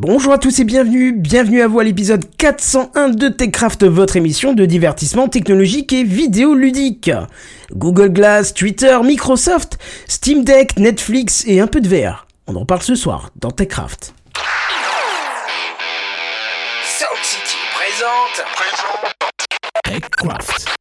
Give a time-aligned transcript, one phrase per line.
[0.00, 4.52] Bonjour à tous et bienvenue, bienvenue à vous à l'épisode 401 de TechCraft, votre émission
[4.52, 7.10] de divertissement technologique et vidéoludique.
[7.72, 9.76] Google Glass, Twitter, Microsoft,
[10.06, 12.28] Steam Deck, Netflix et un peu de VR.
[12.46, 14.14] On en parle ce soir dans TechCraft.
[16.84, 18.46] Sound City présente.
[19.82, 20.77] TechCraft.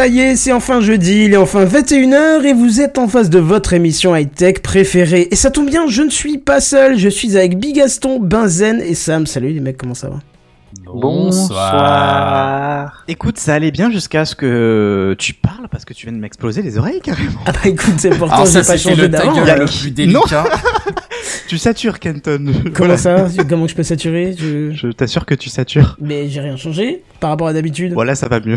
[0.00, 3.28] Ça y est, c'est enfin jeudi, il est enfin 21h et vous êtes en face
[3.28, 5.28] de votre émission high-tech préférée.
[5.30, 8.94] Et ça tombe bien, je ne suis pas seul, je suis avec Bigaston, Benzen et
[8.94, 9.26] Sam.
[9.26, 10.20] Salut les mecs, comment ça va?
[10.86, 11.84] Bonsoir.
[13.08, 16.62] Écoute, ça allait bien jusqu'à ce que tu parles parce que tu viens de m'exploser
[16.62, 17.40] les oreilles carrément.
[17.44, 19.38] Ah bah écoute, c'est pourtant j'ai ça, pas changé d'avant.
[19.38, 20.44] le plus délicat.
[21.46, 22.46] Tu satures Kenton.
[22.72, 23.28] Comment Voilà.
[23.28, 24.34] ça Comment je peux saturer?
[24.38, 24.70] Je...
[24.70, 25.98] Je t'assure que tu satures.
[26.00, 27.92] Mais j'ai rien changé par rapport à d'habitude.
[27.92, 28.56] Voilà, ça va mieux.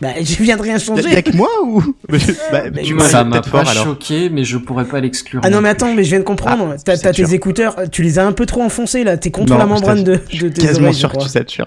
[0.00, 1.10] Bah je viens de rien changer.
[1.10, 1.80] y'a que moi ou
[2.52, 3.84] bah, Mais Tu ça m'a pas fort alors.
[3.84, 5.40] choqué, mais je pourrais pas l'exclure.
[5.44, 6.74] Ah non mais attends, mais je viens de comprendre.
[6.86, 9.16] Ah, t'as tes écouteurs, tu les as un peu trop enfoncés là.
[9.16, 11.66] T'es contre Non, la membrane de, de tes Quasiment oreilles, sûr que tu satures.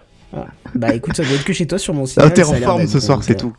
[0.74, 2.20] Bah écoute, ça doit être que chez toi sur mon site.
[2.22, 3.52] Ah, T'es en forme ce soir, c'est tout.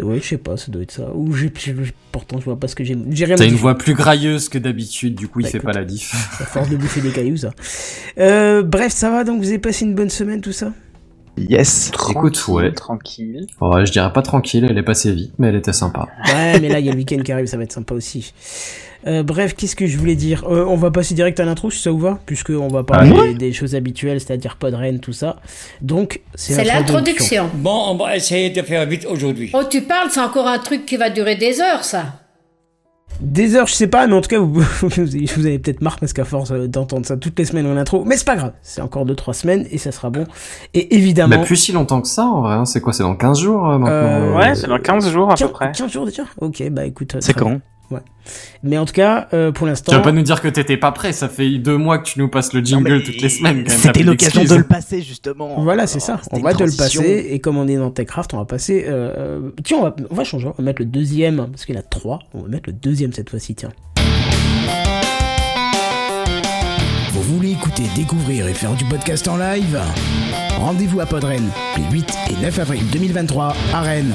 [0.00, 1.08] Oui, je sais pas, ça doit être ça.
[1.14, 1.50] Ou j'ai,
[2.12, 2.98] pourtant je vois pas ce que j'ai.
[3.10, 5.72] J'ai rien T'as une voix plus grailleuse que d'habitude, du coup il Bah, fait écoute.
[5.72, 6.12] pas la diff.
[6.38, 7.52] À force de bouffer des cailloux, ça.
[8.18, 10.72] Euh, bref, ça va donc vous avez passé une bonne semaine, tout ça?
[11.38, 11.90] Yes.
[12.10, 12.72] Écoute, ouais.
[12.72, 13.46] Tranquille.
[13.60, 16.08] Ouais, je dirais pas tranquille, elle est passée vite, mais elle était sympa.
[16.26, 18.32] Ouais, mais là il y a le week-end qui arrive, ça va être sympa aussi.
[19.06, 20.44] Euh, bref, qu'est-ce que je voulais dire?
[20.46, 23.14] Euh, On va passer direct à l'intro si ça vous va, puisque on va parler
[23.18, 25.36] Ah des, des choses habituelles, c'est-à-dire Podren, tout ça.
[25.80, 27.48] Donc c'est, C'est l'introduction.
[27.54, 29.50] Bon, on va essayer de faire vite aujourd'hui.
[29.54, 32.19] Oh, tu parles, c'est encore un truc qui va durer des heures, ça.
[33.20, 36.12] Des heures, je sais pas, mais en tout cas, vous, vous avez peut-être marre parce
[36.14, 38.80] qu'à force euh, d'entendre ça toutes les semaines en intro, mais c'est pas grave, c'est
[38.80, 40.24] encore 2-3 semaines et ça sera bon.
[40.72, 41.36] Et évidemment.
[41.38, 42.64] Mais plus si longtemps que ça, en vrai, hein.
[42.64, 45.34] c'est quoi, c'est dans 15 jours euh, maintenant Euh, Ouais, c'est dans 15 jours à
[45.34, 45.72] peu 15, près.
[45.72, 46.22] 15 jours déjà?
[46.40, 47.16] Ok, bah écoute.
[47.20, 47.44] C'est très
[47.90, 48.00] quand
[48.62, 49.92] Mais en tout cas, euh, pour l'instant.
[49.92, 52.18] Tu vas pas nous dire que t'étais pas prêt, ça fait deux mois que tu
[52.18, 53.68] nous passes le jingle mais toutes les semaines.
[53.68, 55.60] C'était l'occasion de le passer justement.
[55.62, 56.20] Voilà, c'est ça.
[56.32, 57.28] On va te le passer.
[57.30, 58.84] Et comme on est dans TechCraft, on va passer.
[58.86, 60.48] Euh, euh, tiens, on va, on va changer.
[60.48, 61.48] On va mettre le deuxième.
[61.50, 62.20] Parce qu'il y en a trois.
[62.34, 63.70] On va mettre le deuxième cette fois-ci, tiens.
[67.12, 69.80] Vous voulez écouter, découvrir et faire du podcast en live?
[70.58, 71.42] Rendez-vous à Podren
[71.76, 74.14] les 8 et 9 avril 2023 à Rennes.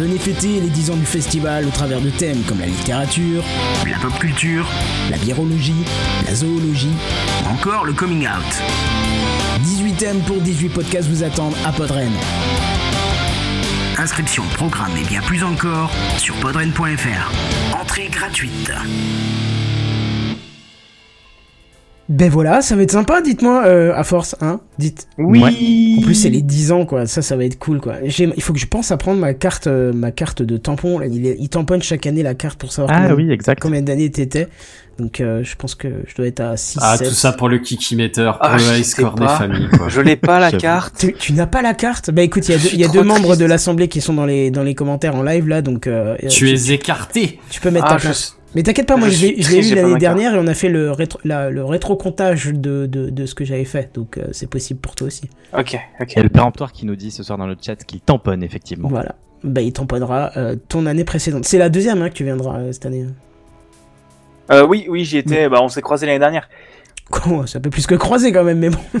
[0.00, 3.44] Venez fêter les 10 ans du festival au travers de thèmes comme la littérature,
[3.86, 4.66] la pop culture,
[5.10, 5.84] la biérologie,
[6.26, 6.96] la zoologie,
[7.44, 8.62] ou encore le coming out.
[9.60, 12.12] 18 thèmes pour 18 podcasts vous attendent à Podren.
[13.98, 17.78] Inscription, programme et bien plus encore sur podren.fr.
[17.78, 18.72] Entrée gratuite.
[22.10, 25.06] Ben voilà, ça va être sympa, dites-moi, euh, à force, hein, dites.
[25.16, 25.96] Oui.
[25.98, 27.06] En plus, c'est les 10 ans, quoi.
[27.06, 27.94] Ça, ça va être cool, quoi.
[28.04, 30.98] J'ai- Il faut que je pense à prendre ma carte, euh, ma carte de tampon.
[30.98, 31.06] Là.
[31.06, 33.60] Il, est- il tamponne chaque année la carte pour savoir Ah combien, oui, exact.
[33.62, 34.48] combien d'années t'étais.
[34.98, 37.08] Donc, euh, je pense que je dois être à 6, Ah, 7.
[37.08, 39.38] tout ça pour le kikimeter, pour Ah, le score des pas.
[39.38, 39.88] familles, quoi.
[39.88, 40.96] Je l'ai pas la carte.
[40.98, 42.10] Tu, tu n'as pas la carte?
[42.10, 44.26] Bah écoute, il y a deux, y a deux membres de l'assemblée qui sont dans
[44.26, 47.38] les, dans les commentaires en live là, donc euh, Tu es écarté.
[47.50, 48.36] tu peux mettre Ah, ta place.
[48.54, 50.90] Mais t'inquiète pas, moi je je l'ai eu l'année dernière et on a fait le
[50.90, 54.80] rétro, la- le rétro-comptage de, de, de ce que j'avais fait, donc euh, c'est possible
[54.80, 55.30] pour toi aussi.
[55.56, 56.12] Ok, ok.
[56.12, 58.42] Il y a le péremptoire qui nous dit ce soir dans le chat qu'il tamponne
[58.42, 58.88] effectivement.
[58.88, 59.14] Voilà.
[59.44, 61.44] Bah il tamponnera euh, ton année précédente.
[61.44, 63.06] C'est la deuxième hein, que tu viendras euh, cette année.
[64.50, 65.48] Euh, oui, oui, j'y étais.
[65.48, 66.48] Bah, on s'est croisés l'année dernière.
[67.46, 68.78] Ça peut plus que croiser quand même, mais bon.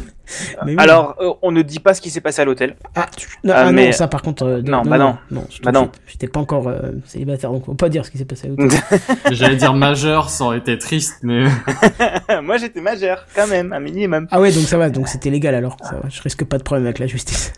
[0.64, 0.76] Mais oui.
[0.78, 2.76] Alors, euh, on ne dit pas ce qui s'est passé à l'hôtel.
[2.94, 4.44] Ah, tu- non, Ah, non, mais- ça par contre.
[4.44, 5.16] euh, Non, bah non.
[5.30, 5.90] Non, je Bah non.
[6.06, 8.50] J'étais pas encore euh, célibataire, donc on peut pas dire ce qui s'est passé à
[8.50, 8.70] l'hôtel.
[9.32, 11.44] J'allais dire majeur, ça aurait été triste, mais
[12.42, 14.28] Moi, j'étais majeur, quand même, un minimum.
[14.30, 15.76] ah ouais, donc ça va, donc c'était légal alors.
[15.82, 17.52] Ça va, je risque pas de problème avec la justice.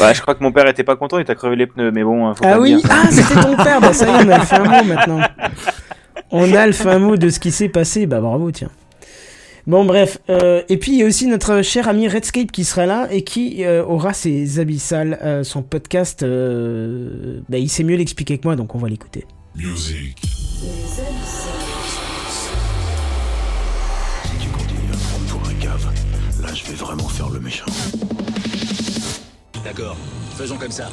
[0.00, 2.04] Ouais, je crois que mon père était pas content, il t'a crevé les pneus, mais
[2.04, 2.84] bon, faut pas Ah le oui, dire.
[2.90, 5.20] ah c'était ton père, bah ça y est, on a le fin mot maintenant.
[6.30, 8.68] On a le fin mot de ce qui s'est passé, bah bravo, tiens.
[9.68, 12.86] Bon bref, euh, et puis il y a aussi notre cher ami Redscape qui sera
[12.86, 17.96] là et qui euh, aura ses abyssales, euh, son podcast, euh, bah il sait mieux
[17.96, 19.26] l'expliquer que moi, donc on va l'écouter.
[19.54, 20.16] Music.
[20.22, 20.70] Si
[24.40, 25.86] tu continues à me prendre pour un cave,
[26.40, 27.66] là je vais vraiment faire le méchant.
[29.62, 29.98] D'accord,
[30.38, 30.88] faisons comme ça.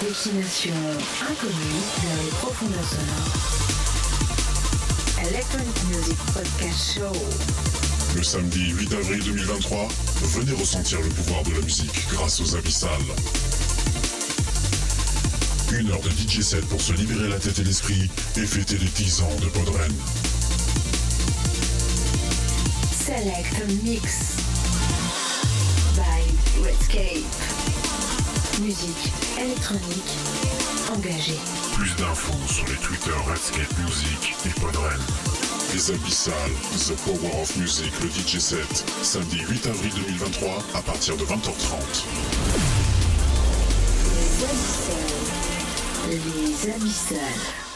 [0.00, 0.72] Destination
[1.20, 3.67] inconnue vers les profondeurs sonores.
[5.30, 7.12] Electronic Music Podcast Show.
[8.16, 9.88] Le samedi 8 avril 2023,
[10.22, 12.90] venez ressentir le pouvoir de la musique grâce aux abyssales.
[15.72, 18.88] Une heure de DJ set pour se libérer la tête et l'esprit et fêter les
[18.88, 19.92] 10 ans de Podren.
[22.90, 24.36] Select Mix.
[25.94, 27.77] By Redscape.
[28.60, 30.16] Musique électronique
[30.92, 31.38] engagée.
[31.74, 34.98] Plus d'infos sur les Twitter Redscape Music et Podren.
[35.72, 36.34] Les abyssales,
[36.88, 42.04] The Power of Music, le DJ set, samedi 8 avril 2023 à partir de 20h30.
[44.16, 45.36] Les abyssales.
[46.10, 47.67] Les abyssales.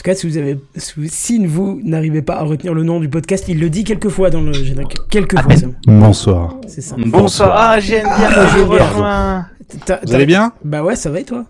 [0.00, 2.82] En tout cas, si vous avez, si vous- si vous n'arrivez pas à retenir le
[2.84, 4.96] nom du podcast, il le dit quelques fois dans le générique.
[5.10, 5.66] Quelques fois, ça.
[5.86, 6.56] Bonsoir.
[6.68, 6.96] c'est ça.
[6.98, 8.86] Bonsoir, ah, j'aime bien, Ah, je j'aime bien.
[8.86, 9.46] rejoins.
[9.84, 10.52] T'as- Vous allez bien?
[10.64, 11.44] Bah ouais, ça va et toi?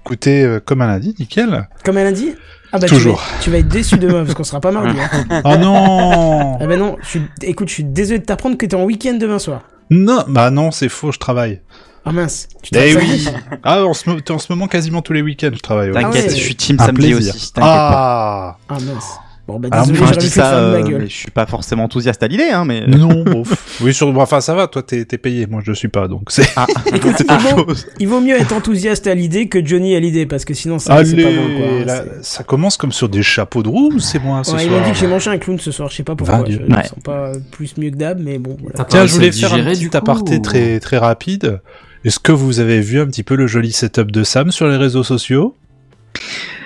[0.00, 1.68] Écoutez, euh, comme un lundi, nickel.
[1.84, 2.32] Comme elle a dit
[2.72, 3.22] Ah bah Toujours.
[3.24, 4.98] Tu vas, tu vas être déçu demain parce qu'on sera pas mardi.
[5.30, 5.42] hein.
[5.44, 8.74] Oh non Ah bah non, je suis, écoute, je suis désolé de t'apprendre que t'es
[8.74, 9.62] en week-end demain soir.
[9.90, 11.60] Non, bah non, c'est faux, je travaille.
[12.04, 12.48] Ah mince.
[12.62, 13.28] Tu Eh oui
[13.62, 15.90] Ah, en ce, mo- en ce moment, quasiment tous les week-ends, je travaille.
[15.90, 16.00] ouais.
[16.02, 16.36] T'inquiète, ouais.
[16.36, 17.34] je suis team Un samedi plaisir.
[17.34, 17.52] aussi.
[17.52, 18.58] t'inquiète pas.
[18.58, 19.18] Ah Ah mince.
[19.46, 21.02] Bon bah Ah, désolé, Enfin, je j'aurais dis ça, ma euh, gueule.
[21.02, 22.86] mais je suis pas forcément enthousiaste à l'idée, hein, mais.
[22.86, 23.78] Non, bof.
[23.82, 24.08] Oui, sur...
[24.18, 26.48] enfin, ça va, toi, t'es payé, moi, je le suis pas, donc c'est...
[26.56, 27.66] Ah, Écoute, il vaut,
[28.00, 31.04] il vaut mieux être enthousiaste à l'idée que Johnny à l'idée parce que sinon ça
[31.04, 31.84] c'est pas bon quoi.
[31.84, 34.64] là, C'est- ça commence comme sur des chapeaux de roue, ou c'est moi, ce Ouais,
[34.64, 36.38] ils soir m'ont dit que j'ai mangé un clown ce soir, je sais pas pourquoi.
[36.38, 36.82] Va, Je me Ouais.
[36.84, 38.56] sens pas plus mieux que d'hab, mais bon.
[38.62, 38.86] voilà.
[38.88, 41.60] Tiens, je voulais faire un petit aparté très, très rapide.
[42.04, 44.76] Est-ce que vous avez vu un petit peu le joli setup de Sam sur les
[44.76, 45.56] réseaux sociaux?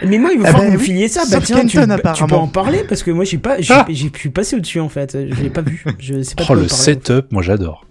[0.05, 1.23] Mais moi, il va Ah falloir bah que vous oui, filiez ça.
[1.31, 3.87] Bah tiens, tu, Kenton, tu peux en parler parce que moi, j'ai pas, j'ai, Ah
[4.13, 5.17] pu passer au-dessus en fait.
[5.31, 5.85] Je l'ai pas vu.
[5.99, 7.85] Je sais pas Oh, le setup, moi j'adore.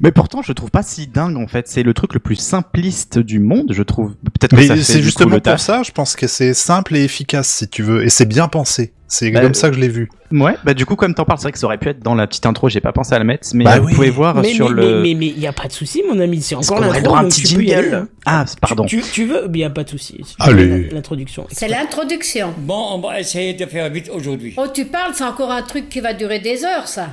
[0.00, 1.66] Mais pourtant, je trouve pas si dingue en fait.
[1.68, 4.14] C'est le truc le plus simpliste du monde, je trouve.
[4.14, 7.04] Peut-être que Mais c'est coup justement le pour ça, je pense que c'est simple et
[7.04, 8.92] efficace, si tu veux, et c'est bien pensé.
[9.16, 10.08] C'est Bah, comme ça que je l'ai vu.
[10.32, 12.16] Ouais, bah du coup, comme t'en parles, c'est vrai que ça aurait pu être dans
[12.16, 12.68] la petite intro.
[12.68, 13.94] J'ai pas pensé à le mettre, mais Bah vous oui.
[13.94, 15.02] pouvez voir Mais, sur mais, le.
[15.02, 16.40] mais, mais, mais y a pas de souci, mon ami.
[16.42, 18.08] C'est encore l'intro, un petit jingle.
[18.26, 18.84] Ah, pardon.
[18.86, 20.20] Tu, tu veux Mais y a pas de souci.
[20.40, 20.88] Allez.
[20.90, 21.46] L'introduction.
[21.50, 22.52] C'est l'introduction.
[22.58, 24.54] Bon, on va essayer de faire vite aujourd'hui.
[24.56, 27.10] Oh, tu parles, c'est encore un truc qui va durer des heures, ça.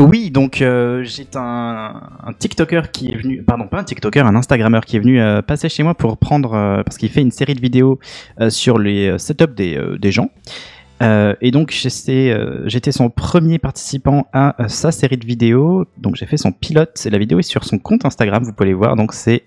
[0.00, 4.34] Oui, donc euh, j'ai un, un TikToker qui est venu, pardon, pas un TikToker, un
[4.34, 7.30] Instagrammeur qui est venu euh, passer chez moi pour prendre, euh, parce qu'il fait une
[7.30, 7.98] série de vidéos
[8.40, 10.30] euh, sur les euh, setups des, euh, des gens.
[11.02, 15.86] Euh, et donc j'étais euh, j'étais son premier participant à euh, sa série de vidéos.
[15.96, 17.00] Donc j'ai fait son pilote.
[17.10, 18.42] La vidéo est sur son compte Instagram.
[18.42, 18.96] Vous pouvez les voir.
[18.96, 19.44] Donc c'est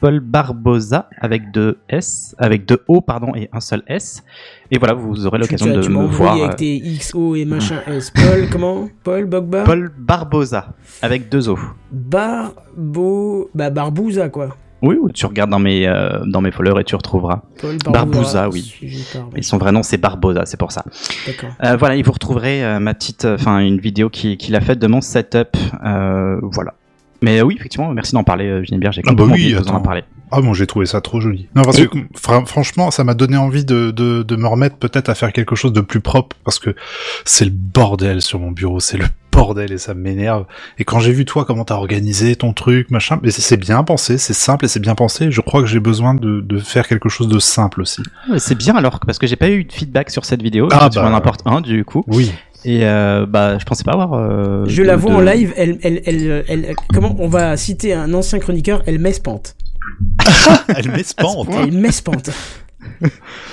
[0.00, 4.22] Paul Barbosa avec deux S, avec deux O pardon et un seul S.
[4.70, 6.34] Et voilà, vous aurez l'occasion de tu me voir.
[6.34, 8.10] avec tes XO et machin S.
[8.10, 11.58] Paul, comment Paul Bogba Paul Barbosa avec deux O.
[11.90, 13.50] Barbo.
[13.54, 14.56] Bah, Barbouza, quoi.
[14.80, 17.42] Oui, ou tu regardes dans mes, euh, dans mes followers et tu retrouveras.
[17.60, 18.74] Paul Barbouza, oui.
[19.34, 20.84] Et son vrai nom, c'est Barbosa, c'est pour ça.
[21.26, 21.50] D'accord.
[21.64, 24.78] Euh, voilà, et vous retrouverez euh, ma petite, enfin une vidéo qui- qu'il a faite
[24.78, 25.56] de mon setup.
[25.84, 26.74] Euh, voilà.
[27.20, 28.92] Mais oui, effectivement, merci d'en parler, euh, Geneviève.
[28.92, 29.80] J'ai Ah bah oui, oublié de vous en attends.
[29.80, 30.04] parler.
[30.30, 31.48] Ah bon, j'ai trouvé ça trop joli.
[31.56, 34.76] Non, parce Et- que fra- franchement, ça m'a donné envie de, de, de me remettre
[34.76, 36.76] peut-être à faire quelque chose de plus propre, parce que
[37.24, 40.44] c'est le bordel sur mon bureau, c'est le bordel et ça m'énerve.
[40.78, 44.18] Et quand j'ai vu toi comment t'as organisé ton truc, machin, mais c'est- bien pensé,
[44.18, 45.30] c'est simple et c'est bien pensé.
[45.32, 48.02] Je crois que j'ai besoin de, de faire quelque chose de simple aussi.
[48.30, 50.68] Ouais, C'est bien alors, parce que j'ai pas eu de feedback sur cette vidéo.
[50.72, 51.16] Ah bah.
[51.16, 52.04] apportes un du coup.
[52.06, 52.32] Oui.
[52.64, 54.14] Et euh, bah, je pensais pas avoir.
[54.14, 57.28] euh, Je de- la vois de- en live, elle, elle, elle, elle, elle- comment on
[57.28, 59.54] va citer un ancien chroniqueur, elle m'espante.
[60.76, 61.48] Elle m'espante.
[61.50, 62.30] Elle m'espante.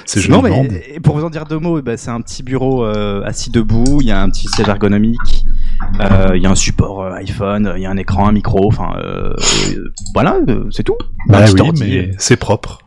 [0.06, 0.38] C'est me
[0.70, 4.00] mais pour vous en dire deux mots, bah, c'est un petit bureau euh, assis debout,
[4.02, 5.46] il y a un petit siège ergonomique,
[6.02, 8.68] euh, il y a un support euh, iPhone, il y a un écran, un micro,
[8.68, 9.34] enfin euh,
[9.76, 10.98] euh, voilà, euh, c'est tout.
[11.28, 12.80] Bah oui, mais c'est propre.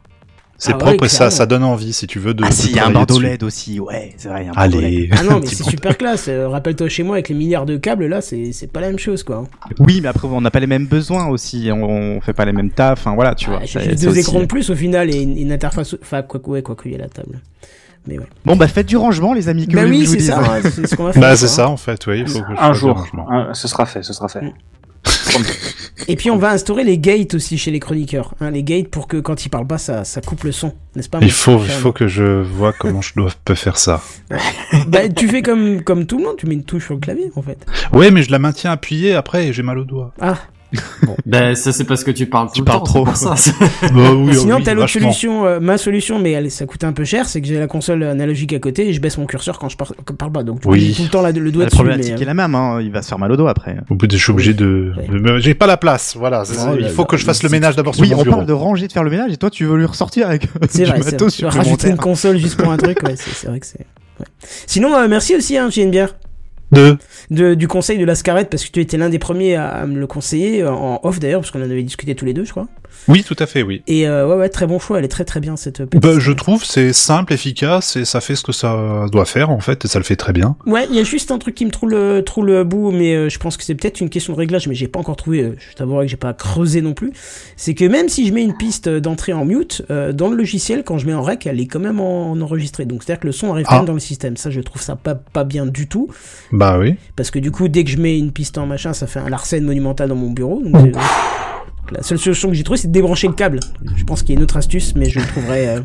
[0.61, 2.43] C'est Ah ouais, propre et ça, ça donne envie si tu veux de.
[2.45, 3.21] Ah de si, il y a un bandeau.
[3.21, 4.93] LED aussi, ouais, c'est vrai, il y a un bandeau LED.
[4.93, 5.11] Allez.
[5.17, 6.27] Ah non, mais c'est super classe.
[6.29, 8.99] Euh, Rappelle-toi chez moi avec les milliards de câbles là, c'est c'est pas la même
[8.99, 9.45] chose quoi.
[9.79, 11.85] Oui, mais après, on n'a pas les mêmes besoins aussi, on,
[12.17, 13.61] on fait pas les mêmes tafs, enfin voilà, tu vois.
[13.63, 15.95] Ah, c'est deux aussi- écrans de plus au final et une, une interface.
[16.03, 17.41] Enfin, quoi que ouais, quoi qu'il y ait la table.
[18.09, 18.27] Mais ouais.
[18.45, 20.41] Bon, bah faites du rangement, les amis, que Bah oui, c'est ça.
[20.41, 21.21] hein, C'est ce qu'on va faire.
[21.23, 21.49] Bah quoi, c'est hein.
[21.49, 22.21] ça en fait, oui.
[22.21, 23.07] Il faut que je Un jour,
[23.53, 24.41] ce sera fait, ce sera fait.
[26.07, 28.35] Et puis on va instaurer les gates aussi chez les chroniqueurs.
[28.41, 31.09] Hein, les gates pour que quand ils parlent pas, ça, ça coupe le son, n'est-ce
[31.09, 34.03] pas Il faut, il faut que je vois comment je dois peux faire ça.
[34.87, 37.31] Bah, tu fais comme, comme tout le monde, tu mets une touche sur le clavier
[37.37, 37.59] en fait.
[37.93, 40.13] Ouais, mais je la maintiens appuyée après et j'ai mal au doigt.
[40.21, 40.39] Ah,
[41.27, 43.07] Ben, ça, c'est parce que tu parles tout Tu le parles temps, trop.
[43.15, 43.55] c'est pour ça.
[43.93, 46.93] Bah oui, Sinon, oui, t'as l'autre solution, euh, ma solution, mais elle, ça coûte un
[46.93, 49.59] peu cher, c'est que j'ai la console analogique à côté et je baisse mon curseur
[49.59, 50.43] quand je par- quand je parle pas.
[50.43, 50.95] Donc, tu Oui.
[50.97, 51.77] tout le temps la- le doigt La dessus.
[51.77, 53.77] problématique mais, est la même, hein, il va se faire mal au dos après.
[53.91, 54.93] Au bout de, je suis obligé de.
[55.39, 56.43] J'ai pas la place, voilà.
[56.43, 56.71] Oh ça.
[56.71, 58.37] là Il faut là, que je fasse le ménage d'abord sur Oui, on bureau.
[58.37, 60.85] parle de ranger, de faire le ménage, et toi tu veux lui ressortir avec C'est
[60.85, 63.87] du vrai, matos rajouter une console juste pour un truc, ouais, c'est vrai que c'est.
[64.67, 66.15] Sinon, euh, merci aussi, hein, j'ai une bière.
[66.71, 66.99] Deux.
[67.31, 69.99] De, du conseil de la Scarlett, parce que tu étais l'un des premiers à, me
[69.99, 72.69] le conseiller, en off d'ailleurs, parce qu'on en avait discuté tous les deux, je crois.
[73.07, 73.83] Oui, tout à fait, oui.
[73.87, 76.03] Et euh, ouais, ouais, très bon choix, elle est très très bien cette petite.
[76.03, 79.61] Bah, je trouve c'est simple, efficace et ça fait ce que ça doit faire en
[79.61, 80.57] fait et ça le fait très bien.
[80.67, 83.15] Ouais, il y a juste un truc qui me trouve le, trouve le bout, mais
[83.15, 85.43] euh, je pense que c'est peut-être une question de réglage, mais j'ai pas encore trouvé,
[85.43, 87.13] euh, je t'avouerai que j'ai pas creusé non plus.
[87.57, 90.85] C'est que même si je mets une piste d'entrée en mute, euh, dans le logiciel,
[90.85, 92.85] quand je mets en rec, elle est quand même en, en enregistré.
[92.85, 93.79] Donc c'est-à-dire que le son arrive quand Ah.
[93.79, 94.37] même dans le système.
[94.37, 96.09] Ça, je trouve ça pas, pas bien du tout.
[96.53, 96.97] Bah oui.
[97.17, 99.29] Parce que du coup, dès que je mets une piste en machin, ça fait un
[99.29, 100.63] Larsen monumental dans mon bureau.
[100.65, 100.95] Donc,
[101.91, 103.61] la seule solution que j'ai trouvée, c'est de débrancher le câble.
[103.97, 105.69] Je pense qu'il y a une autre astuce, mais je le trouverai.
[105.69, 105.81] euh,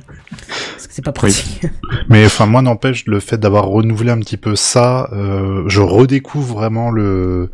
[0.74, 1.66] parce que c'est pas pratique.
[2.10, 6.56] Mais enfin, moi n'empêche le fait d'avoir renouvelé un petit peu ça, euh, je redécouvre
[6.56, 7.50] vraiment le.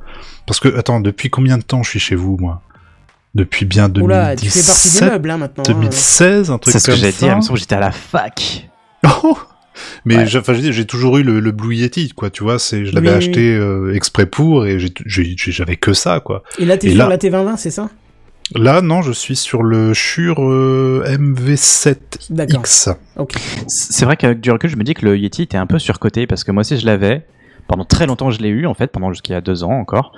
[0.48, 2.62] Parce que attends, depuis combien de temps je suis chez vous, moi?
[3.36, 4.04] Depuis bien 2017.
[4.04, 5.64] Oula, tu fais partie des meubles hein, maintenant.
[5.68, 5.72] hein.
[5.74, 7.26] 2016, un truc C'est ce comme que j'ai ça.
[7.28, 8.68] dit, il me semble que j'étais à la fac.
[9.24, 9.38] Oh
[10.06, 10.26] mais Ouais.
[10.26, 12.32] j'ai- je toujours eu le, le Blue Yeti, quoi.
[12.32, 15.52] Tu vois, c'est, je l'avais Oui, oui, acheté euh, exprès pour et j'ai- j'ai- j'ai-
[15.52, 16.44] j'avais que ça, quoi.
[16.58, 17.90] Et là, t'es Et sur là- la T2020, c'est ça?
[18.56, 21.04] Là, non, je suis sur le Shure euh,
[22.30, 22.64] D'accord.
[22.64, 22.96] MV7X.
[23.18, 23.34] Ok.
[23.68, 26.26] C'est vrai qu'avec du recul, je me dis que le Yeti était un peu surcoté
[26.28, 27.26] parce que moi aussi je l'avais.
[27.68, 30.14] Pendant très longtemps, je l'ai eu en fait, pendant a deux ans encore.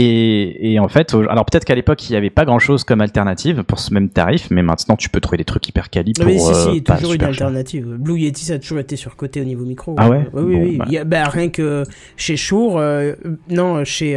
[0.00, 3.00] Et, et en fait, alors peut-être qu'à l'époque il n'y avait pas grand chose comme
[3.00, 6.26] alternative pour ce même tarif, mais maintenant tu peux trouver des trucs hyper quali pour.
[6.26, 7.28] Oui, si, si, euh, il y a pas toujours une cher.
[7.30, 7.86] alternative.
[7.98, 9.96] Blue Yeti, ça a toujours été surcoté au niveau micro.
[9.98, 10.28] Ah ouais?
[10.34, 10.76] Oui, oui, Bon, oui.
[10.76, 10.84] bah.
[10.86, 11.82] Il y a, bah, rien que
[12.16, 13.14] chez Shure, euh,
[13.48, 14.14] non, chez.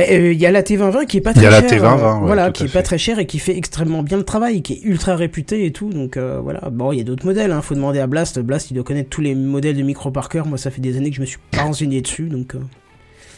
[0.00, 1.82] Euh, Il y a la T2020 qui est pas Il y très a la chère.
[1.82, 4.24] T2020, euh, ouais, voilà, qui est pas très cher et qui fait extrêmement bien le
[4.24, 5.90] travail, qui est ultra réputé et tout.
[5.90, 6.68] Donc euh, voilà.
[6.70, 7.52] Bon, il y a d'autres modèles.
[7.52, 7.62] Hein.
[7.62, 8.38] Faut demander à Blast.
[8.38, 10.46] Blast, il doit connaître tous les modèles de micro par cœur.
[10.46, 12.28] Moi, ça fait des années que je me suis pas renseigné dessus.
[12.28, 12.54] Donc.
[12.54, 12.58] euh,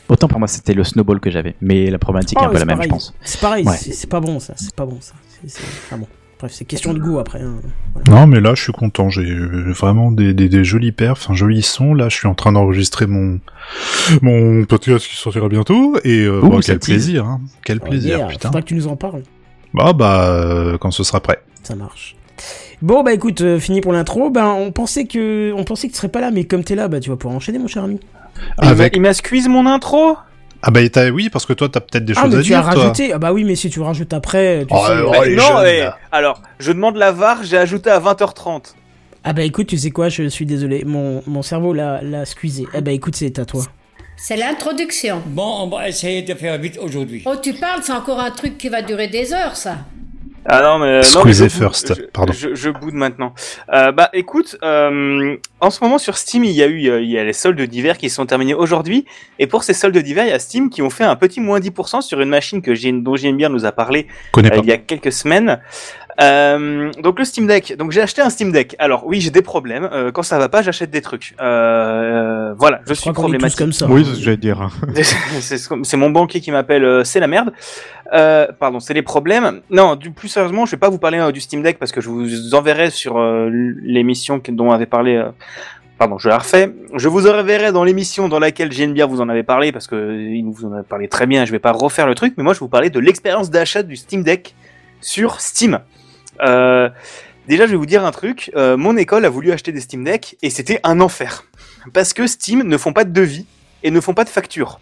[0.08, 2.58] Autant pour moi c'était le snowball que j'avais, mais la problématique est Ah, un peu
[2.58, 3.14] c'est la même, je pense.
[3.22, 3.64] C'est pareil.
[3.64, 3.76] Ouais.
[3.76, 4.54] C'est pas bon ça.
[4.56, 5.12] C'est pas bon ça.
[5.46, 5.62] C'est-
[5.92, 6.08] Ah bon.
[6.40, 7.42] Bref, c'est question de goût après.
[7.42, 7.56] hein.
[8.08, 9.10] Non, mais là, je suis content.
[9.10, 11.92] J'ai euh, vraiment des, des, des jolis perfs, un joli son.
[11.92, 13.40] Là, je suis en train d'enregistrer mon
[14.22, 15.98] mon podcast qui sortira bientôt.
[16.02, 17.40] Et euh, Ouh, ça quel plaisir, hein.
[17.64, 18.48] Quel Oh, plaisir, yeah, putain.
[18.48, 19.22] Faudra que tu nous en parles.
[19.74, 21.42] Bah, bah, euh, quand ce sera prêt.
[21.62, 22.16] Ça marche.
[22.80, 24.30] Bon bah écoute, euh, fini pour l'intro.
[24.30, 26.88] Ben on pensait que on pensait que tu serais pas là, mais comme t'es là,
[26.88, 28.00] bah tu vas pouvoir enchaîner mon cher ami.
[28.56, 28.96] Avec.
[28.96, 30.16] Il m'a squeeze mon intro?
[30.62, 30.80] Ah bah,
[31.12, 32.82] oui, parce que toi, t'as peut-être des ah choses mais à tu dire, as toi.
[32.82, 33.12] rajouté.
[33.12, 34.92] Ah bah oui, mais si tu rajoutes après, tu Oh, sais.
[35.04, 38.74] Oh, Non, jeunes, alors, je demande la VAR, j'ai ajouté à 20h30.
[39.24, 42.66] Ah bah écoute, tu sais quoi, je suis désolé, mon, mon cerveau l'a l'a squeezé.
[42.74, 43.64] Ah bah écoute, c'est à toi.
[44.16, 45.22] C'est l'introduction.
[45.26, 47.22] Bon, on va essayer de faire vite aujourd'hui.
[47.24, 49.78] Oh, tu parles, c'est encore un truc qui va durer des heures, ça.
[50.46, 51.02] Ah non, mais.
[51.50, 52.32] first, je- pardon.
[52.32, 53.34] Je, je boude maintenant.
[53.72, 57.10] Euh, bah écoute, euh, en ce moment sur Steam, il y a eu euh, il
[57.10, 59.04] y a les soldes d'hiver qui sont terminés aujourd'hui.
[59.38, 61.60] Et pour ces soldes d'hiver, il y a Steam qui ont fait un petit moins
[61.60, 64.06] 10% sur une machine que j'ai, dont JMBR nous a parlé
[64.46, 65.60] euh, il y a quelques semaines.
[66.22, 67.76] Euh, donc le Steam Deck.
[67.78, 68.76] Donc j'ai acheté un Steam Deck.
[68.78, 69.88] Alors oui, j'ai des problèmes.
[69.92, 71.34] Euh, quand ça va pas, j'achète des trucs.
[71.40, 73.58] Euh, voilà, je Je suis est tous problématique.
[73.58, 73.86] comme ça.
[73.88, 74.68] Oui, c'est ce que j'allais dire.
[75.82, 77.52] c'est mon banquier qui m'appelle euh, c'est la merde.
[78.12, 79.60] Euh, pardon, c'est les problèmes.
[79.70, 82.00] Non, du plus sérieusement, je vais pas vous parler euh, du Steam Deck parce que
[82.00, 83.48] je vous enverrai sur euh,
[83.82, 85.16] l'émission dont on avait parlé.
[85.16, 85.30] euh,
[85.98, 86.72] Pardon, je la refais.
[86.94, 90.42] Je vous enverrai dans l'émission dans laquelle JNBR vous en avait parlé parce que il
[90.44, 91.44] vous en a parlé très bien.
[91.44, 93.82] Je vais pas refaire le truc, mais moi je vais vous parler de l'expérience d'achat
[93.82, 94.54] du Steam Deck
[95.02, 95.78] sur Steam.
[96.42, 96.88] Euh,
[97.48, 98.50] déjà, je vais vous dire un truc.
[98.56, 101.44] Euh, mon école a voulu acheter des Steam Deck et c'était un enfer
[101.92, 103.46] parce que Steam ne font pas de devis
[103.82, 104.80] et ne font pas de facture.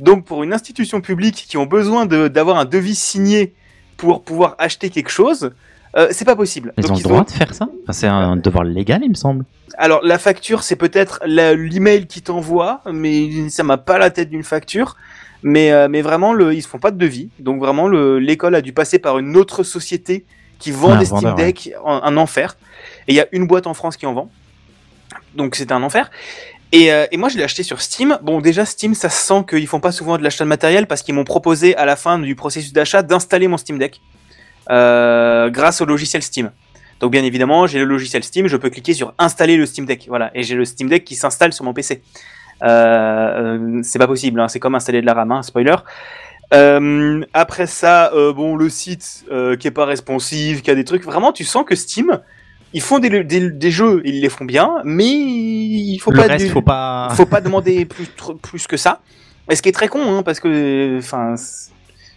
[0.00, 3.54] Donc pour une institution publique qui ont besoin de- d'avoir un devis signé
[3.96, 5.52] pour pouvoir acheter quelque chose,
[5.96, 6.72] euh, c'est pas possible.
[6.76, 7.68] Ils Donc, ont le droit de faire ça?
[7.84, 9.44] Enfin, C'est un devoir légal, il me semble.
[9.78, 14.42] Alors la facture, c'est peut-être l'email qui t'envoie, mais ça m'a pas la tête d'une
[14.42, 14.96] facture.
[15.46, 17.28] Mais, euh, mais vraiment, le, ils se font pas de devis.
[17.38, 20.24] Donc vraiment, le- l'école a dû passer par une autre société
[20.58, 22.56] qui vend Ah, des Steam vendeur, Deck, un, un enfer.
[23.08, 24.30] Et il y a une boîte en France qui en vend.
[25.34, 26.10] Donc c'était un enfer.
[26.72, 28.18] Et, euh, et moi je l'ai acheté sur Steam.
[28.22, 31.02] Bon déjà Steam ça se sent qu'ils font pas souvent de l'achat de matériel parce
[31.02, 34.00] qu'ils m'ont proposé à la fin du processus d'achat d'installer mon Steam Deck
[34.70, 36.50] euh, grâce au logiciel Steam.
[37.00, 40.06] Donc bien évidemment j'ai le logiciel Steam, je peux cliquer sur installer le Steam Deck.
[40.08, 42.02] Voilà et j'ai le Steam Deck qui s'installe sur mon PC.
[42.62, 45.76] Euh, euh, c'est pas possible, hein, c'est comme installer de la RAM, hein, spoiler.
[46.54, 50.84] Euh, après ça, euh, bon, le site euh, qui est pas responsive, qui a des
[50.84, 51.04] trucs.
[51.04, 52.20] Vraiment, tu sens que Steam,
[52.72, 56.26] ils font des, des, des jeux, ils les font bien, mais il faut Le pas,
[56.28, 57.08] reste, du- faut pas.
[57.16, 58.06] faut pas demander plus,
[58.42, 59.00] plus que ça.
[59.50, 61.34] Et ce qui est très con, hein, parce que, enfin,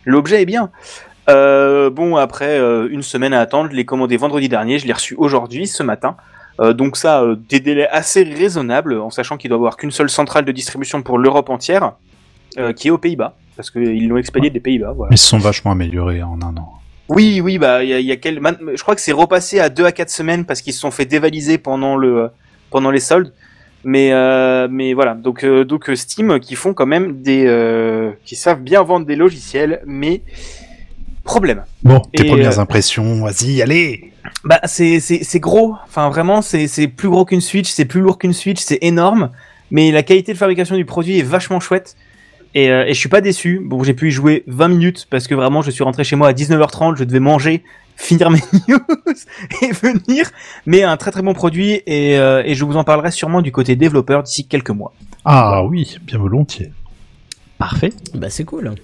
[0.06, 0.72] l'objet est bien.
[1.29, 4.94] Euh, bon, après euh, une semaine à attendre, je l'ai commandé vendredi dernier, je l'ai
[4.94, 6.15] reçu aujourd'hui, ce matin.
[6.62, 9.91] Euh, donc ça, euh, des délais assez raisonnables, en sachant qu'il doit y avoir qu'une
[9.91, 11.94] seule centrale de distribution pour l'Europe entière,
[12.58, 14.94] euh, qui est aux Pays-Bas, parce qu'ils l'ont expédié des Pays-Bas.
[14.96, 15.14] Voilà.
[15.14, 16.74] Ils se sont vachement améliorés en un an.
[17.10, 18.42] Oui, oui, bah il y a, il y a quel...
[18.76, 21.06] je crois que c'est repassé à 2 à 4 semaines parce qu'ils se sont fait
[21.06, 22.30] dévaliser pendant le
[22.70, 23.32] pendant les soldes.
[23.84, 28.36] Mais euh, mais voilà, donc euh, donc Steam qui font quand même des euh, qui
[28.36, 30.24] savent bien vendre des logiciels, mais
[31.24, 31.64] problème.
[31.84, 34.12] Bon, tes Et, premières impressions, vas-y, allez
[34.44, 38.34] Bah c'est gros, enfin vraiment c'est c'est plus gros qu'une Switch, c'est plus lourd qu'une
[38.34, 39.30] Switch, c'est énorme,
[39.72, 41.96] mais la qualité de fabrication du produit est vachement chouette.
[42.54, 43.62] Et, euh, et je suis pas déçu.
[43.63, 46.30] Bon, j'ai pu y jouer 20 minutes parce que vraiment je suis rentré chez moi
[46.30, 47.63] à 19h30, je devais manger,
[47.98, 48.80] finir mes news
[49.62, 50.30] et venir.
[50.66, 53.51] Mais un très très bon produit et, euh, et je vous en parlerai sûrement du
[53.51, 54.94] côté développeur d'ici quelques mois.
[55.25, 56.72] Ah oui, bien volontiers.
[57.58, 57.92] Parfait.
[58.13, 58.75] Bah c'est cool.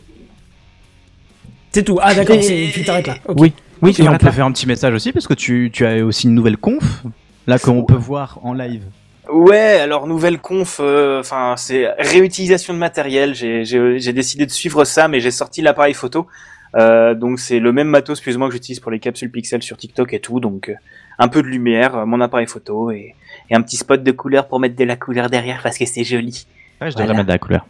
[1.72, 2.00] C'est tout.
[2.01, 3.15] Ah d'accord, tu t'arrêtes là.
[3.27, 3.38] Ok.
[3.39, 3.53] Oui.
[3.82, 4.32] Oui, tu et on peut là.
[4.32, 7.03] faire un petit message aussi parce que tu, tu as aussi une nouvelle conf
[7.48, 8.84] là qu'on peut voir en live.
[9.30, 13.34] Ouais, alors nouvelle conf, euh, enfin c'est réutilisation de matériel.
[13.34, 16.27] J'ai décidé de suivre ça, mais j'ai sorti l'appareil photo.
[16.75, 19.62] Euh, donc c'est le même matos plus ou moins que j'utilise pour les capsules pixels
[19.63, 20.39] sur TikTok et tout.
[20.39, 20.74] Donc euh,
[21.20, 23.15] un peu de lumière, euh, mon appareil photo et,
[23.50, 26.03] et un petit spot de couleur pour mettre de la couleur derrière parce que c'est
[26.03, 26.46] joli.
[26.82, 27.13] Ouais, je devrais Voilà.
[27.20, 27.65] mettre de la couleur.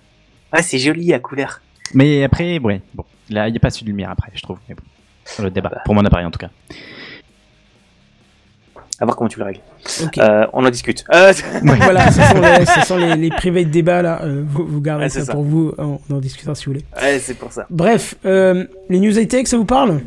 [0.53, 1.61] Ouais, c'est joli la couleur.
[1.93, 4.57] Mais après, ouais, bon, là, il n'y a pas assez de lumière après, je trouve.
[4.69, 6.49] Mais bon, le débat, pour mon appareil en tout cas.
[8.99, 9.59] À voir comment tu le règles.
[10.03, 10.17] Ok.
[10.19, 11.03] Euh, on en discute.
[11.13, 11.33] Euh,
[11.77, 14.19] voilà, ce sont les, ce sont les, les privés de débat là.
[14.23, 15.33] Euh, vous, vous gardez Ouais, ça, ça.
[15.33, 15.73] pour vous.
[15.77, 16.85] On en discutera si vous voulez.
[17.01, 17.65] ouais, c'est pour ça.
[17.69, 19.99] Bref, euh, les news high tech, ça vous parle?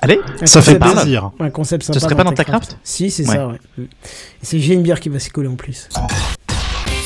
[0.00, 1.30] Allez, Un Ça fait plaisir.
[1.40, 2.00] Un concept sympa.
[2.00, 2.78] serait pas dans TechCraft?
[2.84, 3.34] Si, c'est Ouais.
[3.34, 3.58] ça, ouais.
[4.42, 5.88] C'est J'ai une bière qui va s'y coller en plus.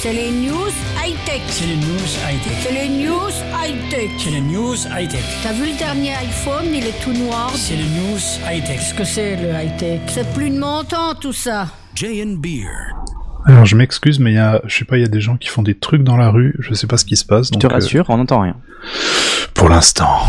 [0.03, 0.71] C'est les news
[1.05, 1.43] high-tech.
[1.49, 2.53] C'est les news high-tech.
[2.63, 3.31] C'est les news
[3.63, 4.11] high-tech.
[4.19, 5.23] C'est les news high-tech.
[5.43, 7.51] T'as vu le dernier iPhone, il est tout noir.
[7.55, 8.19] C'est les news
[8.51, 8.79] high-tech.
[8.79, 10.01] Qu'est-ce que c'est le high-tech?
[10.09, 11.67] C'est plus de mon temps tout ça.
[11.95, 12.69] J&B Beer.
[13.47, 15.37] Alors je m'excuse, mais il y a, je sais pas, il y a des gens
[15.37, 17.49] qui font des trucs dans la rue, je sais pas ce qui se passe.
[17.49, 18.57] je Donc, te euh, rassure, on n'entend rien.
[19.55, 20.21] pour l'instant.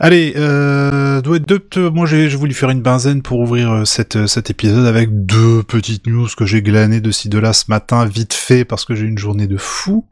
[0.00, 3.84] Allez, euh, doit être deux, moi j'ai j'ai voulu faire une benzène pour ouvrir euh,
[3.84, 7.52] cette, euh, cet épisode avec deux petites news que j'ai glanées de ci de là
[7.52, 10.06] ce matin, vite fait, parce que j'ai une journée de fou.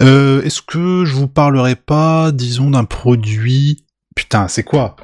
[0.00, 3.84] Euh, Est-ce que je vous parlerai pas, disons, d'un produit...
[4.16, 4.96] Putain, c'est quoi?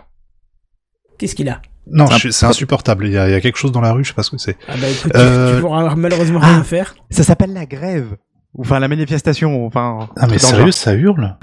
[1.18, 1.60] Qu'est-ce qu'il a?
[1.86, 3.82] Non, C'est un je- c'est insupportable, il y, a, il y a quelque chose dans
[3.82, 4.56] la rue, je sais pas ce que c'est.
[4.68, 6.46] Ah bah écoute, Euh, tu pourras malheureusement Ah.
[6.54, 6.94] rien faire.
[7.10, 8.16] Ça s'appelle la grève.
[8.58, 10.08] Enfin, la manifestation, enfin...
[10.16, 10.72] Ah mais sérieux, genre.
[10.74, 11.36] ça hurle?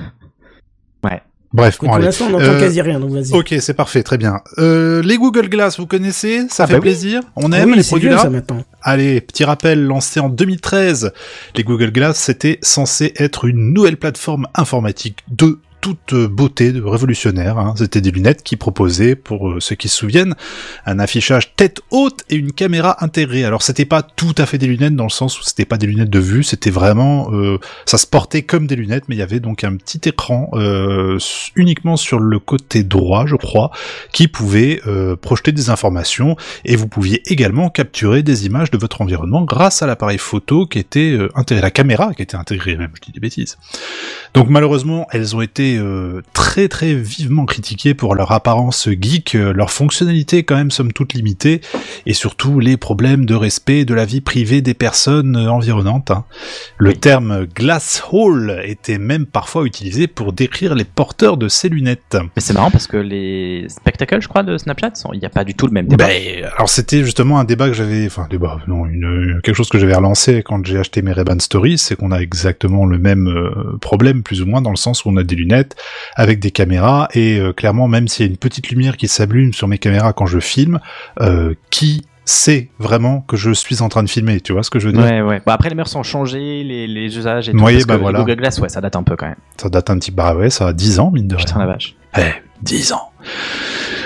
[1.03, 1.21] Ouais.
[1.53, 3.33] Bref, bon pour l'instant, on n'entend Euh, quasi rien, donc vas-y.
[3.33, 4.39] Ok, c'est parfait, très bien.
[4.57, 6.81] Euh, les Google Glass, vous connaissez Ça Ah fait bah oui.
[6.83, 8.63] plaisir On Ah aime oui, les produits là ça maintenant.
[8.81, 11.11] Allez, petit rappel, lancé en 2013,
[11.55, 17.57] les Google Glass, c'était censé être une nouvelle plateforme informatique de toute beauté, de révolutionnaire.
[17.57, 17.73] hein.
[17.77, 20.35] C'était des lunettes qui proposaient, pour euh, ceux qui se souviennent,
[20.85, 23.43] un affichage tête haute et une caméra intégrée.
[23.43, 25.87] Alors c'était pas tout à fait des lunettes dans le sens où c'était pas des
[25.87, 29.23] lunettes de vue, c'était vraiment, euh, ça se portait comme des lunettes, mais il y
[29.23, 31.17] avait donc un petit écran euh,
[31.55, 33.71] uniquement sur le côté droit, je crois,
[34.13, 39.01] qui pouvait euh, projeter des informations et vous pouviez également capturer des images de votre
[39.01, 42.91] environnement grâce à l'appareil photo qui était euh, intégré, la caméra qui était intégrée même,
[42.95, 43.57] je dis des bêtises.
[44.33, 49.53] Donc malheureusement, elles ont été euh, très très vivement critiquées pour leur apparence geek, euh,
[49.53, 51.61] leur fonctionnalité quand même somme toute limitée,
[52.05, 56.11] et surtout les problèmes de respect de la vie privée des personnes euh, environnantes.
[56.11, 56.25] hein.
[56.77, 56.97] Le Oui.
[56.97, 62.17] terme glass hole était même parfois utilisé pour décrire les porteurs de ces lunettes.
[62.35, 65.43] Mais c'est marrant parce que les spectacles, je crois, de Snapchat, il n'y a pas
[65.43, 66.07] du tout le même débat.
[66.07, 69.77] Ben, alors c'était justement un débat que j'avais, enfin débat, non, une, quelque chose que
[69.79, 73.29] j'avais relancé quand j'ai acheté mes Ray-Ban Stories, c'est qu'on a exactement le même
[73.81, 75.60] problème plus ou moins dans le sens où on a des lunettes
[76.15, 79.53] avec des caméras et euh, clairement même s'il y a une petite lumière qui s'allume
[79.53, 80.79] sur mes caméras quand je filme,
[81.19, 84.79] euh, qui sait vraiment que je suis en train de filmer, tu vois ce que
[84.79, 85.03] je veux dire?
[85.03, 85.41] Ouais, ouais.
[85.45, 87.59] Bah après, les mœurs sont changées, les, les usages et tout.
[87.59, 88.19] Oui, parce bah que voilà.
[88.19, 89.35] Google Glass, ouais, ça date un peu quand même.
[89.57, 91.45] Ça date un petit, bah ouais, ça a 10 ans mine de rien.
[91.45, 91.95] Putain la vache.
[92.17, 92.21] Eh,
[92.61, 93.11] 10 ans.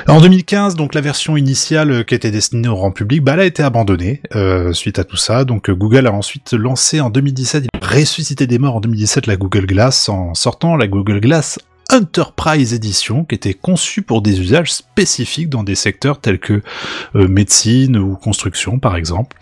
[0.07, 3.39] En 2015, donc la version initiale euh, qui était destinée au grand public, bah, elle
[3.39, 5.45] a été abandonnée euh, suite à tout ça.
[5.45, 9.25] Donc euh, Google a ensuite lancé en 2017, il a ressuscité des morts en 2017
[9.25, 11.57] la Google Glass en sortant la Google Glass
[11.91, 16.61] Enterprise Edition qui était conçue pour des usages spécifiques dans des secteurs tels que
[17.15, 19.37] euh, médecine ou construction par exemple.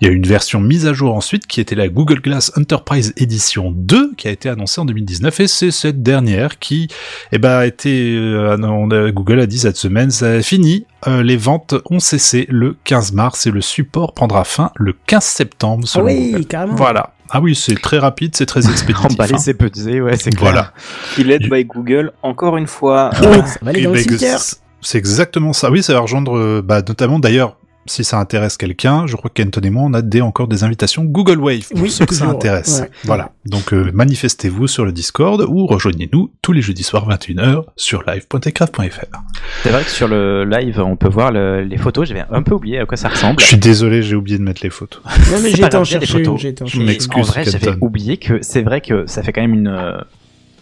[0.00, 2.52] Il y a eu une version mise à jour ensuite qui était la Google Glass
[2.56, 6.88] Enterprise Edition 2 qui a été annoncée en 2019 et c'est cette dernière qui
[7.32, 11.36] eh ben, a été euh, Google a dit cette semaine ça a fini Euh, les
[11.36, 15.90] ventes ont cessé le 15 mars et le support prendra fin le 15 septembre Ah
[15.92, 16.46] selon oui, Google.
[16.46, 16.74] carrément.
[16.74, 17.12] Voilà.
[17.30, 19.12] Ah oui, c'est très rapide, c'est très expéditif.
[19.12, 19.38] Emballer, hein.
[19.38, 20.40] c'est pesé, ouais, c'est clair.
[20.52, 20.72] Voilà.
[21.14, 23.10] Killed by Google, encore une fois.
[23.14, 23.28] Ça
[23.62, 24.38] va aller Et dans le bah, que cimetière.
[24.40, 25.70] c- C'est exactement ça.
[25.70, 27.57] Oui, ça va rejoindre, euh, bah, notamment d'ailleurs,
[27.88, 31.04] si ça intéresse quelqu'un, je crois qu'Anton et moi, on a des, encore des invitations
[31.04, 32.80] Google Wave pour Oui, ceux que ça intéresse.
[32.82, 32.90] ouais.
[33.04, 33.30] Voilà.
[33.46, 39.18] Donc, euh, manifestez-vous sur le Discord ou rejoignez-nous tous les jeudis soirs 21h sur live.techcraft.fr.
[39.62, 42.08] C'est vrai que sur le live, on peut voir le- les photos.
[42.08, 43.40] J'avais un peu oublié à quoi ça ressemble.
[43.40, 45.00] Je suis désolé, j'ai oublié de mettre les photos.
[45.04, 45.10] Non,
[45.42, 46.40] mais C'est j'ai pas été en chercher une, photos.
[46.40, 46.86] j'ai été en Je chercher une.
[46.90, 47.28] m'excuse.
[47.28, 49.98] En vrai, j'avais oublié que c'est vrai que ça fait quand même une euh,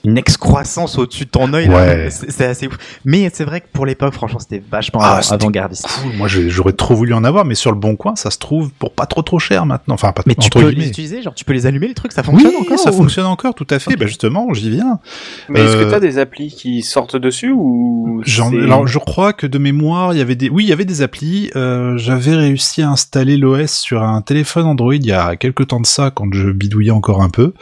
[0.07, 1.69] une excroissance au-dessus de ton œil.
[1.69, 2.09] Ouais.
[2.11, 2.77] C'est assez ouf.
[3.05, 5.87] Mais c'est vrai que pour l'époque, franchement, c'était vachement Ah, avant-gardiste.
[6.03, 6.13] Cool.
[6.17, 8.93] Moi, j'aurais trop voulu en avoir, mais sur le bon coin, ça se trouve pour
[8.93, 9.95] pas trop trop cher maintenant.
[9.95, 10.85] Enfin, pas Mais tu peux guillemets.
[10.85, 12.97] les utiliser, genre tu peux les allumer, les trucs, ça Oui, fonctionne encore ça ou-
[12.97, 13.97] fonctionne encore, tout à fait.
[13.97, 15.01] Bah justement, j'y viens.
[15.49, 18.23] Mais est-ce que Euh, t'as des applis qui sortent dessus ou
[18.63, 21.03] alors je crois que de mémoire, il y avait des, oui, il y avait des
[21.03, 21.51] applis.
[21.57, 25.81] Euh, J'avais réussi à installer l'OS sur un téléphone Android il y a quelques temps
[25.81, 27.53] de ça, quand je bidouillais encore un peu.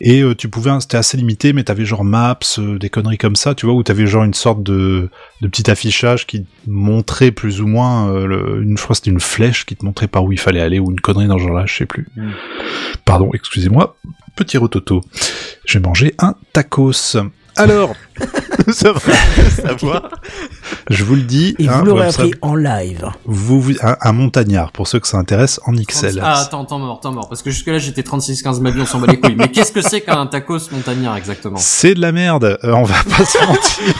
[0.00, 3.36] Et euh, tu pouvais, c'était assez limité, mais t'avais genre Maps, euh, des conneries comme
[3.36, 5.08] ça, tu vois, où t'avais genre une sorte de,
[5.40, 9.66] de petit affichage qui montrait plus ou moins, euh, le- une fois c'était une flèche
[9.66, 11.74] qui te montrait par où il fallait aller ou une connerie dans ce genre-là, je
[11.76, 12.06] sais plus.
[12.16, 12.30] Mm.
[13.04, 13.96] Pardon, excusez-moi,
[14.36, 15.00] petit rototo.
[15.66, 17.16] J'ai mangé un tacos.
[17.62, 17.94] Alors,
[18.72, 19.00] ça va
[19.50, 20.08] savoir.
[20.88, 21.54] je vous le dis.
[21.58, 23.04] Et hein, vous l'aurez comme ça, appris en live.
[23.26, 26.20] vous, vous- un, un montagnard, pour ceux que ça intéresse, en XL.
[26.22, 27.28] Ah, attends, temps mort, temps mort.
[27.28, 29.36] Parce que jusque-là, j'étais 36-15 ma vie, on s'en bat les couilles.
[29.36, 31.56] Mais qu'est-ce que c'est qu'un tacos montagnard exactement?
[31.58, 33.94] C'est de la merde, euh, on va pas se mentir.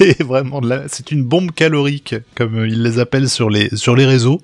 [0.00, 3.94] C'est vraiment de la, c'est une bombe calorique, comme ils les appellent sur les, sur
[3.94, 4.40] les réseaux.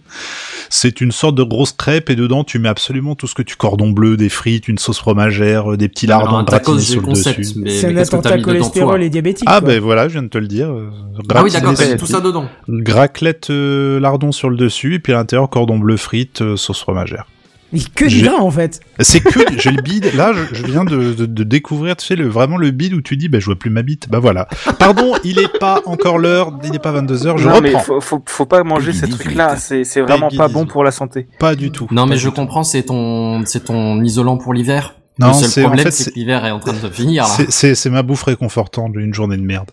[0.68, 3.56] C'est une sorte de grosse crêpe et dedans tu mets absolument tout ce que tu
[3.56, 7.38] cordon bleu, des frites, une sauce fromagère, euh, des petits lardons gratinés sur le concept,
[7.38, 7.54] dessus.
[7.56, 9.46] mais, C'est mais un attentat cholestérol et diabétique.
[9.50, 9.68] Ah quoi.
[9.68, 10.68] ben voilà, je viens de te le dire.
[10.70, 10.90] euh,
[11.32, 12.48] Ah oui, d'accord, c'est tout ça dedans.
[12.88, 16.80] Raclette euh, lardon sur le dessus et puis à l'intérieur cordon bleu frites, euh, sauce
[16.80, 17.26] fromagère.
[17.72, 18.80] Mais que du J'ai- gras en fait.
[19.00, 20.14] C'est que j'ai le bide.
[20.14, 23.00] Là, je, je viens de, de, de découvrir, tu sais, le, vraiment le bide où
[23.02, 24.08] tu dis, bah, je vois plus ma bite.
[24.08, 24.46] Bah voilà.
[24.78, 28.00] Pardon, il est pas encore l'heure, il est pas 22 h Je non, mais faut,
[28.00, 29.18] faut, faut pas manger ces 18.
[29.18, 29.56] trucs-là.
[29.56, 30.70] C'est c'est vraiment pas bon 18.
[30.72, 31.26] pour la santé.
[31.40, 31.88] Pas du tout.
[31.90, 34.94] Non, mais je comprends, c'est ton, c'est ton isolant pour l'hiver.
[35.18, 37.24] Non, le seul en fait, c'est c'est- que l'hiver est en train de se finir,
[37.24, 37.28] là.
[37.30, 39.70] c'est- c'est c'est ma bouffe réconfortante d'une journée de merde.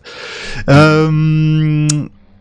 [0.70, 1.86] Euh,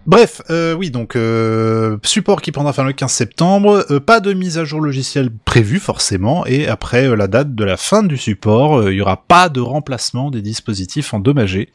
[0.05, 4.33] Bref, euh, oui, donc euh, support qui prendra fin le 15 septembre, euh, pas de
[4.33, 8.17] mise à jour logicielle prévue forcément, et après euh, la date de la fin du
[8.17, 11.69] support, euh, il y aura pas de remplacement des dispositifs endommagés.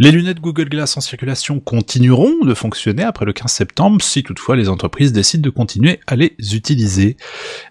[0.00, 4.56] Les lunettes Google Glass en circulation continueront de fonctionner après le 15 septembre, si toutefois
[4.56, 7.16] les entreprises décident de continuer à les utiliser.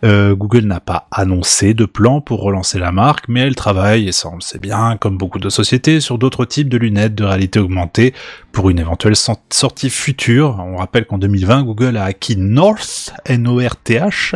[0.05, 4.13] Euh, Google n'a pas annoncé de plan pour relancer la marque, mais elle travaille, et
[4.13, 7.25] ça on le sait bien, comme beaucoup de sociétés, sur d'autres types de lunettes de
[7.25, 8.13] réalité augmentée
[8.53, 9.33] pour une éventuelle so-
[9.73, 10.59] sortie future.
[10.59, 14.35] On rappelle qu'en 2020, Google a acquis North, N-O-R-T-H,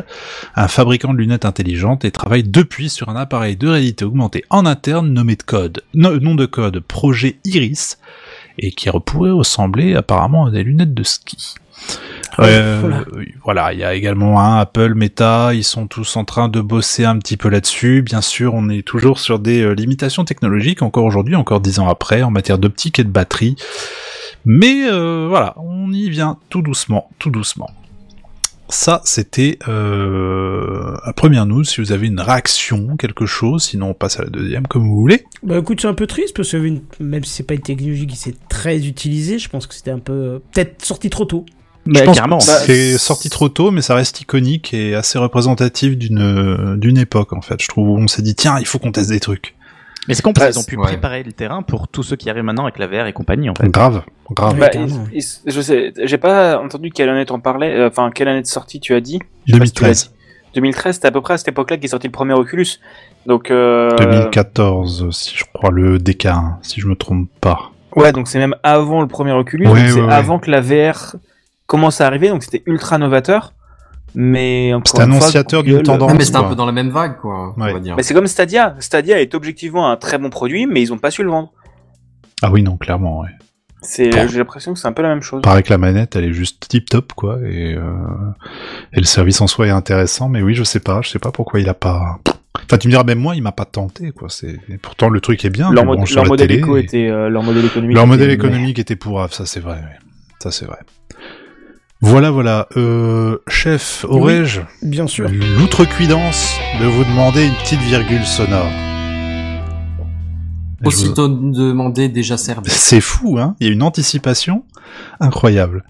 [0.56, 4.65] un fabricant de lunettes intelligentes et travaille depuis sur un appareil de réalité augmentée en
[4.65, 8.00] interne nommé de code, no- nom de code Projet Iris,
[8.58, 11.54] et qui pourrait ressembler apparemment à des lunettes de ski.
[12.39, 13.04] Euh, voilà.
[13.43, 17.06] voilà, il y a également un Apple, Meta, ils sont tous en train de bosser
[17.06, 18.02] un petit peu là-dessus.
[18.02, 21.88] Bien sûr, on est toujours sur des euh, limitations technologiques encore aujourd'hui, encore dix ans
[21.88, 23.56] après, en matière d'optique et de batterie.
[24.50, 27.70] Mais euh, voilà, on y vient tout doucement, tout doucement.
[28.70, 31.64] Ça, c'était euh, la première news.
[31.66, 34.96] Si vous avez une réaction, quelque chose, sinon on passe à la deuxième, comme vous
[35.00, 35.26] voulez.
[35.44, 38.08] Bah écoute, c'est un peu triste parce que une- même si c'est pas une technologie
[38.08, 41.46] qui s'est très utilisée, je pense que c'était un peu euh, peut-être sorti trop tôt.
[41.86, 42.38] Je pense carrément.
[42.40, 46.98] que Bah, c'est sorti trop tôt, mais ça reste iconique et assez représentatif d'une d'une
[46.98, 47.62] époque en fait.
[47.62, 49.56] Je trouve où on s'est dit tiens, il faut qu'on teste des trucs.
[50.08, 50.86] Mais c'est compris, ils ont pu ouais.
[50.86, 53.56] préparer le terrain pour tous ceux qui arrivent maintenant avec la VR et compagnie, en
[53.56, 53.67] fait.
[53.70, 54.58] Grave, grave.
[54.58, 55.06] Bah, carrément.
[55.13, 57.74] il- il- je sais, j'ai pas entendu quelle année t'en parlais.
[57.76, 59.88] euh, Enfin, quelle année de sortie tu as dit Je sais pas si tu l'as
[59.89, 60.12] 2013, dit.
[60.56, 62.80] 2013, c'était à peu près à cette époque-là qu'est sorti le premier Oculus.
[63.26, 63.52] Donc.
[63.52, 63.89] Euh...
[63.98, 67.72] 2014, si je crois le DK1, si je me trompe pas.
[67.96, 69.67] Ouais, donc c'est même avant le premier Oculus.
[69.67, 70.13] Ouais, c'est ouais, ouais.
[70.13, 71.15] avant que la VR
[71.65, 72.30] commence à arriver.
[72.30, 73.54] Donc c'était ultra novateur.
[74.15, 76.13] Mais fois, annonciateur d'une tendance.
[76.17, 77.70] Mais c'était un peu dans la même vague, quoi, Ouais.
[77.72, 77.96] on va dire.
[77.98, 78.76] Mais c'est comme Stadia.
[78.80, 81.52] Stadia est objectivement un très bon produit, mais ils ont pas su le vendre.
[82.41, 83.30] Ah oui, non, clairement, ouais.
[83.82, 84.28] C'est, Bon.
[84.28, 85.41] j'ai l'impression que c'est un peu la même chose.
[85.43, 87.82] Pareil que la manette, elle est juste tip top, quoi, et, euh,
[88.93, 91.32] et le service en soi est intéressant, mais oui, je sais pas, je sais pas
[91.32, 92.17] pourquoi il a pas.
[92.65, 94.30] Enfin, tu me diras, même moi, il m'a pas tenté, quoi.
[94.30, 95.72] C'est pourtant le truc est bien.
[95.72, 97.96] leur, mod- modèle éco et- était, euh, leur modèle économique.
[97.96, 99.78] Leur était- modèle économique était pourrave, ça c'est vrai.
[99.84, 100.08] oui.
[100.39, 100.78] Ça c'est vrai.
[102.02, 102.68] Voilà, voilà.
[102.78, 105.30] Euh, chef, aurais-je Bien sûr.
[105.30, 108.68] l'outrecuidance de vous demander une petite virgule sonore
[110.82, 112.70] vous- Aussitôt demandé, déjà servi.
[112.72, 114.64] C'est fou, hein Il y a une anticipation
[115.20, 115.84] incroyable.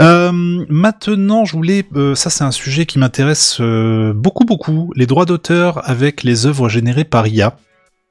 [0.00, 0.32] Euh,
[0.70, 1.84] maintenant, je voulais...
[1.94, 4.90] euh, ça, c'est un sujet qui m'intéresse euh, beaucoup, beaucoup.
[4.96, 7.56] Les droits d'auteur avec les œuvres générées par IA.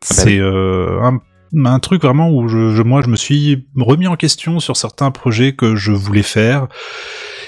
[0.03, 1.19] C'est euh, un,
[1.55, 5.11] un truc vraiment où je, je- moi, je me suis remis en question sur certains
[5.11, 6.67] projets que je voulais faire.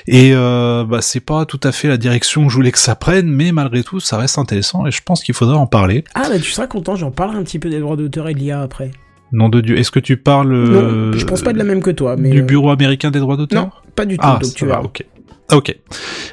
[0.07, 2.95] Et euh, bah, c'est pas tout à fait la direction que je voulais que ça
[2.95, 6.03] prenne, mais malgré tout, ça reste intéressant et je pense qu'il faudrait en parler.
[6.15, 8.39] Ah, bah tu seras content, j'en parlerai un petit peu des droits d'auteur et de
[8.39, 8.91] l'IA après.
[9.33, 11.81] Nom de Dieu, est-ce que tu parles euh, Non, je pense pas de la même
[11.81, 12.29] que toi, mais.
[12.29, 13.63] du euh, Bureau américain des droits d'auteur?
[13.65, 14.83] Non, pas du tout, Ah, donc tu va, verras.
[14.86, 15.03] ok.
[15.53, 15.73] Ok.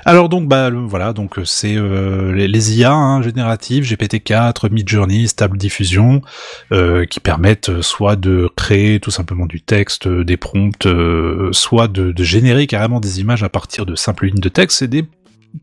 [0.05, 4.73] Alors donc bah le- voilà donc euh, c'est euh, les, les IA hein, génératives GPT-4,
[4.73, 6.21] Midjourney, Stable Diffusion
[6.73, 11.51] euh, qui permettent euh, soit de créer tout simplement du texte, euh, des prompts, euh,
[11.53, 14.79] soit de, de générer carrément des images à partir de simples lignes de texte.
[14.81, 15.05] C'est des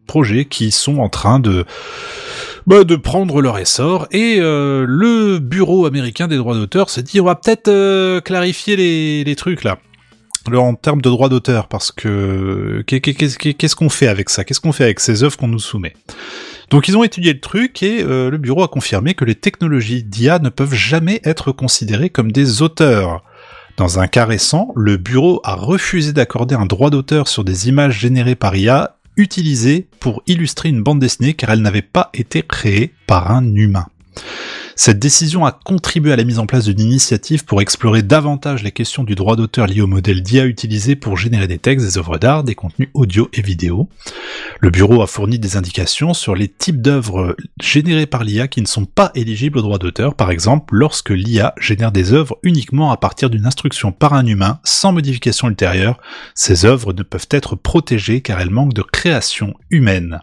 [0.08, 1.66] projets qui sont en train de
[2.66, 7.26] bah, de prendre leur essor et le bureau américain des droits d'auteur s'est dit on
[7.26, 9.80] va peut-être clarifier les, les trucs là
[10.48, 14.44] alors, en termes de droits d'auteur, parce que qu'est- qu'est- qu'est-ce qu'on fait avec ça?
[14.44, 15.94] Qu'est-ce qu'on fait avec ces œuvres qu'on nous soumet?
[16.72, 20.04] Donc, ils ont étudié le truc et euh, le bureau a confirmé que les technologies
[20.04, 23.24] d'IA ne peuvent jamais être considérées comme des auteurs.
[23.78, 28.00] Dans un cas récent, le bureau a refusé d'accorder un droit d'auteur sur des images
[28.00, 32.94] générées par IA utilisées pour illustrer une bande dessinée car elles n'avaient pas été créées
[33.06, 33.86] par un humain.
[34.76, 38.72] Cette décision a contribué à la mise en place d'une initiative pour explorer davantage les
[38.72, 42.18] questions du droit d'auteur liées au modèle d'IA utilisé pour générer des textes, des œuvres
[42.18, 43.90] d'art, des contenus audio et vidéo.
[44.60, 48.68] Le bureau a fourni des indications sur les types d'œuvres générées par l'IA qui ne
[48.68, 52.98] sont pas éligibles au droit d'auteur, par exemple lorsque l'IA génère des œuvres uniquement à
[52.98, 56.00] partir d'une instruction par un humain sans modification ultérieure,
[56.36, 60.22] ces œuvres ne peuvent être protégées car elles manquent de création humaine.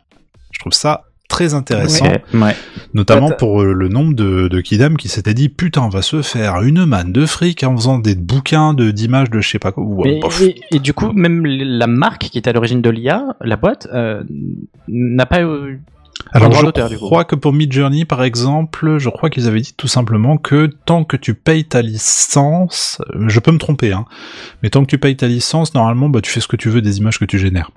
[0.52, 2.06] Je trouve ça très intéressant.
[2.06, 2.56] Ouais, ouais.
[2.94, 6.22] Notamment pour euh, le nombre de, de kidam qui s'étaient dit putain on va se
[6.22, 9.72] faire une manne de fric en faisant des bouquins de d'images de je sais pas
[9.72, 9.84] quoi.
[9.84, 13.56] Ouais, et, et du coup, même la marque qui est à l'origine de l'IA, la
[13.56, 14.22] boîte, euh,
[14.88, 15.80] n'a pas eu
[16.32, 20.38] Alors je crois que pour Midjourney par exemple, je crois qu'ils avaient dit tout simplement
[20.38, 24.06] que tant que tu payes ta licence, euh, je peux me tromper hein,
[24.62, 26.80] mais tant que tu payes ta licence, normalement bah tu fais ce que tu veux
[26.80, 27.70] des images que tu génères.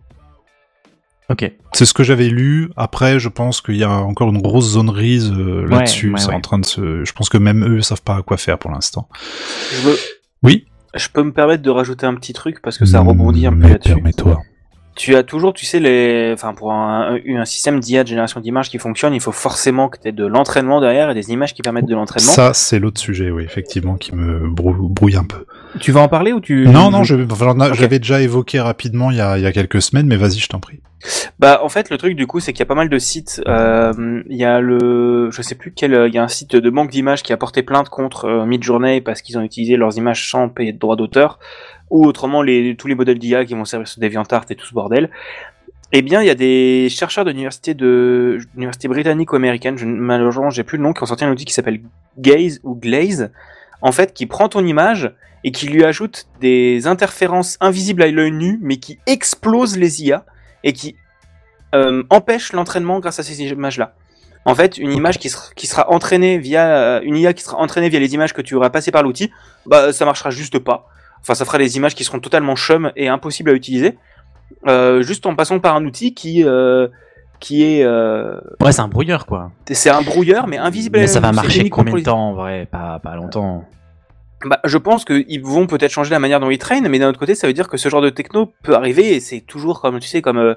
[1.31, 1.49] Ok.
[1.73, 2.69] C'est ce que j'avais lu.
[2.75, 6.11] Après, je pense qu'il y a encore une grosse zone grise euh, là-dessus.
[6.13, 6.33] ouais, c'est ouais.
[6.35, 7.03] en train de se.
[7.05, 9.07] Je pense que même eux savent pas à quoi faire pour l'instant.
[9.71, 9.97] Je, veux-
[10.43, 10.65] Oui.
[10.95, 13.53] je peux me permettre de rajouter un petit truc parce que ça Mm, rebondit un
[13.53, 13.93] peu là-dessus.
[13.95, 14.41] Permets-toi.
[14.95, 18.69] Tu as toujours, tu sais, les, enfin, pour un, un, système d'IA de génération d'images
[18.69, 21.61] qui fonctionne, il faut forcément que tu aies de l'entraînement derrière et des images qui
[21.61, 22.31] permettent de l'entraînement.
[22.31, 25.45] Ça, c'est l'autre sujet, oui, effectivement, qui me brou- brouille un peu.
[25.79, 27.15] Tu vas en parler ou tu Non, non, je,
[27.73, 30.49] j'avais déjà évoqué rapidement il y a, il y a quelques semaines, mais vas-y, je
[30.49, 30.81] t'en prie.
[31.39, 33.41] Bah en fait le truc du coup c'est qu'il y a pas mal de sites.
[33.47, 36.69] Euh, Il y a le, je sais plus quel, il y a un site de
[36.69, 40.29] banque d'images qui a porté plainte contre euh, Midjourney parce qu'ils ont utilisé leurs images
[40.29, 41.39] sans payer de droits d'auteur,
[41.91, 42.39] ou autrement
[42.77, 45.11] tous les modèles d'IA qui vont servir sur DeviantArt et tout ce bordel.
[45.91, 49.85] Eh bien il y a des chercheurs de l'université de l'université britannique ou américaine, je,
[49.85, 51.81] malheureusement j'ai plus le nom, qui ont sorti un outil qui s'appelle
[52.17, 53.31] Gaze ou Glaze,
[53.81, 58.31] en fait qui prend ton image et qui lui ajoute des interférences invisibles à l'œil
[58.31, 60.25] nu mais qui explosent les IA
[60.63, 60.95] et qui
[61.75, 63.93] euh, empêche l'entraînement grâce à ces images-là.
[64.45, 68.13] En fait, une image qui sera, entraînée via une IA qui sera entraînée via les
[68.15, 69.31] images que tu auras passées par l'outil,
[69.67, 70.87] bah ça marchera juste pas.
[71.21, 73.97] Enfin, ça fera des images qui seront totalement chum et impossibles à utiliser,
[74.67, 76.87] euh, juste en passant par un outil qui euh,
[77.39, 79.51] qui est euh, Ouais, c'est un brouilleur, quoi.
[79.71, 80.99] c'est un brouilleur mais invisible.
[80.99, 82.67] Mais ça va marcher combien de temps, en vrai?
[82.71, 83.65] Pas, pas longtemps.
[84.45, 87.19] Bah, je pense qu'ils vont peut-être changer la manière dont ils traînent, mais d'un autre
[87.19, 89.99] côté, ça veut dire que ce genre de techno peut arriver et c'est toujours comme
[89.99, 90.55] tu sais comme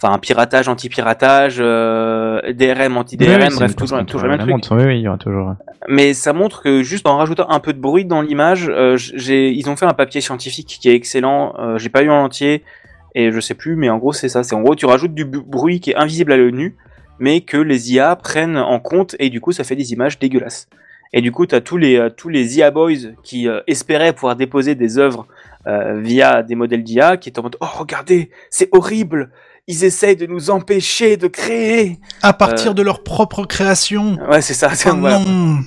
[0.00, 4.78] enfin un piratage anti-piratage, euh, DRM anti-DRM, bref, toujours, toujours le même truc.
[4.78, 5.54] Oui, oui, il y aura toujours.
[5.88, 9.50] Mais ça montre que juste en rajoutant un peu de bruit dans l'image, euh, j'ai
[9.50, 11.54] ils ont fait un papier scientifique qui est excellent.
[11.58, 12.62] Euh, j'ai pas lu en entier
[13.14, 14.42] et je sais plus, mais en gros c'est ça.
[14.42, 16.76] C'est en gros tu rajoutes du bruit qui est invisible à l'œil nu,
[17.18, 20.68] mais que les IA prennent en compte et du coup ça fait des images dégueulasses.
[21.12, 24.36] Et du coup t'as tous les euh, tous les IA boys qui euh, espéraient pouvoir
[24.36, 25.26] déposer des œuvres
[25.66, 29.30] euh, via des modèles d'IA qui étaient en mode oh regardez c'est horrible.
[29.68, 31.98] Ils essayent de nous empêcher de créer.
[32.22, 34.16] À partir Euh, de leur propre création.
[34.28, 34.70] Ouais, c'est ça.
[34.86, 35.18] Oh voilà.
[35.20, 35.58] non.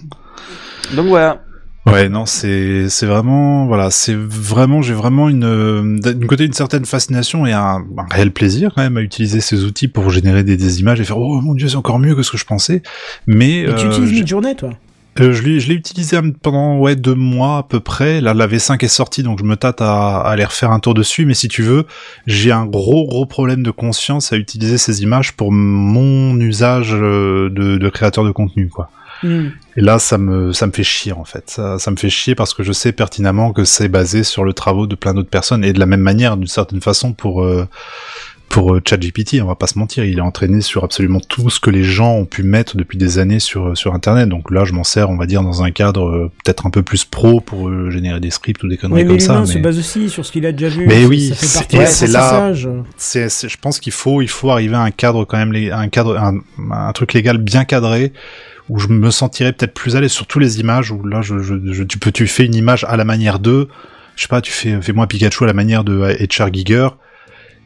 [0.95, 1.43] Donc voilà.
[1.87, 6.53] Ouais, non, c'est c'est vraiment voilà, c'est vraiment j'ai vraiment une euh, d'un côté une
[6.53, 10.43] certaine fascination et un, un réel plaisir quand même à utiliser ces outils pour générer
[10.43, 12.45] des, des images et faire oh mon dieu c'est encore mieux que ce que je
[12.45, 12.83] pensais.
[13.25, 14.69] Mais Et tu euh, utilises Midjourney, toi?
[15.19, 18.21] Euh, je l'ai je l'ai utilisé pendant ouais deux mois à peu près.
[18.21, 20.93] Là la V5 est sortie donc je me tâte à, à aller refaire un tour
[20.93, 21.25] dessus.
[21.25, 21.85] Mais si tu veux,
[22.27, 27.49] j'ai un gros gros problème de conscience à utiliser ces images pour mon usage euh,
[27.49, 28.89] de, de créateur de contenu quoi.
[29.23, 29.49] Hmm.
[29.77, 31.49] Et là, ça me, ça me fait chier en fait.
[31.49, 34.53] Ça, ça me fait chier parce que je sais pertinemment que c'est basé sur le
[34.53, 37.67] travaux de plein d'autres personnes et de la même manière, d'une certaine façon, pour euh,
[38.51, 41.59] pour euh, ChatGPT, on va pas se mentir, il est entraîné sur absolument tout ce
[41.59, 44.27] que les gens ont pu mettre depuis des années sur sur Internet.
[44.29, 46.83] Donc là, je m'en sers, on va dire, dans un cadre euh, peut-être un peu
[46.83, 49.33] plus pro pour euh, générer des scripts ou des conneries mais comme ça.
[49.35, 50.85] l'humain se mais- base aussi sur ce qu'il a déjà vu.
[50.85, 52.29] mais oui, c'est- là-
[52.97, 56.17] c'est, je pense qu'il faut, il faut arriver à un cadre quand même, un cadre,
[56.17, 56.39] un,
[56.71, 58.11] un truc légal bien cadré
[58.69, 61.39] où je me sentirais peut-être plus à l'aise sur tous les images où là, je,
[61.39, 63.69] je, je- tu peux, tu fais une image à la manière de,
[64.17, 66.89] je sais pas, tu fais, fais-moi Pikachu à la manière de HR Giger.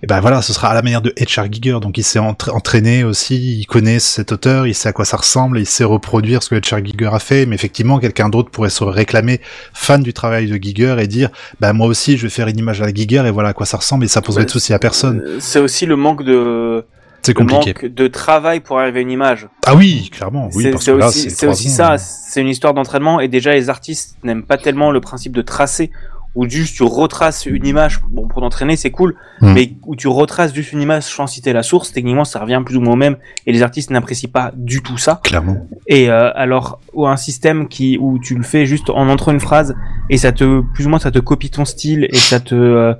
[0.05, 2.51] Et ben voilà, ce sera à la manière de HR Giger, donc il s'est entra-
[2.51, 6.43] entraîné aussi, il connaît cet auteur, il sait à quoi ça ressemble, il sait reproduire
[6.43, 9.41] ce que HR Giger a fait, mais effectivement, quelqu'un d'autre pourrait se réclamer
[9.73, 12.83] fan du travail de Giger et dire, bah moi aussi, je vais faire une image
[12.83, 14.77] à la Giger et voilà à quoi ça ressemble et ça poserait de souci à
[14.79, 15.23] personne.
[15.25, 16.85] Euh, C'est aussi le manque de
[17.23, 17.73] C'est le compliqué.
[17.73, 19.47] manque de travail pour arriver à une image.
[19.65, 23.71] Ah oui, clairement, oui, c'est là, aussi, ça, c'est une histoire d'entraînement et déjà les
[23.71, 25.89] artistes n'aiment pas tellement le principe de tracer
[26.35, 29.53] où juste tu retraces une image, bon pour t'entraîner c'est cool, Mm.
[29.53, 32.77] mais où tu retraces juste une image sans citer la source, techniquement ça revient plus
[32.77, 35.19] ou moins au même et les artistes n'apprécient pas du tout ça.
[35.23, 35.67] Clairement.
[35.87, 39.39] Et euh, alors ou un système qui où tu le fais juste en entrant une
[39.39, 39.75] phrase
[40.09, 42.93] et ça te plus ou moins ça te copie ton style et ça te euh,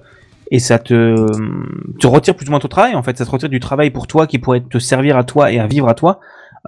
[0.52, 1.16] et ça te
[2.00, 4.08] te retire plus ou moins ton travail en fait ça te retire du travail pour
[4.08, 6.20] toi qui pourrait te servir à toi et à vivre à toi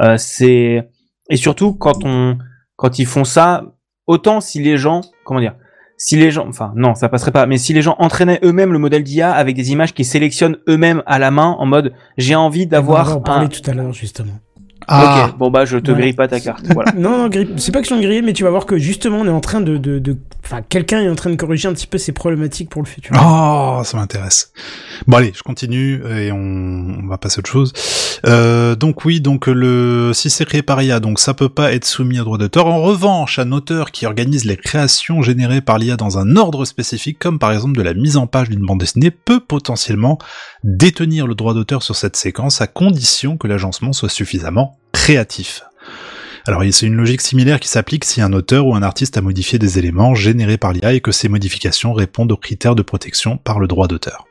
[0.01, 0.87] euh, c'est
[1.29, 2.37] et surtout quand on
[2.75, 3.65] quand ils font ça
[4.07, 5.55] autant si les gens comment dire
[5.97, 8.79] si les gens enfin non ça passerait pas mais si les gens entraînaient eux-mêmes le
[8.79, 12.61] modèle d'IA avec des images qu'ils sélectionnent eux-mêmes à la main en mode j'ai envie
[12.61, 14.39] On va d'avoir en parler un tout à l'heure, justement.
[14.89, 16.01] Ah, ok bon bah je te Voilà.
[16.01, 18.43] grille pas ta carte voilà Non, non, grille- c'est pas question de griller, mais tu
[18.43, 21.15] vas voir que justement, on est en train de, de, de- enfin, quelqu'un est en
[21.15, 23.13] train de corriger un petit peu ces problématiques pour le futur.
[23.21, 24.53] Oh, ça m'intéresse.
[25.07, 26.37] Bon allez, je continue et on,
[27.03, 27.73] on va passer à autre chose.
[28.25, 31.85] Euh, donc oui, donc le si c'est créé par IA, donc ça peut pas être
[31.85, 32.67] soumis à droit d'auteur.
[32.67, 37.19] En revanche, un auteur qui organise les créations générées par l'IA dans un ordre spécifique,
[37.19, 40.17] comme par exemple de la mise en page d'une bande dessinée, peut potentiellement
[40.63, 45.63] détenir le droit d'auteur sur cette séquence à condition que l'agencement soit suffisamment créatif.
[46.45, 49.59] Alors c'est une logique similaire qui s'applique si un auteur ou un artiste a modifié
[49.59, 53.59] des éléments générés par l'IA et que ces modifications répondent aux critères de protection par
[53.59, 54.26] le droit d'auteur.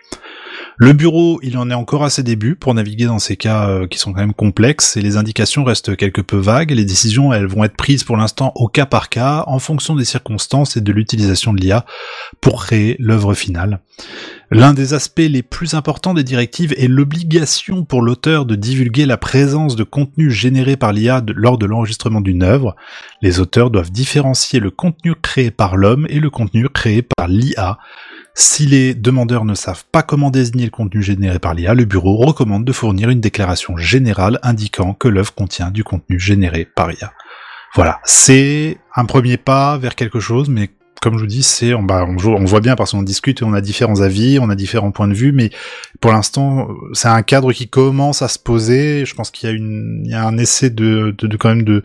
[0.78, 3.86] Le bureau, il en est encore à ses débuts pour naviguer dans ces cas euh,
[3.86, 6.70] qui sont quand même complexes et les indications restent quelque peu vagues.
[6.70, 10.04] Les décisions, elles vont être prises pour l'instant au cas par cas en fonction des
[10.04, 11.86] circonstances et de l'utilisation de l'IA
[12.42, 13.80] pour créer l'œuvre finale.
[14.50, 19.16] L'un des aspects les plus importants des directives est l'obligation pour l'auteur de divulguer la
[19.16, 22.76] présence de contenu généré par l'IA lors de l'enregistrement d'une œuvre.
[23.22, 27.78] Les auteurs doivent différencier le contenu créé par l'homme et le contenu créé par l'IA.
[28.38, 32.16] Si les demandeurs ne savent pas comment désigner le contenu généré par l'IA, le bureau
[32.16, 37.14] recommande de fournir une déclaration générale indiquant que l'œuvre contient du contenu généré par IA.
[37.74, 40.68] Voilà, c'est un premier pas vers quelque chose, mais
[41.00, 43.52] comme je vous dis, c'est on, bah, on, voit bien parce qu'on discute et on
[43.52, 45.50] a différents avis, on a différents points de vue, mais
[46.00, 49.04] pour l'instant, c'est un cadre qui commence à se poser.
[49.04, 51.82] Je pense qu'il y a un essai de, de, quand même de,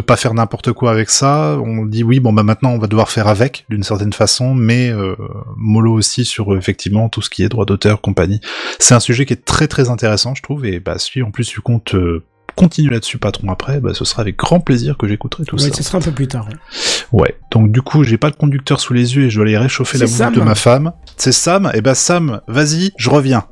[0.00, 1.58] pas faire n'importe quoi avec ça.
[1.64, 4.90] On dit oui, bon bah maintenant on va devoir faire avec d'une certaine façon, mais
[4.90, 5.14] euh,
[5.56, 8.40] mollo aussi sur effectivement tout ce qui est droit d'auteur, compagnie.
[8.78, 11.46] C'est un sujet qui est très très intéressant, je trouve, et bah si en plus
[11.46, 12.22] tu comptes euh,
[12.60, 15.72] continuer là-dessus, patron, après, bah ce sera avec grand plaisir que j'écouterai tout Ouais, ça.
[15.74, 16.46] ce sera un peu plus tard.
[16.48, 17.20] ouais.
[17.22, 17.36] Ouais.
[17.50, 19.98] Donc du coup, j'ai pas de conducteur sous les yeux et je dois aller réchauffer
[19.98, 20.34] la bouche Sam.
[20.34, 20.92] de ma femme.
[21.16, 21.70] C'est Sam.
[21.74, 23.44] Et bah Sam, vas-y, je reviens.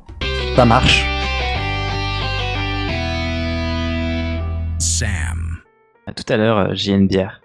[0.55, 1.03] Ça marche.
[4.79, 5.57] Sam.
[6.07, 7.41] À tout à l'heure, euh, j'ai une bière.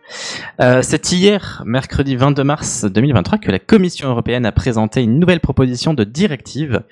[0.61, 5.41] Euh, c'est hier, mercredi 22 mars 2023, que la Commission européenne a présenté une nouvelle
[5.41, 6.83] proposition de directive.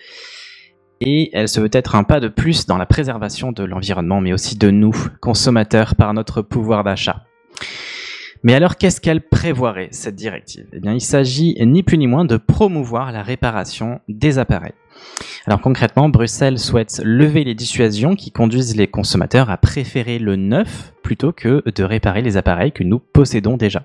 [1.04, 4.32] Et elle se veut être un pas de plus dans la préservation de l'environnement, mais
[4.32, 7.24] aussi de nous, consommateurs, par notre pouvoir d'achat.
[8.44, 10.66] Mais alors, qu'est-ce qu'elle prévoirait, cette directive?
[10.72, 14.74] Eh bien, il s'agit ni plus ni moins de promouvoir la réparation des appareils.
[15.46, 20.92] Alors concrètement, Bruxelles souhaite lever les dissuasions qui conduisent les consommateurs à préférer le neuf
[21.02, 23.84] plutôt que de réparer les appareils que nous possédons déjà.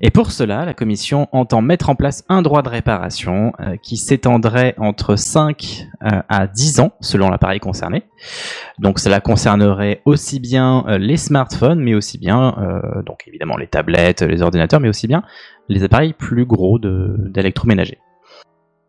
[0.00, 3.96] Et pour cela, la Commission entend mettre en place un droit de réparation euh, qui
[3.96, 8.04] s'étendrait entre 5 euh, à 10 ans selon l'appareil concerné.
[8.78, 12.56] Donc cela concernerait aussi bien euh, les smartphones, mais aussi bien,
[13.06, 15.22] donc évidemment les tablettes, les ordinateurs, mais aussi bien
[15.68, 17.98] les appareils plus gros de- d'électroménager.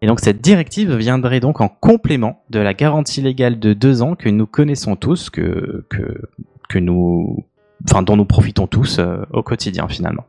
[0.02, 4.16] Et donc cette directive viendrait donc en complément de la garantie légale de deux ans
[4.16, 6.22] que nous connaissons tous, que, que,
[6.70, 7.46] que nous,
[7.90, 9.00] enfin dont nous profitons tous
[9.32, 10.26] au quotidien finalement.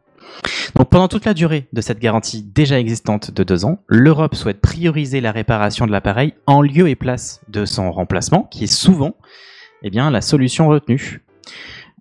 [0.75, 4.61] Donc pendant toute la durée de cette garantie déjà existante de deux ans, l'Europe souhaite
[4.61, 9.15] prioriser la réparation de l'appareil en lieu et place de son remplacement, qui est souvent
[9.85, 11.23] eh bien, la solution retenue.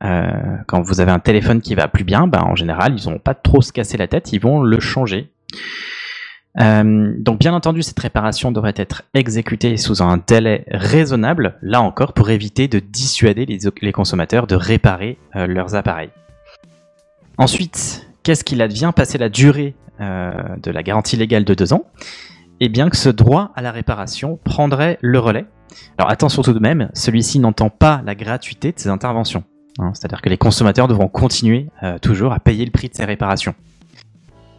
[0.03, 0.31] Euh,
[0.67, 3.35] quand vous avez un téléphone qui va plus bien, bah, en général, ils n'ont pas
[3.35, 5.31] trop se casser la tête, ils vont le changer.
[6.59, 12.13] Euh, donc bien entendu, cette réparation devrait être exécutée sous un délai raisonnable, là encore
[12.13, 16.11] pour éviter de dissuader les, les consommateurs de réparer euh, leurs appareils.
[17.37, 21.85] Ensuite, qu'est-ce qu'il advient passé la durée euh, de la garantie légale de deux ans?
[22.59, 25.45] Eh bien que ce droit à la réparation prendrait le relais.
[25.97, 29.43] Alors attention tout de même, celui-ci n'entend pas la gratuité de ces interventions.
[29.79, 29.91] hein.
[29.93, 33.55] C'est-à-dire que les consommateurs devront continuer euh, toujours à payer le prix de ces réparations.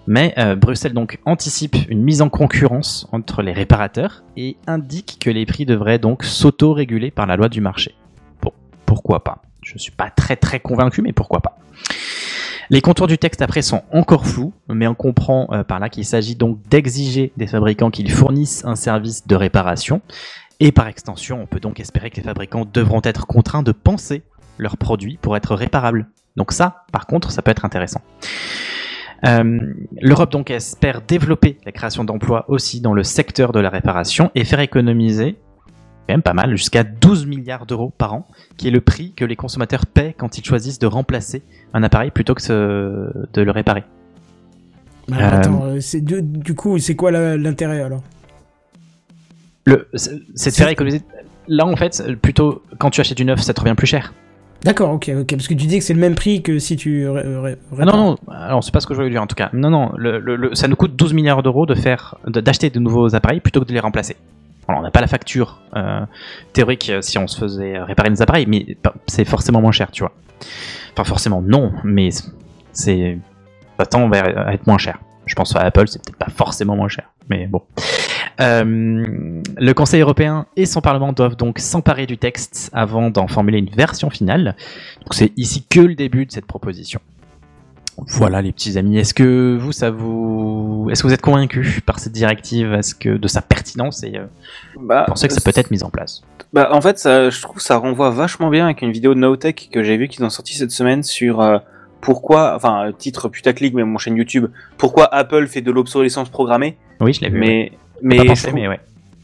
[0.07, 5.31] Mais euh, Bruxelles donc anticipe une mise en concurrence entre les réparateurs et indique que
[5.31, 7.95] les prix devraient donc s'auto-réguler par la loi du marché.
[8.43, 8.53] Bon,
[8.85, 9.41] pourquoi pas?
[9.63, 11.57] Je ne suis pas très très convaincu, mais pourquoi pas?
[12.71, 16.05] Les contours du texte après sont encore flous, mais on comprend euh, par là qu'il
[16.05, 20.01] s'agit donc d'exiger des fabricants qu'ils fournissent un service de réparation,
[20.61, 24.23] et par extension, on peut donc espérer que les fabricants devront être contraints de penser
[24.59, 26.07] leurs produits pour être réparables.
[26.37, 28.01] Donc ça, par contre, ça peut être intéressant.
[29.27, 29.59] Euh,
[30.01, 34.45] L'Europe donc espère développer la création d'emplois aussi dans le secteur de la réparation et
[34.45, 35.37] faire économiser
[36.07, 38.27] quand même pas mal, jusqu'à 12 milliards d'euros par an,
[38.57, 41.43] qui est le prix que les consommateurs paient quand ils choisissent de remplacer
[41.73, 42.43] un appareil plutôt que
[43.33, 43.85] de le réparer.
[45.09, 48.03] Bah, Euh, attends, euh, c'est du, du coup, c'est quoi l'intérêt alors?
[49.95, 51.03] C'est de faire économiser.
[51.49, 54.13] Là, en fait, plutôt quand tu achètes du neuf, ça te revient plus cher.
[54.63, 57.07] D'accord, ok, ok, parce que tu dis que c'est le même prix que si tu.
[57.07, 59.51] Ah non, non, alors c'est pas ce que je voulais dire en tout cas.
[59.53, 62.71] Non, non, le, le- le- ça nous coûte 12 milliards d'euros de faire, de- d'acheter
[62.71, 64.17] de, nouveaux appareils plutôt que de les remplacer.
[64.69, 66.05] Alors, on n'a pas la facture euh,
[66.53, 70.03] théorique euh, si on se faisait réparer nos appareils, mais c'est forcément moins cher, tu
[70.03, 70.13] vois.
[70.93, 72.11] Enfin, forcément non, mais
[72.73, 73.19] c'est
[73.79, 74.99] ça tend à être moins cher.
[75.27, 77.63] Je pense à Apple, c'est peut-être pas forcément moins cher, mais bon.
[78.41, 83.59] Euh, le Conseil européen et son Parlement doivent donc s'emparer du texte avant d'en formuler
[83.59, 84.57] une version finale.
[85.03, 87.01] Donc c'est ici que le début de cette proposition.
[87.99, 88.99] Voilà les petits amis.
[88.99, 93.11] Est-ce que vous, ça vous, est-ce que vous êtes convaincus par cette directive, est-ce que
[93.17, 94.03] de sa pertinence?
[94.03, 94.25] Et euh,
[94.81, 96.23] Bah, pensez que ça peut être mis en place?
[96.53, 99.21] Bah, en fait, ça, je trouve que ça renvoie vachement bien avec une vidéo de
[99.21, 101.59] Nowtech que j'ai vue qu'ils ont sorti cette semaine sur euh,
[102.01, 106.77] pourquoi, enfin, titre putaclic, mais mon chaîne YouTube, pourquoi Apple fait de l'obsolescence programmée.
[107.01, 107.39] Oui, je l'ai vu.
[107.39, 107.73] Mais, ouais.
[108.03, 108.81] mais, Pas je pensé, trouve- mais ouais.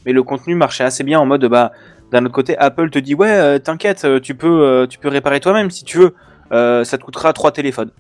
[0.06, 1.72] mais le contenu marchait assez bien en mode, bah,
[2.12, 5.40] d'un autre côté, Apple te dit, ouais, euh, t'inquiète, euh, tu peux, tu peux réparer
[5.40, 6.14] toi-même si tu veux.
[6.52, 7.90] Euh, ça te coûtera trois téléphones.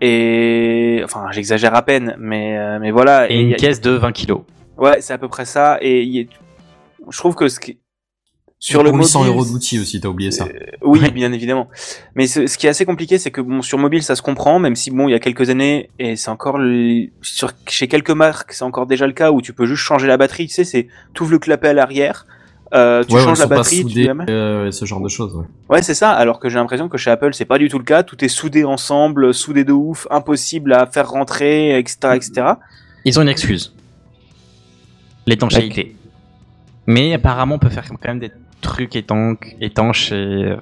[0.00, 3.30] Et, enfin, j'exagère à peine, mais, euh, mais voilà.
[3.30, 4.40] Et y une a- caisse de 20 kilos.
[4.76, 5.78] Ouais, c'est à peu près ça.
[5.80, 6.28] Et il est-
[7.10, 7.78] je trouve que ce qui
[8.58, 10.46] sur le Pour 800 mobile, euros d'outils aussi, t'as oublié ça.
[10.82, 11.10] oui, Ouais.
[11.10, 11.68] bien évidemment.
[12.14, 14.58] Mais ce, ce qui est assez compliqué, c'est que bon, sur mobile, ça se comprend,
[14.58, 18.10] même si bon, il y a quelques années, et c'est encore le- sur chez quelques
[18.10, 20.46] marques, c'est encore déjà le cas où tu peux juste changer la batterie.
[20.46, 20.88] Tu sais, c'est
[21.20, 22.26] ouvres le clapet à l'arrière,
[22.76, 24.30] euh, tu ouais, changes la batterie, tu soudés, mets.
[24.30, 25.34] euh, ce genre de choses.
[25.34, 25.44] Ouais.
[25.68, 26.10] Ouais, c'est ça.
[26.12, 28.02] Alors que j'ai l'impression que chez Apple, c'est pas du tout le cas.
[28.02, 32.46] Tout est soudé ensemble, soudé de ouf, impossible à faire rentrer, etc., etc.
[33.04, 33.74] Ils ont une excuse.
[35.26, 35.96] L'étanchéité.
[36.86, 38.30] Mais apparemment, on peut faire quand même des
[38.66, 40.56] trucs étan- étanches et, euh,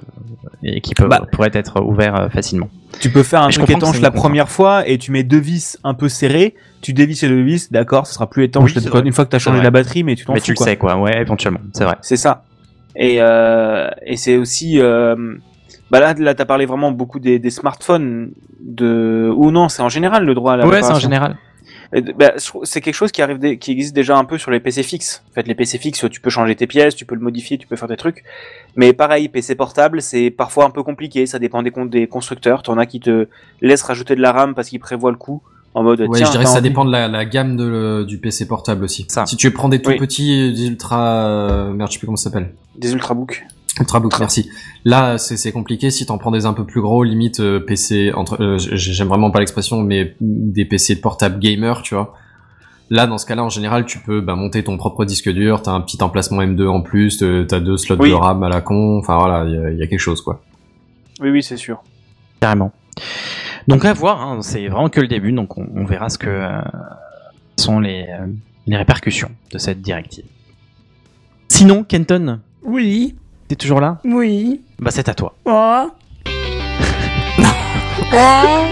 [0.63, 1.23] et qui peuvent, Bah.
[1.33, 2.69] pourraient être ouverts euh, facilement.
[3.01, 5.95] Tu peux faire un truc étanche la première fois et tu mets deux vis un
[5.95, 9.25] peu serrées, tu dévisses les deux vis, d'accord, ça sera plus étanche Oui, une fois
[9.25, 10.45] que tu as changé la batterie, mais tu t'en Mais fous.
[10.47, 10.67] tu le quoi.
[10.67, 10.97] sais, quoi.
[10.97, 11.61] Ouais, éventuellement.
[11.73, 11.97] C'est vrai.
[12.03, 12.45] C'est ça.
[12.97, 14.79] Et, euh, et c'est aussi.
[14.81, 15.17] Euh,
[15.91, 18.31] bah là, là t'as parlé vraiment beaucoup des, des smartphones.
[18.67, 19.31] De...
[19.37, 21.37] Ou non, c'est en général le droit à la Ouais, c'est en général.
[22.17, 22.33] Bah,
[22.65, 25.23] c'est quelque chose qui arrive, qui existe déjà un peu sur les PC fixes.
[25.31, 27.67] En fait, les PC fixes, tu peux changer tes pièces, tu peux le modifier, tu
[27.67, 28.25] peux faire des trucs.
[28.77, 31.27] Mais pareil, PC portable, c'est parfois un peu compliqué.
[31.27, 32.63] Ça dépend des, con- des constructeurs.
[32.63, 33.29] T'en as qui te
[33.61, 35.43] laissent rajouter de la RAM parce qu'ils prévoient le coût.
[35.77, 38.05] En mode, Ouais, tiens, je dirais que ça dépend de la, la gamme de, le-
[38.05, 39.07] du PC portable aussi.
[39.09, 39.27] Ça.
[39.27, 39.97] Si tu prends des tout Oui.
[39.97, 42.53] petits, des ultra, euh, merde, je sais plus comment ça s'appelle.
[42.77, 43.45] des ultrabooks.
[43.81, 44.49] Ultrabook, merci.
[44.85, 45.91] Là, c'est compliqué.
[45.91, 49.31] Si t'en prends des un peu plus gros, limite euh, PC entre, euh, j'aime vraiment
[49.33, 52.15] pas l'expression, mais des PC de portable gamer, tu vois.
[52.91, 55.63] Là, dans ce cas-là, en général, tu peux bah, monter ton propre disque dur.
[55.63, 57.19] T'as un petit emplacement M2 en plus.
[57.49, 58.11] T'as deux slots Oui.
[58.11, 58.99] de RAM à la con.
[58.99, 60.43] Enfin voilà, il y, a- il y a quelque chose quoi.
[61.21, 61.83] Oui, oui, c'est sûr.
[62.41, 62.73] Carrément.
[63.67, 66.29] Donc à voir, hein, c'est vraiment que le début, donc on, on verra ce que
[66.29, 66.61] euh,
[67.57, 68.27] sont les, euh,
[68.67, 70.27] les répercussions de cette directive.
[71.49, 73.15] Sinon, Kenton, Oui,
[73.49, 73.99] t'es toujours là?
[74.05, 74.61] Oui.
[74.79, 75.35] Bah c'est à toi.
[75.45, 75.91] Oh.
[78.13, 78.71] oh.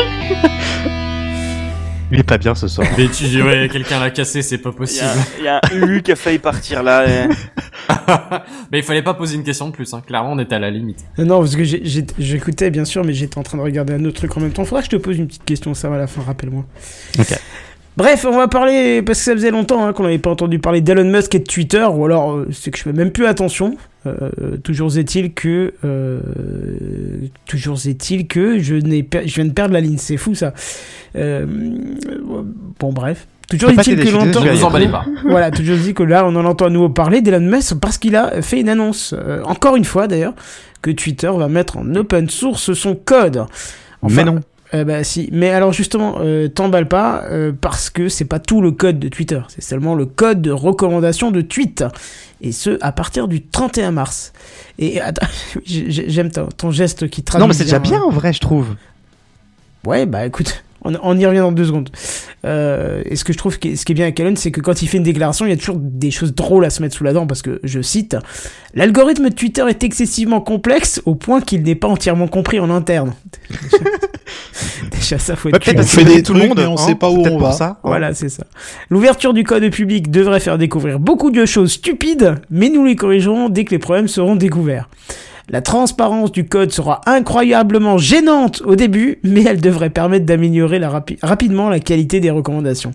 [2.15, 2.87] Il est pas bien ce soir.
[2.99, 5.07] Mais tu dirais quelqu'un l'a cassé, c'est pas Il y, possible.
[5.07, 7.07] a, il y a un Ulu qui a failli partir là.
[7.09, 7.29] et-
[8.71, 10.03] mais il fallait pas poser une question de plus, hein.
[10.07, 10.99] Clairement, on était à la limite.
[11.19, 14.17] Euh, Non, parce que j'écoutais bien sûr, mais j'étais en train de regarder un autre
[14.19, 14.65] truc en même temps.
[14.67, 16.65] Faudra que je te pose une petite question, ça va à la fin, rappelle-moi.
[17.19, 17.33] Ok.
[17.97, 20.81] Bref, on va parler, parce que ça faisait longtemps hein, qu'on n'avait pas entendu parler
[20.81, 23.77] d'Elon Musk et de Twitter, ou alors euh, c'est que je fais même plus attention.
[24.07, 26.21] Euh, toujours est-il que, euh,
[27.47, 30.55] toujours est-il que je n'ai, per- je viens de perdre la ligne, c'est fou ça.
[31.17, 31.47] Euh,
[32.81, 34.11] bon bref, toujours est-il que
[34.65, 35.05] emballez pas.
[35.29, 38.17] voilà, toujours dit que là, on en entend à nouveau parler d'Elon Musk parce qu'il
[38.17, 40.35] a fait une annonce, euh, encore une fois d'ailleurs,
[40.81, 43.45] que Twitter va mettre en open source son code.
[44.03, 44.41] Mais non.
[44.75, 48.63] Euh, bah si, mais alors justement, euh, t'emballe pas euh, parce que c'est pas tout
[48.63, 51.85] le code de Twitter, c'est seulement le code de recommandation de tweet,
[52.41, 54.33] et ce à partir du 31 mars.
[54.79, 55.27] Et attends,
[55.67, 57.43] j'aime ton, ton geste qui traduit.
[57.43, 58.77] Non mais c'est déjà bien, bien en vrai, je trouve.
[59.85, 61.91] Ouais, bah écoute, on, on y revient dans deux secondes.
[62.45, 64.51] Euh, et ce que je trouve qui est, ce qui est bien avec Elon, c'est
[64.51, 66.83] que quand il fait une déclaration, il y a toujours des choses drôles à se
[66.83, 68.17] mettre sous la dent parce que, je cite,
[68.75, 73.15] l'algorithme de Twitter est excessivement complexe au point qu'il n'est pas entièrement compris en interne.
[74.91, 75.85] Déjà, ça faut être peut-être clair.
[75.85, 77.53] On fait des tout le monde, mais on hein, sait pas où on va.
[77.53, 77.81] Ça.
[77.83, 78.45] Voilà, c'est ça.
[78.91, 83.49] L'ouverture du code public devrait faire découvrir beaucoup de choses stupides, mais nous les corrigerons
[83.49, 84.89] dès que les problèmes seront découverts.
[85.49, 90.89] La transparence du code sera incroyablement gênante au début, mais elle devrait permettre d'améliorer la
[90.91, 92.93] rapi- rapidement la qualité des recommandations.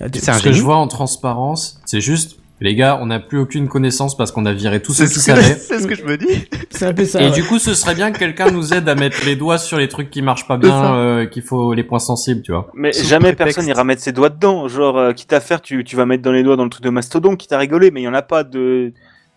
[0.00, 3.18] Euh, C'est un Ce que je vois en transparence, c'est juste, les gars, on n'a
[3.18, 5.54] plus aucune connaissance parce qu'on a viré tous C'est ceux qui ce, que- savaient.
[5.60, 6.46] c'est ce que je me dis.
[6.70, 7.20] C'est un peu ça.
[7.20, 7.30] Et ouais.
[7.32, 9.88] du coup, ce serait bien que quelqu'un nous aide à mettre les doigts sur les
[9.88, 12.70] trucs qui marchent pas bien, euh, qu'il faut les points sensibles, tu vois.
[12.74, 13.56] Mais Sous jamais prétexte.
[13.56, 14.68] personne n'ira mettre ses doigts dedans.
[14.68, 16.84] Genre, euh, quitte à faire, tu, tu vas mettre dans les doigts dans le truc
[16.84, 18.92] de Mastodon, quitte à rigoler, mais il y en a pas de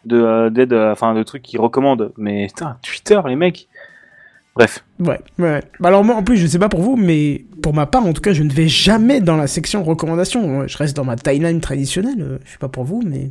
[0.06, 2.12] de euh, d'aide, euh, enfin de trucs qui recommandent.
[2.18, 3.68] Mais putain, Twitter, les mecs.
[4.56, 4.86] Bref.
[5.00, 5.62] Ouais, ouais.
[5.82, 8.14] Bah alors moi, en plus, je sais pas pour vous, mais pour ma part, en
[8.14, 10.66] tout cas, je ne vais jamais dans la section recommandations.
[10.68, 12.22] Je reste dans ma timeline traditionnelle.
[12.22, 13.30] euh, Je sais pas pour vous, mais...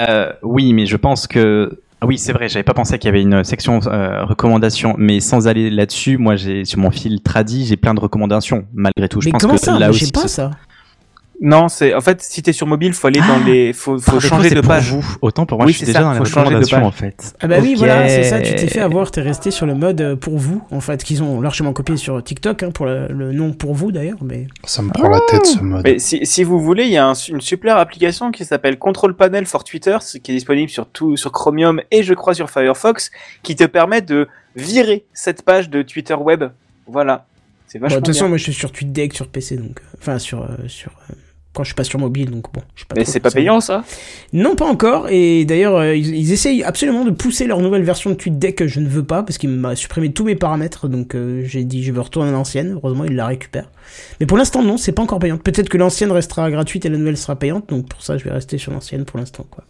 [0.00, 3.10] Euh, oui, mais je pense que ah oui, c'est vrai, j'avais pas pensé qu'il y
[3.10, 7.64] avait une section euh, recommandations, mais sans aller là-dessus, moi j'ai sur mon fil tradi,
[7.64, 9.22] j'ai plein de recommandations malgré tout.
[9.22, 9.72] Je mais pense comment que ça?
[9.72, 10.50] là Moi, aussi, J'ai pas ce- ça.
[11.40, 14.48] Non, c'est en fait si t'es sur mobile, faut aller dans les, faut, faut changer
[14.50, 14.90] de pour page.
[14.90, 15.04] vous.
[15.20, 16.78] Autant pour moi, Oui, je suis c'est déjà ça, dans les faut changer de recommandations
[16.78, 16.86] page.
[16.86, 17.34] en fait.
[17.40, 20.00] Ah bah oui, voilà, c'est ça, tu t'es fait avoir, t'es resté sur le mode
[20.00, 23.32] euh, pour vous, en fait, qu'ils ont largement copié sur TikTok, hein, pour le, le
[23.32, 24.46] nom pour vous d'ailleurs, mais...
[24.64, 25.82] Ça me prend la tête ce mode.
[25.84, 29.14] Mais si, si vous voulez, il y a un- une super application qui s'appelle Control
[29.14, 32.48] Panel for Twitter, ce qui est disponible sur tout sur Chromium et je crois sur
[32.50, 33.10] Firefox,
[33.42, 34.26] qui te permet de
[34.56, 36.44] virer cette page de Twitter web.
[36.86, 37.26] Voilà,
[37.68, 39.80] c'est vachement de toute façon, moi je suis sur TweetDeck, sur PC, donc...
[39.80, 40.42] euh, Enfin, sur...
[40.42, 41.14] euh, sur euh,
[41.52, 43.62] quand je suis pas sur mobile, donc bon, je suis pas Mais c'est pas payant
[43.62, 43.82] ça?
[44.34, 45.08] Non, pas encore.
[45.08, 48.78] Et d'ailleurs, euh, ils, ils essayent absolument de pousser leur nouvelle version de TweetDeck je
[48.78, 50.86] ne veux pas parce qu'il m'a supprimé tous mes paramètres.
[50.86, 52.74] Donc euh, j'ai dit je veux retourner à l'ancienne.
[52.74, 53.70] Heureusement, il la récupère.
[54.20, 55.38] Mais pour l'instant, non, c'est pas encore payant.
[55.38, 57.70] Peut-être que l'ancienne restera gratuite et la nouvelle sera payante.
[57.70, 59.64] Donc pour ça, je vais rester sur l'ancienne pour l'instant, quoi.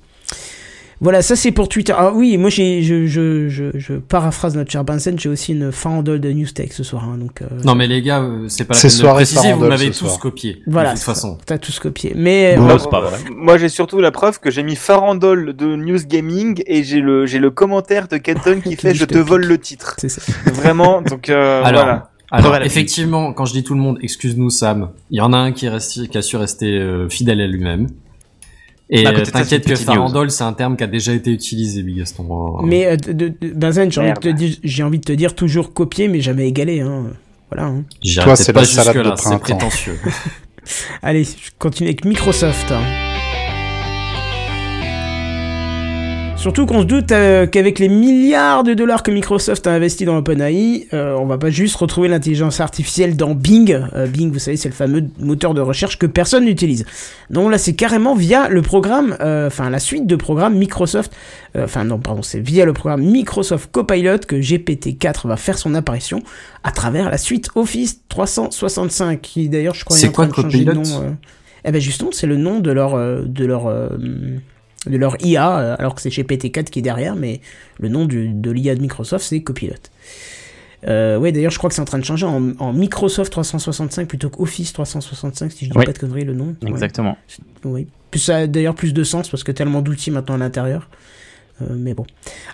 [1.00, 1.92] Voilà, ça c'est pour Twitter.
[1.96, 5.70] Ah oui, moi j'ai, je, je, je, je paraphrase notre cher Benson, j'ai aussi une
[5.70, 7.04] farandole de Newstech ce soir.
[7.04, 9.66] hein, donc, euh, Non, mais les gars, euh, c'est pas la peine de préciser, vous
[9.66, 10.18] m'avez tous soir.
[10.18, 10.62] copié.
[10.66, 11.36] voilà, de toute façon.
[11.44, 12.12] t'as tous copié.
[12.16, 13.18] Mais Non, euh, c'est pas vrai.
[13.30, 17.26] Moi, j'ai surtout la preuve que j'ai mis Farandole de News Gaming et j'ai le
[17.26, 19.96] j'ai le commentaire de Kenton qui Qui fait je te te vole le titre.
[19.98, 20.22] c'est ça.
[20.46, 22.10] Vraiment, donc euh, Alors, voilà.
[22.30, 25.52] alors effectivement, quand je dis tout le monde, excuse-nous Sam, il y en a un
[25.52, 27.88] qui, reste, qui a su rester euh, fidèle à lui-même.
[28.88, 31.82] Et Bah, euh, ça, t'inquiète que farandole, c'est un terme qui a déjà été utilisé,
[31.82, 32.58] Big Gaston.
[32.60, 35.04] Euh, Mais euh, de, de- de- Benzen, j'ai envie, de te dire- j'ai envie de
[35.04, 36.80] te dire toujours copier, mais jamais égaler.
[36.80, 37.06] Hein.
[37.50, 37.68] Voilà.
[37.68, 37.84] Hein.
[38.22, 39.98] Toi, c'est pas la salade jusque là, c'est prétentieux.
[41.02, 42.72] Allez, je continue avec Microsoft.
[46.46, 50.16] Surtout qu'on se doute euh, qu'avec les milliards de dollars que Microsoft a investi dans
[50.16, 53.76] OpenAI, euh, on va pas juste retrouver l'intelligence artificielle dans Bing.
[53.96, 56.86] Euh, Bing, vous savez, c'est le fameux moteur de recherche que personne n'utilise.
[57.30, 61.12] Donc là, c'est carrément via le programme, euh, enfin la suite de programmes Microsoft,
[61.58, 66.22] enfin non, pardon, c'est via le programme Microsoft Copilot que GPT-4 va faire son apparition
[66.62, 70.42] à travers la suite Office 365, qui d'ailleurs, je crois, est C'est en train quoi
[70.42, 71.16] de changer de Copilot nom.
[71.64, 73.68] Eh ben justement, c'est le nom de leur de leur
[74.90, 77.40] de leur IA, euh, alors que c'est GPT-4 qui est derrière, mais
[77.78, 79.74] le nom du, de l'IA de Microsoft, c'est Copilot.
[80.86, 84.06] Euh, ouais, d'ailleurs, je crois que c'est en train de changer en, en Microsoft 365
[84.06, 85.84] plutôt qu'Office 365, si je dis Oui.
[85.84, 86.54] pas de conneries, le nom.
[86.62, 86.68] Ouais.
[86.70, 87.16] Exactement.
[87.64, 87.86] Oui.
[88.10, 90.88] Plus ça a d'ailleurs plus de sens parce que tellement d'outils maintenant à l'intérieur.
[91.62, 92.04] Euh, mais bon.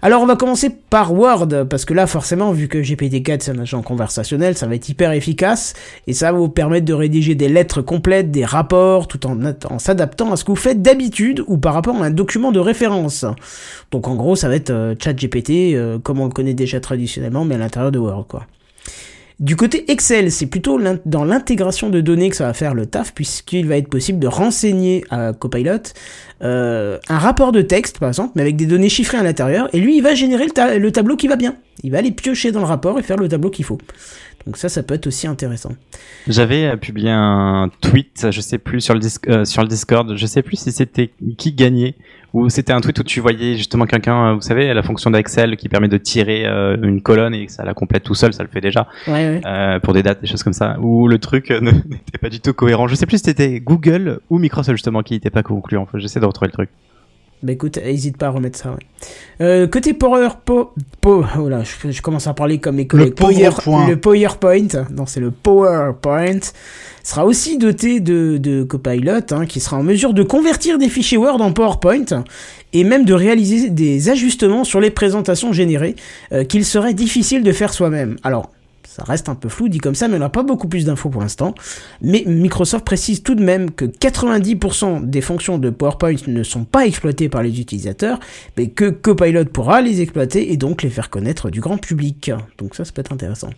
[0.00, 3.58] Alors on va commencer par Word, parce que là forcément, vu que GPT-4 c'est un
[3.58, 5.74] agent conversationnel, ça va être hyper efficace,
[6.06, 10.32] et ça va vous permettre de rédiger des lettres complètes, des rapports, tout en, s'adaptant
[10.32, 13.24] à ce que vous faites d'habitude ou par rapport à un document de référence.
[13.90, 17.44] Donc en gros, ça va être euh, ChatGPT, euh, comme on le connaît déjà traditionnellement,
[17.44, 18.46] mais à l'intérieur de Word, quoi.
[19.42, 23.12] Du côté Excel, c'est plutôt dans l'intégration de données que ça va faire le taf,
[23.12, 25.82] puisqu'il va être possible de renseigner à Copilot
[26.44, 29.80] euh, un rapport de texte, par exemple, mais avec des données chiffrées à l'intérieur, et
[29.80, 31.56] lui, il va générer le, le tableau qui va bien.
[31.82, 33.78] Il va aller piocher dans le rapport et faire le tableau qu'il faut.
[34.46, 35.72] Donc ça, ça peut être aussi intéressant.
[36.28, 40.26] J'avais euh, publié un tweet, je sais plus sur le, euh, sur le Discord, je
[40.26, 41.94] sais plus si c'était qui gagnait
[42.34, 45.56] ou c'était un tweet où tu voyais justement quelqu'un, euh, vous savez, la fonction d'Excel
[45.56, 48.42] qui permet de tirer euh, une colonne et que ça la complète tout seul, ça
[48.42, 49.40] le fait déjà Ouais, ouais.
[49.44, 50.76] euh, pour des dates, des choses comme ça.
[50.80, 52.88] Où le truc n'était pas du tout cohérent.
[52.88, 55.82] Je sais plus si c'était Google ou Microsoft justement qui n'était pas concluant.
[55.82, 56.70] Enfin, J'essaie de retrouver le truc.
[57.42, 58.76] Bah écoute, hésite pas à remettre ça, ouais.
[59.40, 63.14] Euh, côté Power po, po, oh là, je, je commence à parler comme mes collègues.
[63.14, 63.88] pauvre Power- point.
[63.88, 66.38] Le PowerPoint, non, c'est le PowerPoint,
[67.02, 71.18] sera aussi doté de, de Copilot, hein, qui sera en mesure de convertir des fichiers
[71.18, 72.22] Word en PowerPoint,
[72.72, 75.96] et même de réaliser des ajustements sur les présentations générées,
[76.32, 78.18] euh, qu'il serait difficile de faire soi-même.
[78.22, 78.50] Alors,
[78.94, 81.08] ça reste un peu flou dit comme ça, mais on n'a pas beaucoup plus d'infos
[81.08, 81.54] pour l'instant.
[82.02, 86.86] Mais Microsoft précise tout de même que 90% des fonctions de PowerPoint ne sont pas
[86.86, 88.20] exploitées par les utilisateurs,
[88.58, 92.30] mais que Copilot pourra les exploiter et donc les faire connaître du grand public.
[92.58, 93.48] Donc ça, ça peut être intéressant.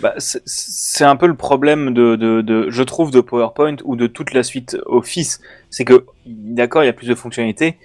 [0.00, 4.06] Bah, c'est- un peu le problème de, de, de, je trouve, de PowerPoint ou de
[4.06, 5.40] toute la suite Office.
[5.70, 7.78] C'est que, d'accord, il y a plus de fonctionnalités,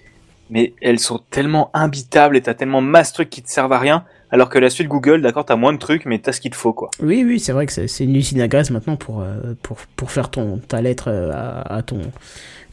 [0.49, 4.03] mais elles sont tellement imbitables et t'as tellement masse trucs qui te servent à rien,
[4.33, 6.55] alors que la suite Google, d'accord, t'as moins de trucs, mais t'as ce qu'il te
[6.55, 6.89] faut, quoi.
[6.99, 10.09] Oui, oui, c'est vrai que c'est une usine à gaz maintenant pour, euh, pour, pour
[10.09, 12.01] faire ton, ta lettre euh, à, à ton,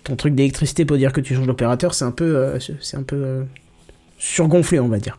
[0.02, 1.92] ton truc d'électricité pour dire que tu changes d'opérateur.
[1.92, 3.44] C'est un peu, euh, c'est un peu
[4.16, 5.18] surgonflé, on va dire.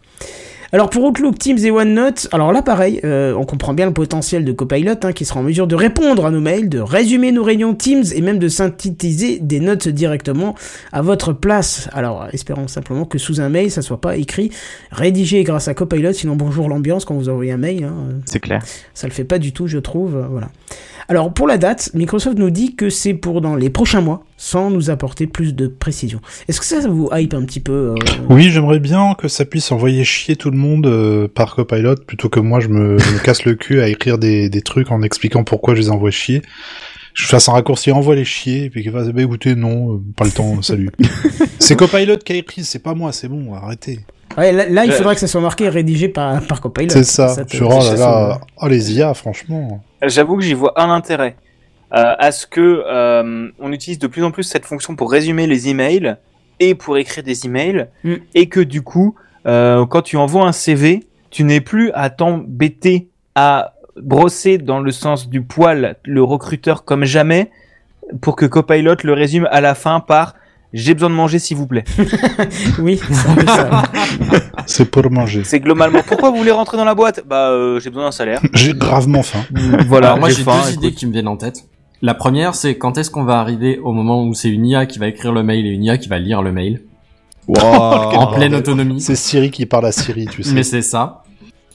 [0.73, 4.45] Alors pour Outlook, Teams et OneNote, alors là pareil, euh, on comprend bien le potentiel
[4.45, 7.43] de Copilot hein, qui sera en mesure de répondre à nos mails, de résumer nos
[7.43, 10.55] réunions Teams et même de synthétiser des notes directement
[10.93, 11.89] à votre place.
[11.91, 14.49] Alors espérons simplement que sous un mail ça soit pas écrit
[14.93, 17.83] rédigé grâce à Copilot, sinon bonjour l'ambiance quand vous envoyez un mail.
[17.83, 18.63] Hein, C'est clair.
[18.93, 20.25] ça le fait pas du tout, je trouve.
[20.31, 20.47] Voilà.
[21.11, 24.69] Alors pour la date, Microsoft nous dit que c'est pour dans les prochains mois, sans
[24.69, 26.21] nous apporter plus de précision.
[26.47, 27.95] Est-ce que ça, ça vous hype un petit peu euh,
[28.29, 32.29] Oui, j'aimerais bien que ça puisse envoyer chier tout le monde euh, par Copilot plutôt
[32.29, 35.01] que moi je me, je me casse le cul à écrire des, des trucs en
[35.01, 36.43] expliquant pourquoi je les envoie chier.
[37.13, 40.01] Je fasse un raccourci, envoie les chier, et puis qu'il fasse, bah écoutez, non, euh,
[40.15, 40.91] pas le temps, salut.
[41.59, 43.99] c'est Copilot qui a écrit, c'est pas moi, c'est bon, arrêtez.
[44.37, 46.89] Ouais, là, là, il Euh, faudra que ça soit marqué rédigé par, par Copilot.
[46.89, 47.35] C'est ça.
[47.45, 49.83] te- oh là ça là, oh les IA, franchement.
[50.03, 51.35] J'avoue que j'y vois un intérêt
[51.93, 55.47] euh, à ce que euh, on utilise de plus en plus cette fonction pour résumer
[55.47, 56.15] les emails
[56.59, 58.13] et pour écrire des emails Mm.
[58.35, 59.15] et que du coup,
[59.45, 64.91] euh, quand tu envoies un CV, tu n'es plus à t'embêter à brosser dans le
[64.91, 67.51] sens du poil le recruteur comme jamais
[68.21, 70.35] pour que Copilot le résume à la fin par
[70.73, 71.83] j'ai besoin de manger s'il vous plaît.
[72.79, 72.99] Oui,
[74.65, 75.43] c'est pour manger.
[75.43, 77.23] C'est globalement pourquoi vous voulez rentrer dans la boîte?
[77.27, 78.41] Bah euh, j'ai besoin d'un salaire.
[78.53, 79.43] J'ai gravement faim.
[79.87, 80.73] Voilà, Alors moi j'ai deux écoute.
[80.73, 81.65] idées qui me viennent en tête.
[82.01, 84.97] La première, c'est quand est-ce qu'on va arriver au moment où c'est une IA qui
[84.97, 86.81] va écrire le mail et une IA qui va lire le mail?
[87.47, 88.37] En bordel.
[88.37, 89.01] pleine autonomie.
[89.01, 90.53] C'est Siri qui parle à Siri, tu sais.
[90.53, 91.23] Mais c'est ça.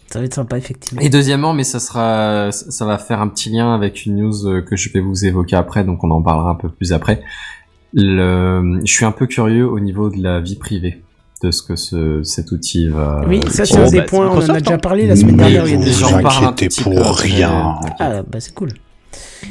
[0.08, 1.00] Ça va être sympa, effectivement.
[1.00, 4.76] Et deuxièmement, mais ça sera, ça va faire un petit lien avec une news que
[4.76, 7.22] je vais vous évoquer après, donc on en parlera un peu plus après.
[7.96, 11.02] Le, je suis un peu curieux au niveau de la vie privée
[11.42, 13.22] de ce que ce, cet outil va.
[13.26, 14.78] Oui, ça c'est un des bah, points, on en a déjà hein.
[14.78, 15.66] parlé la semaine Mais dernière.
[15.66, 17.76] il y a vous inquiétez pour rien.
[17.98, 18.68] Ah bah c'est cool.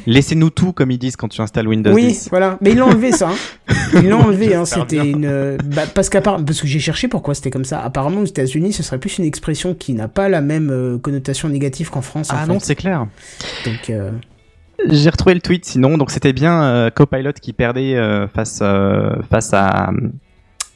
[0.05, 2.27] Laissez-nous tout, comme ils disent quand tu installes Windows Oui, 10.
[2.29, 2.57] voilà.
[2.61, 3.29] Mais ils l'ont enlevé ça.
[3.29, 3.73] Hein.
[3.95, 4.53] Ils l'ont enlevé.
[4.55, 4.65] Hein.
[4.65, 5.25] C'était une.
[5.25, 7.81] euh, Bah, parce parce que j'ai cherché pourquoi c'était comme ça.
[7.81, 11.49] Apparemment aux États-Unis, ce serait plus une expression qui n'a pas la même euh, connotation
[11.49, 12.29] négative qu'en France.
[12.31, 13.07] Ah non, c'est clair.
[13.65, 14.11] Donc euh,
[14.89, 19.15] J'ai retrouvé le tweet sinon, donc c'était bien euh, Copilot qui perdait euh, face, euh,
[19.29, 19.91] face à,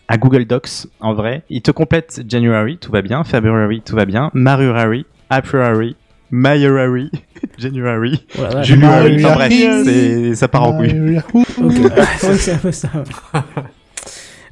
[0.07, 1.43] à Google Docs en vrai.
[1.49, 5.95] Il te complète January, tout va bien, February, tout va bien, Marurary, April,
[6.31, 7.11] Mayurary,
[7.57, 8.25] January.
[8.61, 11.19] January, enfin bref, ça part en couille.
[11.33, 11.73] Ok.
[11.73, 12.89] Ouais, c'est un peu ça.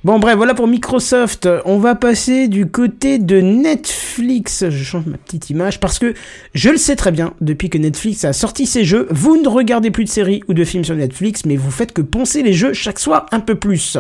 [0.08, 1.50] Bon bref, voilà pour Microsoft.
[1.66, 4.64] On va passer du côté de Netflix.
[4.70, 6.14] Je change ma petite image parce que
[6.54, 9.92] je le sais très bien, depuis que Netflix a sorti ses jeux, vous ne regardez
[9.92, 12.72] plus de séries ou de films sur Netflix, mais vous faites que poncer les jeux
[12.72, 13.98] chaque soir un peu plus.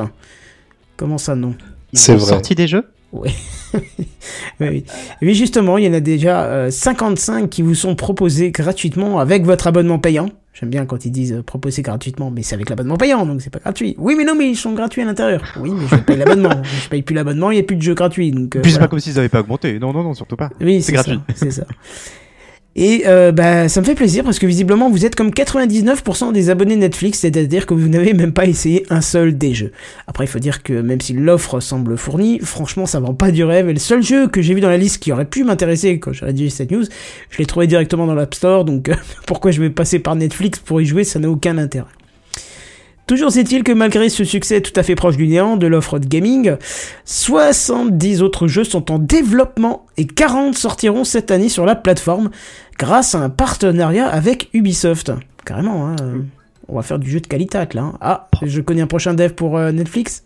[0.95, 1.55] Comment ça non?
[1.91, 2.30] Ils C'est ont vrai.
[2.30, 2.86] sorti des jeux?
[3.14, 3.32] Oui.
[3.74, 3.82] oui,
[4.62, 4.86] oui.
[5.22, 9.43] Oui, justement, il y en a déjà euh, 55 qui vous sont proposés gratuitement avec
[9.45, 10.30] votre abonnement payant
[10.60, 13.51] J'aime bien quand ils disent euh, proposer gratuitement, mais c'est avec l'abonnement payant, donc c'est
[13.51, 13.93] pas gratuit.
[13.99, 15.43] Oui, mais non, mais ils sont gratuits à l'intérieur.
[15.60, 16.64] Oui, mais je paye l'abonnement.
[16.84, 18.32] je paye plus l'abonnement, il n'y a plus de jeux gratuits.
[18.32, 19.78] Donc, euh, Puis c'est pas comme s'ils avaient pas augmenté.
[19.78, 20.49] Non, non, non, surtout pas.
[20.60, 21.20] Oui, c'est gratuit.
[21.36, 21.66] C'est ça.
[22.80, 26.51] Et euh, bah, ça me fait plaisir parce que visiblement vous êtes comme 99% des
[26.51, 29.71] abonnés Netflix, c'est-à-dire que vous n'avez même pas essayé un seul des jeux.
[30.05, 33.43] Après, il faut dire que même si l'offre semble fournie, franchement, ça vend pas du
[33.43, 33.67] rêve.
[33.67, 36.13] Et le seul jeu que j'ai vu dans la liste qui aurait pu m'intéresser quand
[36.13, 36.84] j'ai rédigé cette news,
[37.32, 38.91] je l'ai trouvé directement dans l'App Store, donc
[39.25, 41.97] pourquoi je vais passer par Netflix pour y jouer, ça n'a aucun intérêt.
[43.08, 46.05] Toujours est-il que malgré ce succès tout à fait proche du néant de l'offre de
[46.05, 46.58] gaming,
[47.05, 52.30] 70 autres jeux sont en développement et 40 sortiront cette année sur la plateforme
[52.78, 55.12] grâce à un partenariat avec Ubisoft.
[55.45, 55.95] Carrément, hein.
[56.68, 57.82] On va faire du jeu de qualité là.
[57.82, 57.93] hein.
[58.01, 60.24] Ah, je connais un prochain dev pour euh, Netflix?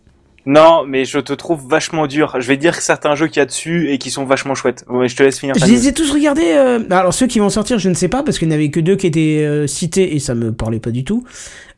[0.47, 2.35] Non, mais je te trouve vachement dur.
[2.39, 4.83] Je vais dire que certains jeux qu'il y a dessus et qui sont vachement chouettes.
[4.89, 5.53] Ouais, je te laisse finir.
[5.55, 6.53] Je les ai tous regardés.
[6.55, 8.71] euh, Alors ceux qui vont sortir, je ne sais pas parce qu'il n'y en avait
[8.71, 11.23] que deux qui étaient euh, cités et ça me parlait pas du tout.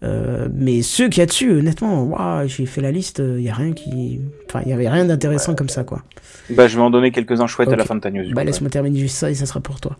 [0.03, 2.11] Euh, mais ceux qu'il y a dessus, honnêtement,
[2.45, 3.21] j'ai fait la liste.
[3.37, 6.01] Il y a rien qui, enfin, il y avait rien d'intéressant comme ça, quoi.
[6.49, 8.25] Bah, je vais en donner quelques-uns chouettes à la fin de ta news.
[8.33, 9.95] Bah laisse-moi terminer juste ça et ça sera pour toi.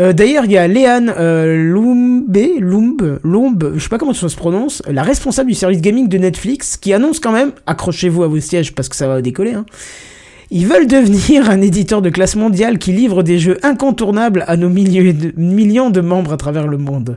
[0.00, 4.28] Euh, D'ailleurs, il y a Léane euh, Lumbe, Lumbe, Lumbe, je sais pas comment ça
[4.28, 8.28] se prononce, la responsable du service gaming de Netflix, qui annonce quand même, accrochez-vous à
[8.28, 9.64] vos sièges parce que ça va décoller, hein.
[10.50, 14.68] Ils veulent devenir un éditeur de classe mondiale qui livre des jeux incontournables à nos
[14.68, 17.16] de- millions de membres à travers le monde.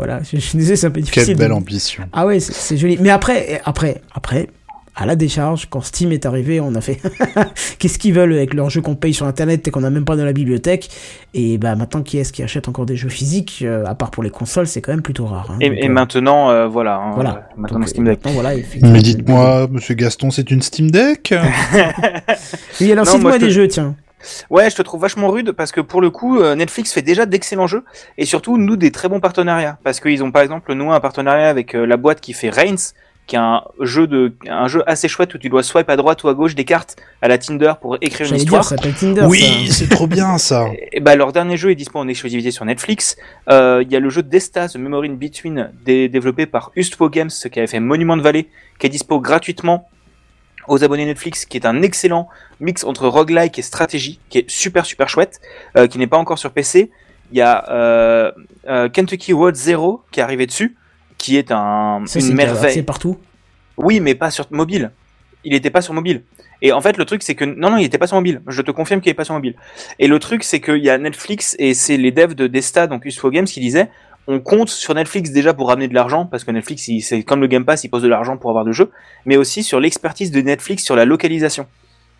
[0.00, 1.26] Voilà, je, je suis désolé, c'est un peu difficile.
[1.26, 2.04] Quelle belle ambition.
[2.14, 2.96] ah ouais, c'est joli.
[3.00, 4.48] Mais après, après, après,
[4.96, 7.00] à la décharge, quand Steam est arrivé, on a fait
[7.78, 10.16] qu'est-ce qu'ils veulent avec leurs jeux qu'on paye sur Internet et qu'on n'a même pas
[10.16, 10.88] dans la bibliothèque?
[11.34, 14.22] Et bah maintenant, qui est-ce qui achète encore des jeux physiques euh, À part pour
[14.22, 15.50] les consoles, c'est quand même plutôt rare.
[15.50, 15.58] hein.
[15.60, 16.96] Et, Donc, et euh, maintenant, euh, voilà.
[16.96, 17.48] hein, voilà.
[17.58, 18.18] Maintenant, Donc, Steam Deck.
[18.24, 18.90] maintenant, voilà, effectivement.
[18.92, 21.34] Mais dites-moi, monsieur Gaston, c'est une Steam Deck?
[22.80, 23.94] Oui, alors cite-moi je des te- jeux, tiens.
[24.50, 27.26] Ouais, je te trouve vachement rude parce que pour le coup, euh, Netflix fait déjà
[27.26, 27.84] d'excellents jeux
[28.18, 31.48] et surtout nous des très bons partenariats parce qu'ils ont par exemple noué un partenariat
[31.48, 32.92] avec euh, la boîte qui fait Reigns,
[33.26, 36.24] qui est un jeu de un jeu assez chouette où tu dois swipe à droite
[36.24, 38.64] ou à gauche des cartes à la Tinder pour écrire une J'allais dire, histoire.
[38.64, 39.24] ça s'appelle Tinder.
[39.28, 40.66] Oui, c'est trop bien ça.
[40.92, 43.16] Et bah, leur dernier jeu est dispo en exclusivité sur Netflix.
[43.48, 47.08] Euh, Il y a le jeu Desta, The Memory in Between, dé- développé par Ustwo
[47.08, 48.48] Games, qui avait fait Monument Valley,
[48.80, 49.88] qui est dispo gratuitement
[50.70, 52.28] aux abonnés Netflix, qui est un excellent
[52.60, 55.40] mix entre roguelike et stratégie, qui est super super chouette,
[55.76, 56.90] euh, qui n'est pas encore sur PC.
[57.32, 58.30] Il y a euh,
[58.68, 60.76] euh, Kentucky Road Zero qui est arrivé dessus,
[61.18, 62.72] qui est un, Ça, une merveille.
[62.72, 63.18] C'est partout.
[63.76, 64.92] Oui, mais pas sur mobile.
[65.44, 66.22] Il était pas sur mobile.
[66.62, 68.42] Et en fait, le truc, c'est que non, non, il était pas sur mobile.
[68.46, 69.54] Je te confirme qu'il est pas sur mobile.
[69.98, 73.04] Et le truc, c'est qu'il y a Netflix et c'est les devs de Desta, donc
[73.06, 73.90] Useful Games, qui disaient
[74.26, 77.46] on compte sur Netflix déjà pour ramener de l'argent parce que Netflix, c'est comme le
[77.46, 78.90] Game Pass, il pose de l'argent pour avoir de jeux,
[79.26, 81.66] mais aussi sur l'expertise de Netflix sur la localisation.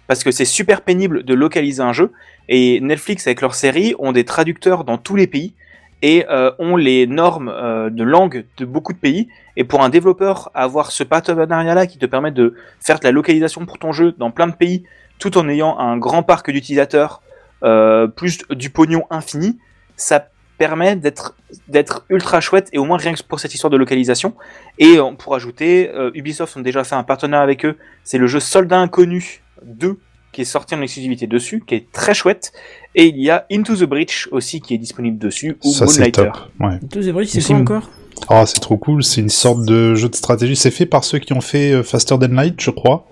[0.06, 2.12] Parce que c'est super pénible de localiser un jeu
[2.48, 5.54] et Netflix avec leurs séries ont des traducteurs dans tous les pays
[6.02, 9.88] et euh, ont les normes euh, de langue de beaucoup de pays et pour un
[9.88, 14.14] développeur, avoir ce partenariat-là qui te permet de faire de la localisation pour ton jeu
[14.18, 14.84] dans plein de pays,
[15.18, 17.22] tout en ayant un grand parc d'utilisateurs,
[17.62, 19.58] euh, plus du pognon infini,
[19.96, 20.29] ça
[20.60, 21.34] permet d'être
[21.68, 24.34] d'être ultra chouette et au moins rien que pour cette histoire de localisation.
[24.78, 27.78] Et pour ajouter, euh, Ubisoft ont déjà fait un partenariat avec eux.
[28.04, 29.96] C'est le jeu Soldat Inconnu 2
[30.32, 32.52] qui est sorti en exclusivité dessus, qui est très chouette.
[32.94, 36.00] Et il y a Into the Breach aussi qui est disponible dessus, ou Ça, c'est
[36.00, 36.24] Moonlighter.
[36.24, 36.50] top.
[36.60, 36.78] Ouais.
[36.92, 37.90] Tous les bruits, c'est quoi encore?
[38.28, 39.02] Oh, c'est trop cool.
[39.02, 40.56] C'est une sorte de jeu de stratégie.
[40.56, 43.06] C'est fait par ceux qui ont fait euh, Faster Than Light, je crois.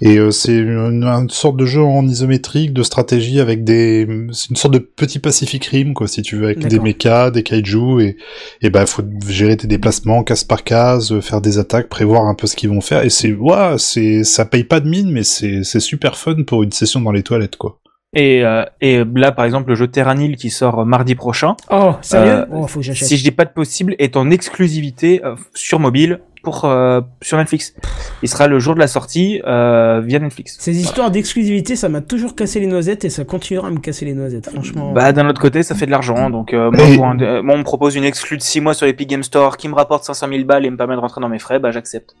[0.00, 4.50] Et euh, c'est une, une sorte de jeu en isométrique, de stratégie avec des, c'est
[4.50, 8.00] une sorte de petit Pacific Rim, quoi, si tu veux, avec des mechas, des kaiju,
[8.00, 8.16] et,
[8.62, 12.34] et ben, faut gérer tes déplacements, case par case, euh, faire des attaques, prévoir un
[12.34, 15.24] peu ce qu'ils vont faire, et c'est, ouah, c'est, ça paye pas de mine, mais
[15.24, 17.80] c'est, c'est super fun pour une session dans les toilettes, quoi.
[18.14, 22.32] Et, euh, et là, par exemple, le jeu Terranil qui sort mardi prochain, Oh, sérieux?
[22.32, 23.06] Euh, Oh, faut que j'achète.
[23.06, 26.20] si je dis pas de possible, est en exclusivité euh, sur mobile
[26.50, 27.74] pour euh, sur Netflix.
[28.22, 30.56] Il sera le jour de la sortie euh, via Netflix.
[30.58, 34.04] Ces histoires d'exclusivité, ça m'a toujours cassé les noisettes et ça continuera à me casser
[34.04, 34.92] les noisettes, franchement.
[34.92, 36.30] Bah d'un autre côté, ça fait de l'argent.
[36.30, 38.60] Donc euh, moi, Et- pour un- euh, moi, on me propose une exclue de 6
[38.60, 41.00] mois sur Epic Game Store qui me rapporte 500 000 balles et me permet de
[41.00, 42.14] rentrer dans mes frais, bah j'accepte.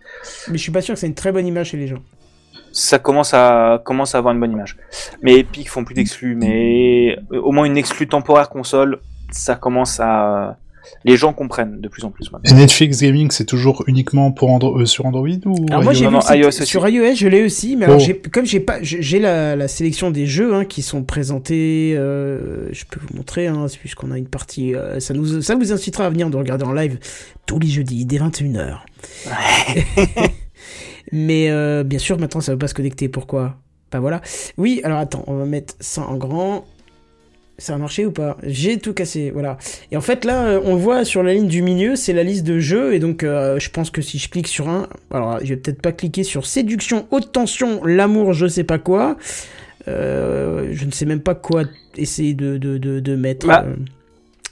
[0.50, 1.98] Mais je suis pas sûr que c'est une très bonne image chez les gens.
[2.72, 4.76] Ça commence à commence à avoir une bonne image.
[5.22, 8.98] Mais Epic font plus d'exclus, mais au moins une exclue temporaire console,
[9.30, 10.58] ça commence à
[11.04, 12.50] les gens comprennent de plus en plus maintenant.
[12.50, 16.04] Et Netflix Gaming, c'est toujours uniquement pour Andro- euh, sur Android ou Alors moi iOS
[16.04, 16.66] Non, non, aussi.
[16.66, 17.98] sur iOS, je l'ai aussi, mais Oh.
[18.32, 22.84] comme j'ai pas j'ai la, la sélection des jeux hein, qui sont présentés, euh, je
[22.84, 26.10] peux vous montrer hein, puisqu'on a une partie, euh, ça nous ça vous incitera à
[26.10, 26.98] venir de regarder en live
[27.46, 28.78] tous les jeudis dès 21h.
[31.12, 33.56] mais euh, bien sûr maintenant ça veut pas se connecter, pourquoi?
[33.90, 34.20] Bah voilà.
[34.58, 36.66] Oui, alors attends, on va mettre ça en grand.
[37.58, 39.58] Ça a marché ou pas J'ai tout cassé, voilà.
[39.90, 42.44] Et en fait là, euh, on voit sur la ligne du milieu, c'est la liste
[42.44, 45.48] de jeux, et donc euh, je pense que si je clique sur un, alors je
[45.48, 49.16] vais peut-être pas cliquer sur séduction, haute tension, l'amour, je sais pas quoi.
[49.88, 51.64] Euh, je ne sais même pas quoi
[51.96, 53.46] essayer de, de, de, de mettre.
[53.46, 53.74] Bah, euh.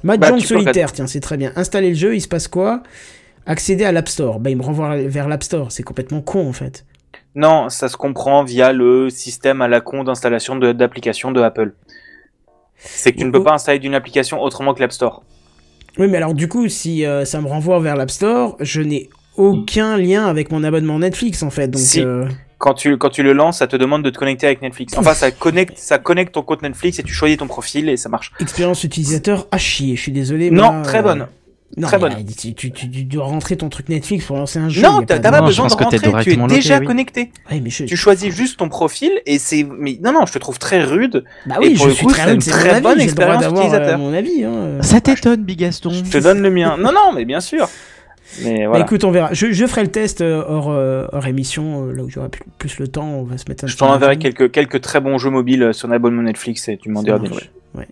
[0.03, 1.53] Mahjong bah, solitaire, tiens, c'est très bien.
[1.57, 2.83] Installer le jeu, il se passe quoi?
[3.47, 4.41] Accéder à l'App Store.
[4.41, 5.73] Bah, il me renvoie vers l'App Store.
[5.73, 6.85] C'est complètement con, en fait.
[7.35, 11.73] Non, ça se comprend via le système à la con d'installation d'applications de, Apple.
[12.87, 15.23] C'est que tu ne peux pas installer d'une application autrement que l'App Store.
[15.99, 19.09] Oui, mais alors, du coup, si euh, ça me renvoie vers l'App Store, je n'ai
[19.37, 21.69] aucun lien avec mon abonnement Netflix, en fait.
[21.69, 22.01] Donc, Si.
[22.03, 22.27] euh,
[22.59, 24.95] Quand tu, quand tu le lances, ça te demande de te connecter avec Netflix.
[24.97, 28.09] Enfin, ça connecte, ça connecte ton compte Netflix et tu choisis ton profil et ça
[28.09, 28.33] marche.
[28.41, 29.95] expérience utilisateur à chier.
[29.97, 30.51] Je suis désolé.
[30.51, 31.27] Non, moi, très euh, bonne.
[31.79, 32.13] Non, Très bonne.
[32.13, 34.81] euh, Tu, tu, tu- tu dois rentrer ton truc Netflix pour lancer un jeu.
[34.81, 36.87] Non, t'as pas de- pas Non, besoin de rentrer, tu es directement loqué, déjà oui.
[36.87, 37.31] connecté.
[37.51, 39.67] Ouais, mais je, Tu choisis juste ton profil et c'est.
[39.79, 41.25] Mais non, non, je te trouve très rude.
[41.45, 42.81] Bah et oui, pour je le suis coup, très c'est rude, une c'est très avis,
[42.83, 43.99] bonne j'ai le droit expérience d'avoir euh, utilisateur.
[43.99, 44.45] mon avis.
[44.45, 44.83] Hein.
[44.83, 46.77] Ça t'étonne, Bigaston Je te donne le mien.
[46.79, 47.69] Non, non, mais bien sûr.
[48.43, 48.85] Mais Bah voilà.
[48.87, 49.29] écoute, on verra.
[49.35, 52.43] Je, je ferai le test euh, hors, euh, hors émission, euh, là où j'aurai plus,
[52.59, 55.19] plus le temps, on va se mettre un Je t'en enverrai quelques, quelques très bons
[55.19, 57.51] jeux mobiles euh, sur l'abonnement Netflix et tu m'en diras des nouvelles.
[57.75, 57.87] Ouais.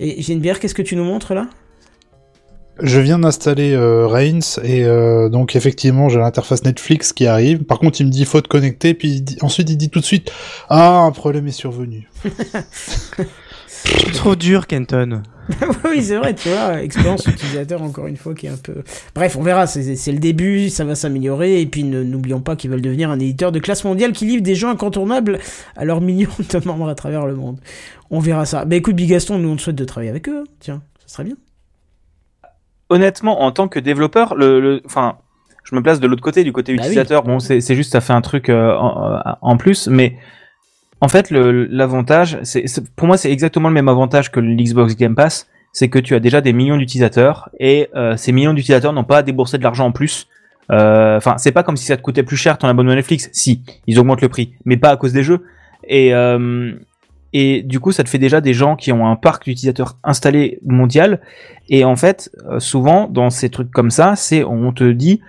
[0.00, 1.46] Et Geneviève, qu'est-ce que tu nous montres là?
[2.82, 7.62] Je viens d'installer euh, Reigns et euh, donc effectivement j'ai l'interface Netflix qui arrive.
[7.62, 10.00] Par contre il me dit faut te connecter puis il dit- ensuite il dit tout
[10.00, 10.32] de suite
[10.68, 12.08] ah un problème est survenu.
[14.14, 15.22] Trop dur, Kenton.
[15.84, 18.82] Oui, c'est vrai, tu vois, expérience utilisateur encore une fois qui est un peu...
[19.14, 22.70] Bref, on verra, c'est c'est le début, ça va s'améliorer, et puis n'oublions pas qu'ils
[22.70, 25.38] veulent devenir un éditeur de classe mondiale qui livre des jeux incontournables
[25.76, 27.58] à leurs millions de membres à travers le monde.
[28.10, 28.64] On verra ça.
[28.64, 30.44] Bah écoute, Bigaston, nous on te souhaite de travailler avec eux, hein.
[30.60, 31.36] tiens, ça serait bien.
[32.94, 35.16] Honnêtement, en tant que développeur, le, le- enfin,
[35.64, 36.86] je me place de l'autre côté, du côté Bah oui.
[36.88, 37.22] utilisateur.
[37.24, 40.16] Bon, c'est juste ça fait un truc euh, en, en plus, mais
[41.00, 42.38] en fait, l'avantage,
[42.96, 46.20] pour moi, c'est exactement le même avantage que l'Xbox Game Pass, c'est que tu as
[46.20, 49.86] déjà des millions d'utilisateurs et euh, ces millions d'utilisateurs n'ont pas à débourser de l'argent
[49.86, 50.28] en plus.
[50.70, 53.28] Euh, Enfin, c'est pas comme si ça te coûtait plus cher ton abonnement Netflix.
[53.32, 55.44] Si, ils augmentent le prix, mais pas à cause des jeux.
[55.86, 56.72] Et euh,
[57.36, 60.60] et du coup, ça te fait déjà des gens qui ont un parc d'utilisateurs installé
[60.64, 61.20] mondial.
[61.68, 65.20] Et en fait, euh, souvent, dans ces trucs comme ça, c'est on te dit,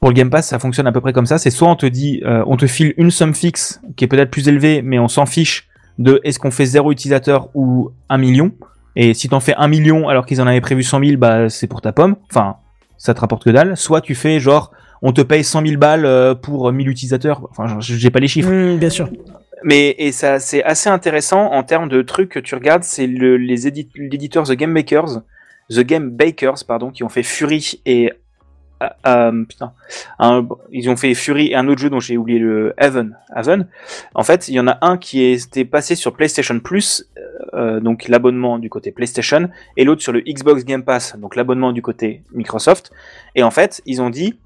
[0.00, 1.36] pour le Game Pass, ça fonctionne à peu près comme ça.
[1.36, 4.30] C'est soit on te dit, euh, on te file une somme fixe qui est peut-être
[4.30, 5.68] plus élevée, mais on s'en fiche
[5.98, 8.52] de est-ce qu'on fait zéro utilisateur ou un million.
[8.96, 11.66] Et si t'en fais un million alors qu'ils en avaient prévu 100 000, bah c'est
[11.66, 12.16] pour ta pomme.
[12.30, 12.56] Enfin,
[12.96, 13.76] ça te rapporte que dalle.
[13.76, 17.46] Soit tu fais genre, on te paye 100 000 balles euh, pour 1000 utilisateurs.
[17.50, 18.50] Enfin, j'ai pas les chiffres.
[18.50, 19.10] Hum, bien sûr.
[19.62, 23.36] Mais et ça c'est assez intéressant en termes de trucs que tu regardes, c'est le,
[23.36, 25.22] les édit- l'éditeur The Game Makers,
[25.70, 28.12] The Game Bakers pardon, qui ont fait Fury et
[28.82, 29.74] euh, euh, putain,
[30.18, 33.14] un- ils ont fait Fury et un autre jeu dont j'ai oublié le Heaven.
[33.36, 33.66] Heaven.
[34.14, 37.06] En fait, il y en a un qui était passé sur PlayStation Plus,
[37.52, 41.72] euh, donc l'abonnement du côté PlayStation, et l'autre sur le Xbox Game Pass, donc l'abonnement
[41.72, 42.90] du côté Microsoft.
[43.34, 44.38] Et en fait, ils ont dit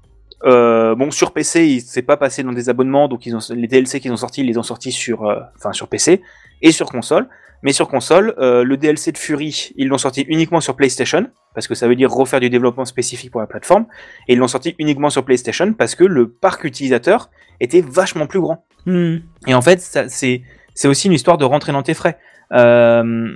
[0.45, 3.67] euh, bon, sur PC, il s'est pas passé dans des abonnements, donc ils ont les
[3.67, 6.21] DLC qu'ils ont sortis, ils les ont sortis sur, euh, enfin sur PC
[6.61, 7.27] et sur console.
[7.63, 11.67] Mais sur console, euh, le DLC de Fury, ils l'ont sorti uniquement sur PlayStation parce
[11.67, 13.87] que ça veut dire refaire du développement spécifique pour la plateforme.
[14.27, 18.39] Et ils l'ont sorti uniquement sur PlayStation parce que le parc utilisateur était vachement plus
[18.39, 18.65] grand.
[18.85, 19.21] Hum.
[19.47, 20.43] Et en fait, ça, c'est
[20.75, 22.19] c'est aussi une histoire de rentrer dans tes frais.
[22.51, 23.35] Euh,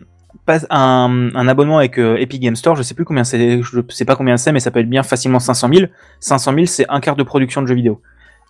[0.70, 4.06] un, un abonnement avec euh, Epic Game Store, je sais plus combien c'est, je sais
[4.06, 5.88] pas combien c'est, mais ça peut être bien facilement 500 000.
[6.20, 8.02] 500 000, c'est un quart de production de jeux vidéo.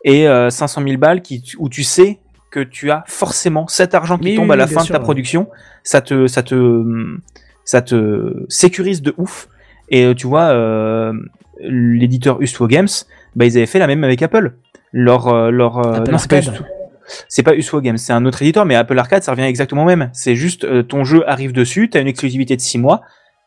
[0.06, 2.20] Et euh, 500 000 balles qui, où tu sais
[2.52, 4.94] que tu as forcément cet argent qui Oui, tombe oui, à la fin sûr, de
[4.94, 5.04] ta ouais.
[5.04, 5.50] production,
[5.84, 6.84] ça te, ça te,
[7.66, 9.50] ça te sécurise de ouf.
[9.90, 11.14] Et euh, tu vois, euh,
[11.62, 12.88] l'éditeur Ustwo Games,
[13.36, 14.54] bah, ils avaient fait la même avec Apple.
[14.92, 16.40] Leur, euh, leur, euh, Apple non, c'est pas.
[17.28, 19.88] C'est pas Uswo Games, c'est un autre éditeur, mais Apple Arcade, ça revient exactement au
[19.88, 20.10] même.
[20.14, 23.02] C'est juste euh, ton jeu arrive dessus, t'as une exclusivité de 6 mois,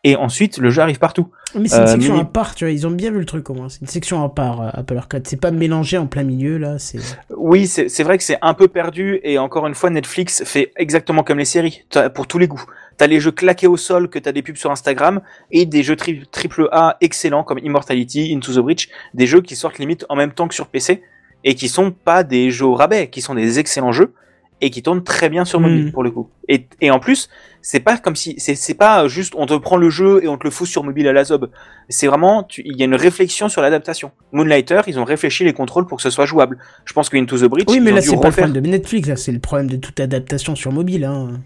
[0.05, 1.29] et ensuite le jeu arrive partout.
[1.55, 3.49] Mais c'est une Euh, section à part, tu vois, ils ont bien vu le truc
[3.51, 3.69] au moins.
[3.69, 5.27] C'est une section à part, euh, Apple Arcade.
[5.29, 6.99] C'est pas mélangé en plein milieu, là, c'est...
[7.37, 11.23] Oui, c'est vrai que c'est un peu perdu, et encore une fois, Netflix fait exactement
[11.23, 11.85] comme les séries,
[12.15, 12.65] pour tous les goûts.
[12.97, 15.21] T'as les jeux claqués au sol que t'as des pubs sur Instagram,
[15.53, 19.55] et des jeux tri- triple A excellents comme Immortality, Into the Breach, des jeux qui
[19.57, 21.03] sortent limite en même temps que sur PC,
[21.45, 24.13] et qui sont pas des jeux au rabais, qui sont des excellents jeux,
[24.61, 25.93] et qui tournent très bien sur mobile Mm.
[25.93, 26.29] pour le coup.
[26.49, 27.29] Et, et en plus,
[27.63, 30.45] c'est pas comme si c'est pas juste on te prend le jeu et on te
[30.45, 31.51] le fout sur mobile à la zob.
[31.89, 34.13] C'est vraiment il y a une réflexion sur l'adaptation.
[34.31, 36.59] Moonlighter, ils ont réfléchi les contrôles pour que ce soit jouable.
[36.85, 38.61] Je pense que Into the Breach, Oui, mais ils là, c'est pas le problème de
[38.61, 41.41] Netflix, là, c'est le problème de toute adaptation sur mobile, hein.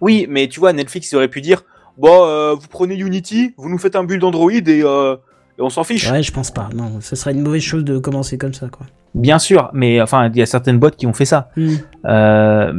[0.00, 1.62] Oui, mais tu vois, Netflix ils auraient pu dire
[1.98, 5.16] bon, euh, vous prenez Unity, vous nous faites un build Android et euh,
[5.60, 6.10] et on s'en fiche.
[6.10, 6.68] Ouais, je pense pas.
[6.74, 8.86] Non, ce serait une mauvaise chose de commencer comme ça, quoi.
[9.14, 11.50] Bien sûr, mais enfin, il y a certaines boîtes qui ont fait ça.
[11.56, 11.74] Hmm.
[12.06, 12.72] Euh,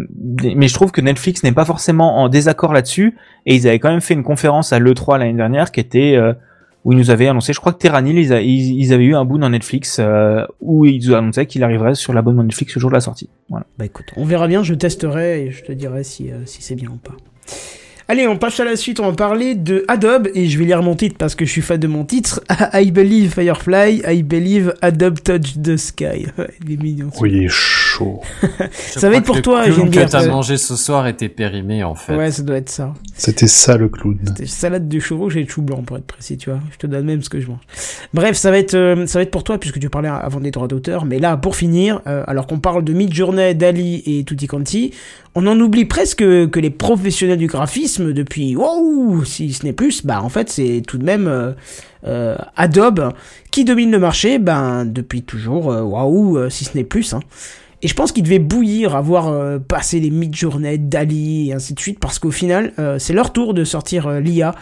[0.56, 3.92] mais je trouve que Netflix n'est pas forcément en désaccord là-dessus, et ils avaient quand
[3.92, 6.34] même fait une conférence à l'E3 l'année dernière qui était euh,
[6.86, 9.14] où ils nous avaient annoncé, je crois que Terranil, ils, a- ils, ils avaient eu
[9.16, 12.82] un bout dans Netflix euh, où ils nous annonçaient qu'il arriverait sur l'abonnement Netflix le
[12.82, 13.30] jour de la sortie.
[13.50, 13.66] Voilà.
[13.78, 16.90] Bah écoute, on verra bien, je testerai et je te dirai si, si c'est bien
[16.90, 17.14] ou pas.
[18.12, 20.84] Allez, on passe à la suite, on va parler de Adobe, et je vais lire
[20.84, 22.42] mon titre parce que je suis fan de mon titre.
[22.74, 26.28] I believe Firefly, I believe Adobe Touch the Sky.
[26.66, 27.10] Il est mignon.
[27.22, 27.48] Oui,
[27.92, 28.22] chaud.
[28.72, 30.06] Ça va être pour toi, J'aime Geneviève.
[30.08, 32.16] que t'as mangé ce soir était périmé en fait.
[32.16, 32.94] Ouais, ça doit être ça.
[33.16, 34.18] C'était ça le clown.
[34.26, 36.60] C'était salade de chevaux, j'ai de chou blanc pour être précis, tu vois.
[36.72, 37.60] Je te donne même ce que je mange.
[38.14, 40.52] Bref, ça va être, euh, ça va être pour toi puisque tu parlais avant des
[40.52, 41.06] droits d'auteur.
[41.06, 44.94] Mais là, pour finir, euh, alors qu'on parle de Midjourney, Dali et Tutti Quanti,
[45.36, 50.06] on en oublie presque que les professionnels du graphisme depuis, wow, si ce n'est plus,
[50.06, 51.52] bah en fait c'est tout de même euh,
[52.06, 53.14] euh, Adobe
[53.50, 57.14] qui domine le marché, ben depuis toujours, waouh, si ce n'est plus.
[57.14, 57.20] Hein.
[57.84, 61.74] Et je pense qu'ils devaient bouillir à voir euh, passer les mid-journées Dali et ainsi
[61.74, 64.54] de suite, parce qu'au final, euh, c'est leur tour de sortir euh, l'IA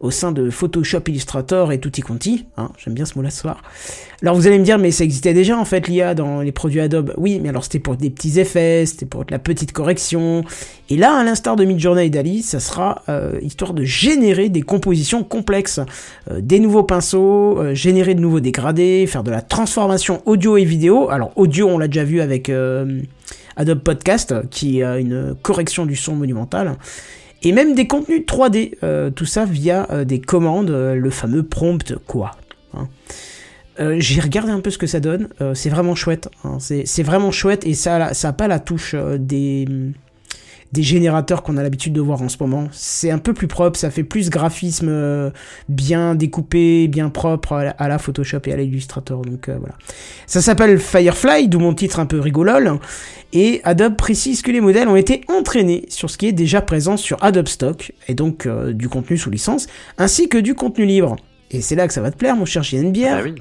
[0.00, 2.46] au sein de Photoshop, Illustrator et Tutti Quanti.
[2.56, 3.62] Hein, J'aime bien ce mot-là ce soir.
[4.22, 6.80] Alors vous allez me dire, mais ça existait déjà en fait l'IA dans les produits
[6.80, 7.12] Adobe?
[7.16, 10.44] Oui, mais alors c'était pour des petits effets, c'était pour de la petite correction.
[10.88, 14.62] Et là, à l'instar de Midjourney et Dali, ça sera euh, histoire de générer des
[14.62, 15.80] compositions complexes,
[16.30, 21.10] des nouveaux pinceaux, générer de nouveaux dégradés, faire de la transformation audio et vidéo.
[21.10, 22.50] Alors audio, on l'a déjà vu avec
[23.56, 26.76] Adobe Podcast, qui a une correction du son monumentale.
[27.42, 31.42] Et même des contenus 3D, euh, tout ça via euh, des commandes, euh, le fameux
[31.42, 32.32] prompt quoi.
[32.72, 32.88] hein.
[33.80, 36.58] Euh, J'ai regardé un peu ce que ça donne, euh, c'est vraiment chouette, hein.
[36.58, 39.66] c'est vraiment chouette et ça, ça a pas la touche euh, des,
[40.72, 42.68] des générateurs qu'on a l'habitude de voir en ce moment.
[42.72, 45.30] C'est un peu plus propre, ça fait plus graphisme euh,
[45.68, 49.22] bien découpé, bien propre à la, Photoshop et à l'Illustrator.
[49.22, 49.74] Donc euh, voilà.
[50.26, 52.78] Ça s'appelle Firefly, d'où mon titre un peu rigolol.
[53.32, 56.96] Et Adobe précise que les modèles ont été entraînés sur ce qui est déjà présent
[56.96, 59.66] sur Adobe Stock, et donc euh, du contenu sous licence,
[59.98, 61.16] ainsi que du contenu libre.
[61.50, 63.06] Et c'est là que ça va te plaire, mon cher JNBR.
[63.10, 63.34] Ah oui.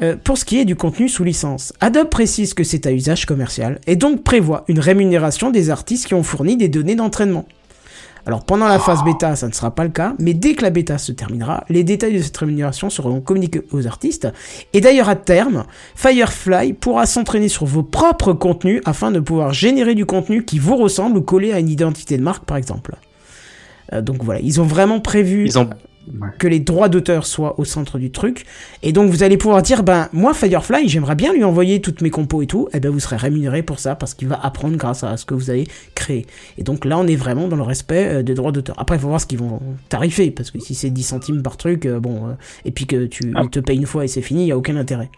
[0.00, 3.26] Euh, pour ce qui est du contenu sous licence, Adobe précise que c'est à usage
[3.26, 7.46] commercial et donc prévoit une rémunération des artistes qui ont fourni des données d'entraînement.
[8.24, 10.70] Alors pendant la phase bêta, ça ne sera pas le cas, mais dès que la
[10.70, 14.28] bêta se terminera, les détails de cette rémunération seront communiqués aux artistes.
[14.74, 19.94] Et d'ailleurs à terme, Firefly pourra s'entraîner sur vos propres contenus afin de pouvoir générer
[19.94, 22.96] du contenu qui vous ressemble ou coller à une identité de marque par exemple.
[23.94, 25.48] Euh, donc voilà, ils ont vraiment prévu.
[26.38, 28.44] Que les droits d'auteur soient au centre du truc.
[28.82, 32.10] Et donc vous allez pouvoir dire, ben moi Firefly, j'aimerais bien lui envoyer toutes mes
[32.10, 32.68] compos et tout.
[32.72, 35.34] Et ben vous serez rémunéré pour ça parce qu'il va apprendre grâce à ce que
[35.34, 36.26] vous avez créé.
[36.58, 38.74] Et donc là on est vraiment dans le respect euh, des droits d'auteur.
[38.78, 41.56] Après il faut voir ce qu'ils vont tarifer parce que si c'est 10 centimes par
[41.56, 42.32] truc, euh, bon, euh,
[42.64, 43.44] et puis que tu Ah.
[43.50, 45.10] te payes une fois et c'est fini, il y a aucun intérêt.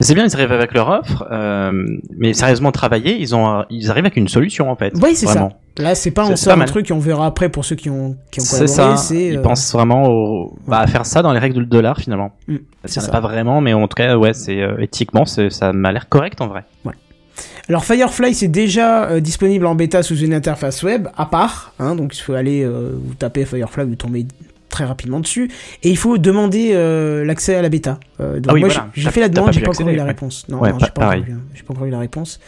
[0.00, 1.72] C'est bien, ils arrivent avec leur offre, euh,
[2.16, 4.92] mais sérieusement travaillés, ils ont, ils arrivent avec une solution en fait.
[5.02, 5.48] Oui c'est ça.
[5.78, 8.16] Là c'est pas on sort un truc et on verra après pour ceux qui ont
[8.30, 8.94] qui ont C'est ça.
[9.10, 12.32] Ils euh, pensent vraiment au, bah, à faire ça dans les règles du dollar finalement.
[12.48, 13.12] Mm, Ça c'est ça.
[13.12, 16.48] pas vraiment, mais en tout cas, ouais, c'est euh, éthiquement, ça m'a l'air correct en
[16.48, 16.64] vrai.
[17.68, 21.96] Alors Firefly c'est déjà euh, disponible en bêta sous une interface web à part, hein,
[21.96, 24.26] donc il faut aller euh, vous tapez Firefly, vous tombez
[24.76, 25.50] très rapidement dessus,
[25.82, 27.98] et il faut demander euh, l'accès à la bêta.
[28.20, 28.90] Euh, donc Ah oui, moi voilà.
[28.94, 30.44] j'ai- fait la demande, j'ai pas encore eu la réponse.
[30.50, 32.38] Non, Ouais, non, pa- j'ai pas, encore eu- j'ai pas encore eu la réponse.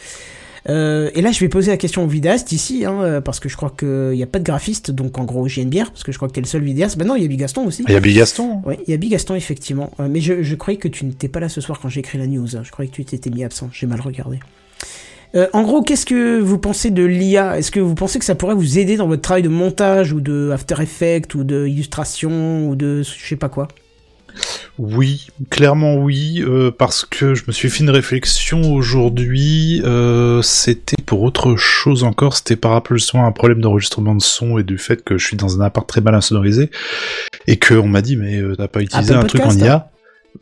[0.69, 3.49] Euh, et là, je vais poser la question au vidéaste ici, hein, euh, parce que
[3.49, 6.05] je crois qu'il n'y a pas de graphiste, donc en gros, j'ai une bière, parce
[6.05, 6.99] que je crois que t'es le seul vidéaste.
[6.99, 7.85] Bah non, il y a Bigaston aussi.
[7.89, 8.61] Il y a Bigaston.
[8.67, 9.91] Oui, il y a Bigaston, effectivement.
[10.01, 12.19] Euh, mais je, je croyais que tu n'étais pas là ce soir quand j'ai écrit
[12.19, 12.47] la news.
[12.63, 13.71] Je croyais que tu t'étais mis absent.
[13.73, 14.41] J'ai mal regardé.
[15.35, 18.35] Euh, en gros, qu'est-ce que vous pensez de l'IA Est-ce que vous pensez que ça
[18.35, 22.69] pourrait vous aider dans votre travail de montage ou de After Effects ou de illustration
[22.69, 23.69] ou de je sais pas quoi?
[24.79, 29.83] Oui, clairement oui, euh, parce que je me suis fait une réflexion aujourd'hui.
[29.85, 32.37] euh, c'était pour autre chose encore.
[32.37, 35.27] C'était par rapport justement à un problème d'enregistrement de son et du fait que je
[35.27, 36.71] suis dans un appart très mal insonorisé
[37.47, 39.91] et que on m'a dit mais euh, t'as pas utilisé Apple un truc en IA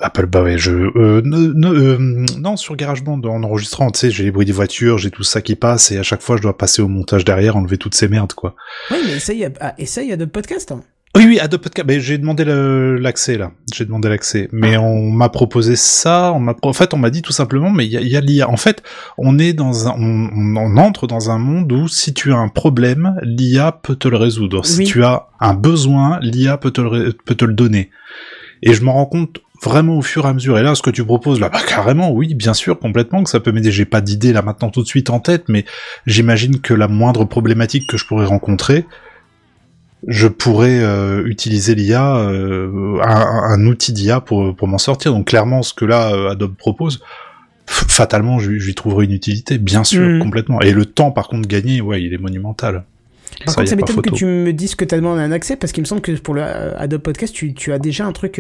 [0.01, 4.11] Apple, bah ouais, je euh, ne- ne- euh, non sur GarageBand en enregistrant, tu sais,
[4.11, 6.42] j'ai les bruits des voitures, j'ai tout ça qui passe et à chaque fois je
[6.42, 8.55] dois passer au montage derrière, enlever toutes ces merdes quoi.
[8.90, 10.72] Oui, mais essaye, ah, essaye Adobe Podcast.
[10.72, 10.80] hein.
[11.16, 11.88] Oui, oui, Adobe Podcast.
[11.88, 13.53] Mais j'ai demandé l'accès là.
[13.74, 14.51] J'ai demandé l'accès.
[14.53, 16.30] Mais on m'a proposé ça.
[16.34, 18.16] On m'a, en fait, on m'a dit tout simplement, mais il y a, il y
[18.18, 18.51] a l'IA.
[18.51, 18.82] En fait,
[19.16, 23.14] on est dans un, on, entre dans un monde où si tu as un problème,
[23.22, 24.66] l'IA peut te le résoudre.
[24.66, 24.84] Si Oui.
[24.84, 27.88] tu as un besoin, l'IA peut te le, peut te le donner.
[28.62, 30.59] Et je m'en rends compte vraiment au fur et à mesure.
[30.59, 33.40] Et là, ce que tu proposes là, bah carrément, oui, bien sûr, complètement que ça
[33.40, 33.70] peut m'aider.
[33.70, 35.64] J'ai pas d'idée là maintenant tout de suite en tête, mais
[36.07, 38.84] j'imagine que la moindre problématique que je pourrais rencontrer,
[40.07, 45.12] je pourrais euh, utiliser l'IA, euh, un, un outil d'IA pour, pour m'en sortir.
[45.12, 47.00] Donc clairement, ce que là euh, Adobe propose,
[47.66, 50.20] fatalement, je, lui- je lui trouverai une utilité, bien sûr, Mhm.
[50.22, 50.61] complètement.
[50.61, 52.84] Et le temps, par contre, gagné, ouais, il est monumental.
[53.44, 55.57] Par Ça, contre, ça m'étonne que tu me dises que tu as demandé un accès
[55.57, 58.38] parce qu'il me semble que pour le Adobe Podcast, tu, tu as déjà un truc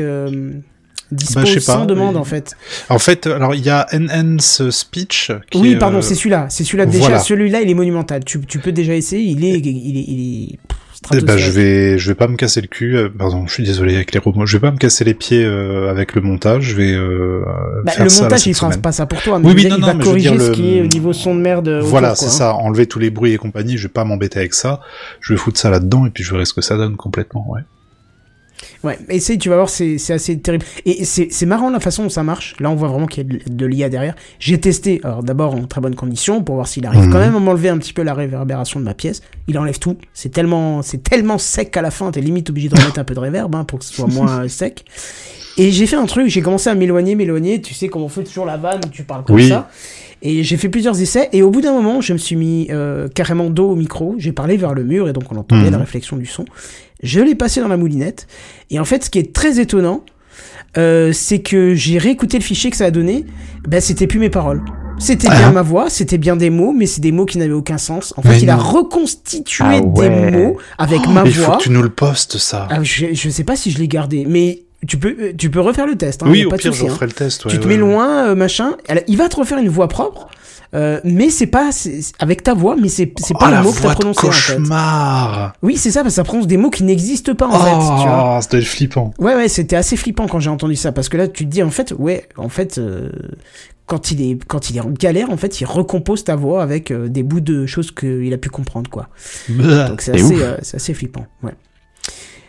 [1.12, 2.56] dispo Bah, sais sans pas, demande mais- en fait.
[2.88, 5.30] En fait, alors il y a Enhance Speech.
[5.50, 6.46] Qui Oui, est, pardon, euh, c'est celui-là.
[6.50, 6.98] C'est celui-là déjà.
[6.98, 7.18] voilà.
[7.20, 8.24] Celui-là, il est monumental.
[8.24, 9.22] Tu, tu peux déjà essayer.
[9.30, 10.58] Il est, il est, il est, il est
[11.14, 12.96] Eh ben, je vais, je vais pas me casser le cul.
[12.96, 14.44] euh, pardon, je suis désolé avec les robots.
[14.46, 16.64] Je vais pas me casser les pieds euh, avec le montage.
[16.64, 17.42] Je vais euh,
[17.84, 19.76] Bah, faire le ça montage, il fera pas ça pour toi, mais Oui, oui, non,
[19.76, 21.34] il non, va mais je veux corriger dire ce le- qui est au niveau son
[21.36, 21.68] de merde.
[21.84, 22.54] Voilà, c'est ça.
[22.54, 23.76] Enlever tous les bruits et compagnie.
[23.76, 24.80] Je vais pas m'embêter avec ça.
[25.20, 27.46] Je vais foutre ça là-dedans et puis je verrai ce que ça donne complètement.
[27.48, 27.60] Ouais.
[28.84, 30.64] Ouais, essaye, tu vas voir, c'est assez terrible.
[30.84, 32.54] Et c'est marrant la façon dont ça marche.
[32.60, 34.14] Là, on voit vraiment qu'il y a de, de l'IA derrière.
[34.38, 37.12] J'ai testé, alors d'abord en très bonne condition, pour voir s'il arrive Mhm.
[37.12, 39.22] quand même à m'enlever un petit peu la réverbération de ma pièce.
[39.48, 39.96] Il enlève tout.
[40.14, 43.20] C'est tellement, tellement sec à la fin, t'es limite obligé de remettre un peu de
[43.20, 44.84] réverb hein, pour que ce soit moins sec.
[45.58, 47.60] Et j'ai fait un truc, j'ai commencé à m'éloigner, m'éloigner.
[47.62, 49.48] Tu sais comment on fait toujours la vanne, où tu parles comme Oui.
[49.48, 49.70] ça.
[50.22, 51.28] Et j'ai fait plusieurs essais.
[51.32, 54.14] Et au bout d'un moment, je me suis mis euh, carrément dos au micro.
[54.18, 55.72] J'ai parlé vers le mur et donc on entendait Mhm.
[55.72, 56.44] la réflexion du son.
[57.02, 58.26] Je l'ai passé dans la moulinette.
[58.70, 60.02] Et en fait, ce qui est très étonnant,
[60.78, 63.24] euh, c'est que j'ai réécouté le fichier que ça a donné.
[63.66, 64.62] Ben, c'était plus mes paroles.
[64.98, 65.52] C'était bien Ah.
[65.52, 68.14] ma voix, c'était bien des mots, mais c'est des mots qui n'avaient aucun sens.
[68.16, 71.56] En Mais fait, il a reconstitué Ah des mots avec ma Il faut voix.
[71.58, 72.66] que tu nous le postes ça.
[72.70, 75.60] Ah, je, je sais pas si je l'ai gardé, mais tu peux, euh, tu peux
[75.60, 76.22] refaire le test.
[76.22, 76.96] Hein, oui, au pas pire, je hein.
[77.00, 77.44] le test.
[77.44, 78.76] ouais, tu te ouais, mets loin, euh, machin.
[78.88, 80.28] Elle- il va te refaire une voix propre,
[80.76, 81.70] euh, mais c'est pas
[82.18, 83.98] avec ta voix, mais c'est c'est Oh, pas la le mot que t'as voix de
[83.98, 84.52] prononcé en fait.
[84.54, 85.52] cauchemar.
[85.62, 87.70] Oui, c'est ça, parce que ça prononce des mots qui n'existent pas en fait.
[88.02, 88.38] Tu vois.
[88.40, 89.12] Oh, être flippant.
[89.18, 91.62] Ouais, ouais, c'était assez flippant quand j'ai entendu ça, parce que là, tu te dis,
[91.62, 93.10] en fait, ouais, en fait, euh,
[93.86, 96.90] quand il est, quand il est en galère, en fait, il recompose ta voix avec
[96.90, 99.08] euh, des bouts de choses qu'il a pu comprendre, quoi.
[99.48, 99.88] Bah.
[99.88, 101.52] Donc c'est assez, euh, c'est assez flippant, ouais.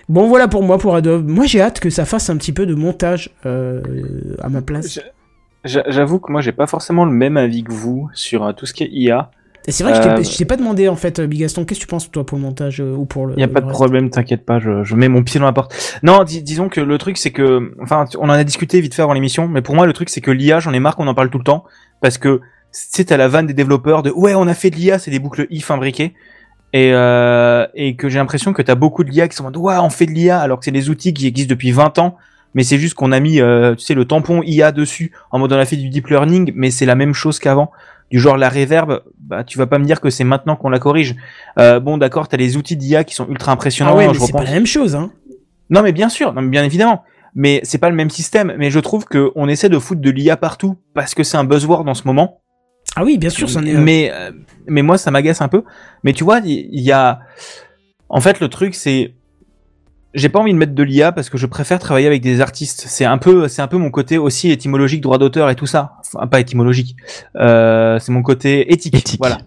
[0.10, 1.28] Bon, voilà pour moi, pour Adobe.
[1.28, 3.82] Moi, j'ai hâte que ça fasse un petit peu de montage euh,
[4.42, 5.00] à ma place.
[5.66, 8.74] J'avoue que moi, j'ai pas forcément le même avis que vous sur euh, tout ce
[8.74, 9.32] qui est IA.
[9.70, 11.80] C'est vrai que je t'ai- Euh, je t'ai pas demandé, en fait, euh, Bigaston, qu'est-ce
[11.82, 13.34] que tu penses, toi, pour le montage euh, ou pour le.
[13.36, 15.52] Il y a pas de problème, t'inquiète pas, je, je mets mon pied dans la
[15.52, 16.00] porte.
[16.04, 19.02] Non, dis- disons que le truc c'est que, enfin, on en a discuté vite fait
[19.02, 21.14] avant l'émission, mais pour moi le truc c'est que l'IA, j'en ai marre qu'on en
[21.14, 21.66] parle tout le temps,
[22.00, 22.40] parce que
[22.72, 25.20] c'est à la vanne des développeurs de ouais, on a fait de l'IA, c'est des
[25.20, 26.14] boucles if imbriquées,
[26.72, 29.58] et euh, et que j'ai l'impression que t'as beaucoup de l'IA qui sont en mode
[29.58, 32.16] ouais, on fait de l'IA, alors que c'est des outils qui existent depuis 20 ans,
[32.58, 35.54] mais c'est juste qu'on a mis, euh, tu sais, le tampon IA dessus, en mode
[35.54, 37.70] on a fait du deep learning, mais c'est la même chose qu'avant.
[38.10, 40.80] Du genre la reverb, bah tu vas pas me dire que c'est maintenant qu'on la
[40.80, 41.16] corrige.
[41.60, 43.92] Euh, bon d'accord, t'as les outils d'IA qui sont ultra impressionnants.
[43.92, 45.12] Ah ouais, mais je c'est pas la même chose, hein.
[45.70, 47.04] non mais bien sûr, non mais bien évidemment.
[47.36, 48.56] Mais c'est pas le même système.
[48.58, 51.44] Mais je trouve que on essaie de foutre de l'IA partout parce que c'est un
[51.44, 52.42] buzzword en ce moment.
[52.96, 53.76] Ah oui, bien sûr, c'en est.
[53.76, 54.32] euh, Mais euh,
[54.66, 55.62] mais moi ça m'agace un peu.
[56.04, 57.20] Mais tu vois, il il y, a
[58.10, 59.14] en fait le truc c'est
[60.14, 62.86] j'ai pas envie de mettre de l'IA parce que je préfère travailler avec des artistes.
[62.88, 65.94] C'est un peu c'est un peu mon côté aussi étymologique droit d'auteur et tout ça.
[66.00, 66.96] Enfin pas étymologique.
[67.36, 68.96] Euh, c'est mon côté éthique.
[68.96, 69.20] Éthique.
[69.20, 69.40] Voilà.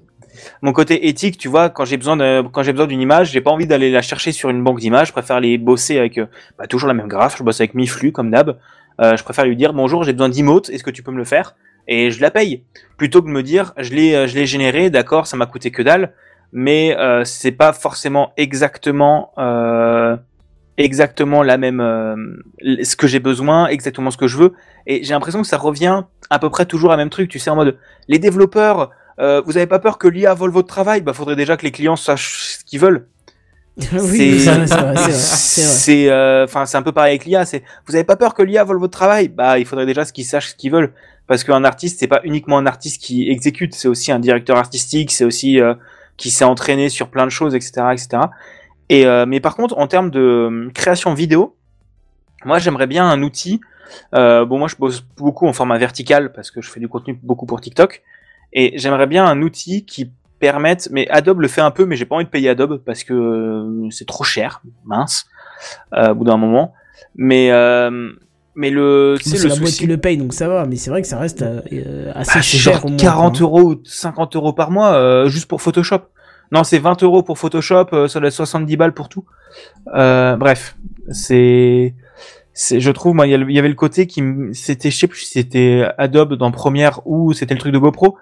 [0.62, 3.40] Mon côté éthique, tu vois, quand j'ai besoin de, quand j'ai besoin d'une image, j'ai
[3.40, 5.08] pas envie d'aller la chercher sur une banque d'images.
[5.08, 6.26] Je préfère les bosser avec euh,
[6.58, 7.36] bah, toujours la même graphe.
[7.38, 8.58] Je bosse avec Miflu comme d'hab.
[9.00, 10.70] Euh, je préfère lui dire bonjour, j'ai besoin d'emote.
[10.70, 11.54] Est-ce que tu peux me le faire?
[11.88, 12.62] Et je la paye
[12.96, 15.70] plutôt que de me dire je l'ai euh, je l'ai généré, d'accord, ça m'a coûté
[15.70, 16.12] que dalle,
[16.52, 20.16] mais euh, c'est pas forcément exactement euh,
[20.84, 22.16] exactement la même euh,
[22.82, 24.54] ce que j'ai besoin, exactement ce que je veux.
[24.86, 27.28] Et j'ai l'impression que ça revient à peu près toujours à même truc.
[27.28, 27.78] Tu sais en mode
[28.08, 31.02] les développeurs, euh, vous avez pas peur que l'IA vole votre travail?
[31.02, 33.06] Bah faudrait déjà que les clients sachent ce qu'ils veulent.
[33.92, 34.66] oui, c'est
[35.10, 38.42] c'est euh, enfin c'est un peu pareil avec l'IA c'est vous avez pas peur que
[38.42, 39.28] l'IA vole votre travail?
[39.28, 40.92] Bah il faudrait déjà qu'ils sachent ce qu'ils veulent
[41.26, 45.12] parce qu'un artiste c'est pas uniquement un artiste qui exécute c'est aussi un directeur artistique
[45.12, 45.74] c'est aussi euh,
[46.16, 48.24] qui s'est entraîné sur plein de choses etc etc
[48.90, 51.56] et euh, mais par contre en termes de euh, création vidéo
[52.44, 53.60] moi j'aimerais bien un outil
[54.14, 57.18] euh, bon moi je bosse beaucoup en format vertical parce que je fais du contenu
[57.22, 58.02] beaucoup pour TikTok
[58.52, 62.06] et j'aimerais bien un outil qui permettent, mais Adobe le fait un peu, mais j'ai
[62.06, 65.26] pas envie de payer Adobe parce que euh, c'est trop cher, mince,
[65.94, 66.72] euh, au bout d'un moment.
[67.14, 68.10] Mais euh,
[68.56, 70.90] mais le, c'est le la boîte souci, qui le paye, donc ça va, mais c'est
[70.90, 73.42] vrai que ça reste assez bah, cher genre au moins, 40 quoi.
[73.42, 76.00] euros, 50 euros par mois euh, juste pour Photoshop.
[76.52, 79.24] Non, c'est 20 euros pour Photoshop, euh, ça doit être 70 balles pour tout.
[79.94, 80.76] Euh, bref,
[81.10, 81.94] c'est
[82.72, 84.22] je trouve moi il y, avait le côté qui
[84.52, 88.18] c'était je sais plus si c'était Adobe dans Premiere ou c'était le truc de GoPro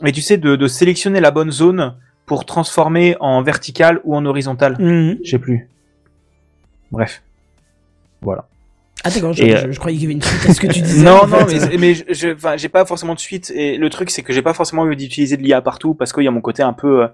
[0.00, 1.94] mais tu sais de, de sélectionner la bonne zone
[2.24, 5.18] pour transformer en vertical ou en horizontal Mhm.
[5.22, 5.68] je sais plus
[6.92, 7.22] bref
[8.22, 8.46] voilà
[9.02, 10.68] Ah d'accord, je, je- euh, je croyais qu'il y avait une suite à ce que
[10.68, 11.04] tu disais.
[11.10, 11.68] non non fait.
[11.70, 14.54] mais mais je- j'ai pas forcément de suite et le truc c'est que j'ai pas
[14.54, 17.08] forcément envie d'utiliser de l'IA partout parce qu'il y a mon côté un peu euh,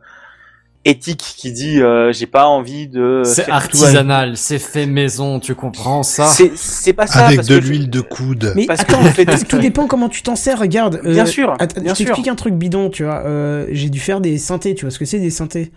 [0.85, 5.39] éthique qui dit euh, j'ai pas envie de C'est faire tout artisanal, c'est fait maison,
[5.39, 6.27] tu comprends ça?
[6.27, 8.53] C'est c'est pas ça Avec parce de que je- l'huile de coude.
[8.57, 10.59] Mais Parce que attends, vous faites- tout, dépend comment tu t'en sers.
[10.59, 11.01] Regarde.
[11.05, 13.23] euh, Bien sûr, bien je t'explique un truc bidon, tu vois.
[13.27, 14.75] Euh, j'ai dû faire des synthés.
[14.75, 15.71] Tu vois ce que c'est des synthés?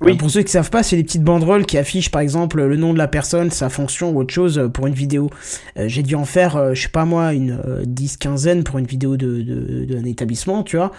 [0.00, 0.12] Oui.
[0.12, 2.76] Euh, Pour ceux qui savent pas, c'est des petites banderoles qui affichent par exemple le
[2.76, 5.28] nom de la personne, sa fonction ou autre chose pour une vidéo.
[5.76, 8.78] Euh, j'ai dû en faire, euh, je sais pas moi, une euh, 10 quinzaine pour
[8.78, 10.92] une vidéo de de- d'un établissement, tu vois.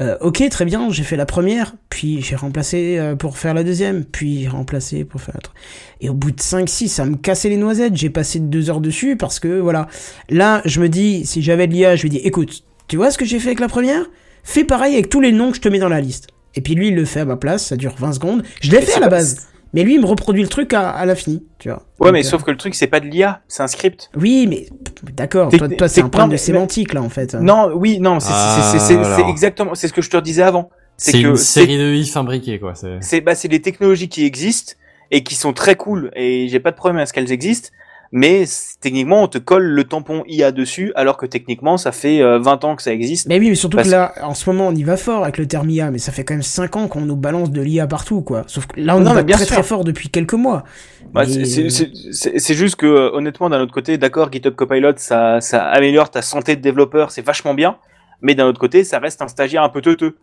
[0.00, 3.62] Euh, ok, très bien, j'ai fait la première, puis j'ai remplacé euh, pour faire la
[3.62, 5.64] deuxième, puis j'ai remplacé pour faire la troisième.
[6.00, 9.16] Et au bout de 5-6, ça me cassait les noisettes, j'ai passé deux heures dessus
[9.16, 9.88] parce que voilà.
[10.30, 13.18] Là, je me dis, si j'avais de l'IA, je lui dis, écoute, tu vois ce
[13.18, 14.06] que j'ai fait avec la première?
[14.42, 16.28] Fais pareil avec tous les noms que je te mets dans la liste.
[16.54, 18.42] Et puis lui, il le fait à ma place, ça dure 20 secondes.
[18.62, 19.49] Je l'ai fait à la base.
[19.72, 21.78] Mais lui, il me reproduit le truc à, à l'infini, tu vois.
[22.00, 24.10] Ouais, Donc, mais euh, sauf que le truc c'est pas de l'IA, c'est un script.
[24.16, 24.66] Oui, mais
[25.12, 25.48] d'accord,
[25.78, 27.34] toi, c'est un non, problème de sémantique, là, en fait.
[27.34, 29.28] Non, oui, non, c'est Ah, c'est- c'est- c'est- c'est alors.
[29.30, 30.70] exactement, c'est ce que je te disais avant.
[30.96, 32.74] C'est que une c'est- série de if imbriquées, quoi.
[32.74, 34.74] c'est- c'est bah, c'est des technologies qui existent
[35.12, 37.70] et qui sont très cool et j'ai pas de problème à ce qu'elles existent
[38.12, 38.44] mais
[38.80, 42.64] techniquement on te colle le tampon IA dessus alors que techniquement ça fait euh, 20
[42.64, 44.74] ans que ça existe Mais oui, mais surtout Parce- que là, en ce moment, on
[44.74, 47.02] y va fort avec le terme IA, mais ça fait quand même 5 ans qu'on
[47.02, 48.42] nous balance de l'IA partout, quoi.
[48.48, 49.54] Sauf que là, on Non, y va bien très sûr.
[49.54, 50.64] très fort depuis quelques mois.
[51.12, 55.64] Bah, Mais- c'est juste que euh, honnêtement d'un autre côté d'accord GitHub Copilot ça, ça
[55.64, 57.76] améliore ta santé de développeur c'est vachement bien
[58.22, 60.16] mais d'un autre côté ça reste un stagiaire un peu teuteux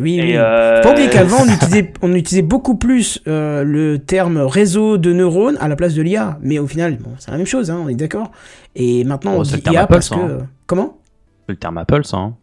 [0.00, 0.36] Oui, Et, oui.
[0.36, 4.98] euh, Faut pas oublier qu'avant, on utilisait, on utilisait beaucoup plus euh, le terme réseau
[4.98, 6.38] de neurones à la place de l'IA.
[6.42, 8.30] Mais au final, bon, c'est la même chose, hein, on est d'accord.
[8.74, 10.20] Et maintenant, Oh, on c'est dit le terme IA Apple, parce ça, que...
[10.20, 10.48] hein.
[10.66, 10.98] Comment?
[11.46, 12.16] C'est le terme Apple, ça.
[12.16, 12.34] Hein.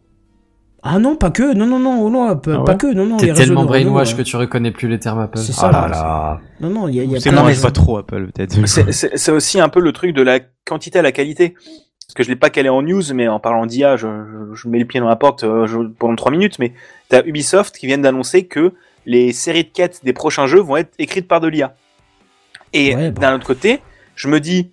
[0.84, 3.16] Ah non, pas que, non, non, non, non, pas, Ah pas ouais que, non, non.
[3.16, 5.38] T'es tellement brainwash euh, que tu reconnais plus les termes Apple.
[5.38, 6.40] C'est ça, Ah là là.
[6.60, 8.56] Non, non, il y a, y a C'est moi, je vois trop Apple, peut-être.
[8.66, 11.54] C'est aussi un peu le truc de la quantité à la qualité.
[12.12, 14.68] Parce que je l'ai pas calé en news, mais en parlant d'IA, je, je, je
[14.68, 16.58] mets le pied dans la porte euh, je- pendant trois minutes.
[16.58, 16.74] Mais
[17.08, 18.72] t'as Ubisoft qui vient d'annoncer que
[19.06, 21.74] les séries de quêtes des prochains jeux vont être écrites par de l'IA.
[22.74, 23.20] Et Ouais, bon.
[23.20, 23.80] d'un autre côté,
[24.14, 24.70] je me dis,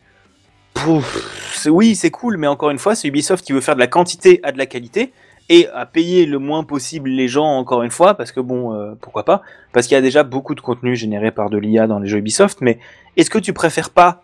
[0.74, 3.88] pouf, oui, c'est cool, mais encore une fois, c'est Ubisoft qui veut faire de la
[3.88, 5.14] quantité à de la qualité
[5.48, 8.94] et à payer le moins possible les gens, encore une fois, parce que bon, euh,
[9.00, 9.42] pourquoi pas
[9.72, 12.20] Parce qu'il y a déjà beaucoup de contenu généré par de l'IA dans les jeux
[12.20, 12.80] Ubisoft, mais
[13.18, 14.24] est-ce que tu préfères pas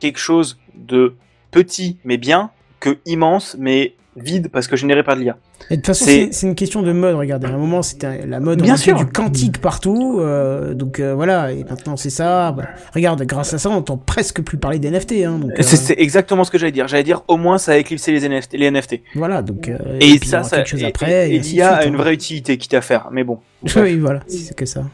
[0.00, 1.14] quelque chose de
[1.52, 5.36] petit mais bien que immense mais vide parce que généré par de l'IA
[5.70, 7.16] Et de toute façon, C'est- une question de mode.
[7.16, 8.62] Regardez, à un moment, c'était la mode.
[8.62, 8.96] Bien sûr.
[8.96, 10.20] du quantique partout.
[10.20, 12.50] euh, donc euh, voilà, et maintenant c'est ça.
[12.52, 15.22] Bah, regarde, grâce à ça, on entend presque plus parler des NFT.
[15.26, 16.88] Hein, euh, C'est exactement ce que j'allais dire.
[16.88, 18.54] J'allais dire au moins ça a éclipsé les NFT.
[18.56, 19.02] Les NFT.
[19.16, 19.68] Voilà, donc.
[19.68, 21.30] euh, Et, puis il y ça, aura ça quelque chose et, après.
[21.30, 21.98] et- et l'IA a une hein.
[21.98, 23.08] vraie utilité quitte à faire.
[23.12, 23.38] Mais bon.
[23.76, 24.84] Oui, voilà, c'est que ça.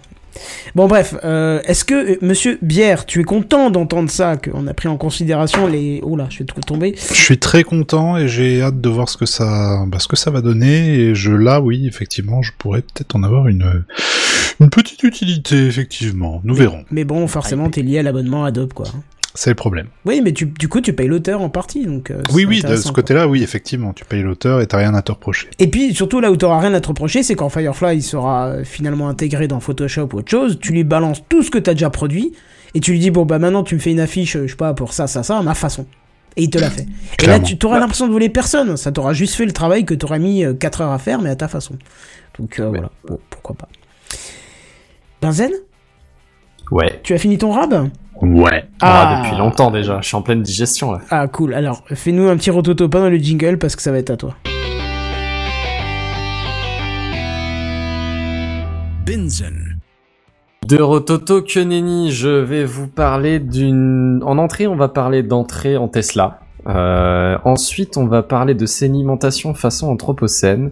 [0.75, 4.75] Bon, bref, euh, est-ce que, euh, monsieur Bière, tu es content d'entendre ça, qu'on a
[4.75, 6.01] pris en considération les.
[6.03, 6.95] Oh là, je vais tout tomber.
[6.97, 10.17] Je suis très content et j'ai hâte de voir ce que ça, bah, ce que
[10.17, 10.95] ça va donner.
[10.95, 13.85] Et je là, oui, effectivement, je pourrais peut-être en avoir une,
[14.61, 16.41] une petite utilité, effectivement.
[16.45, 16.85] Nous verrons.
[16.91, 18.87] Mais bon, forcément, t'es lié à l'abonnement Adobe, quoi.
[19.35, 19.87] C'est le problème.
[20.05, 22.11] Oui, mais tu, du coup, tu payes l'auteur en partie, donc.
[22.11, 24.95] euh, Oui, c'est oui, de ce côté-là, oui, effectivement, tu payes l'auteur et t'as rien
[24.95, 25.49] à te reprocher.
[25.59, 28.49] Et puis surtout là où t'auras rien à te reprocher, c'est quand Firefly il sera
[28.49, 31.73] euh, finalement intégré dans Photoshop ou autre chose, tu lui balances tout ce que t'as
[31.73, 32.33] déjà produit
[32.75, 34.57] et tu lui dis bon bah maintenant tu me fais une affiche, euh, je sais
[34.57, 35.87] pas pour ça ça ça à ma façon.
[36.37, 36.87] Et il te l'a fait.
[37.23, 39.95] Et là tu t'auras l'impression de voler personne, ça t'aura juste fait le travail que
[39.95, 41.77] t'auras mis 4 heures à faire mais à ta façon.
[42.39, 43.69] Donc euh, voilà, bon, pourquoi pas.
[45.23, 45.53] Benzen,
[46.71, 47.01] Ouais.
[47.03, 47.89] tu as fini ton rab?
[48.23, 48.65] Ouais.
[48.81, 50.01] Ah, depuis longtemps déjà.
[50.01, 51.01] Je suis en pleine digestion là.
[51.11, 53.99] Ah cool, alors fais-nous un petit rototo pas dans le jingle parce que ça va
[53.99, 54.35] être à toi.
[59.05, 59.79] Binzen.
[60.69, 64.23] De Rototo que nenni, je vais vous parler d'une.
[64.25, 66.39] En entrée, on va parler d'entrée en Tesla.
[66.67, 70.71] Euh, ensuite, on va parler de sédimentation façon anthropocène.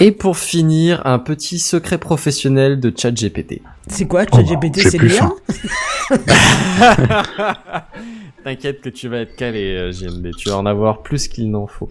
[0.00, 3.60] Et pour finir, un petit secret professionnel de ChatGPT.
[3.88, 5.34] C'est quoi Oh, ChatGPT j'ai c'est faim.
[8.44, 10.28] T'inquiète que tu vas être calé, euh, JMB.
[10.36, 11.90] Tu vas en avoir plus qu'il n'en faut.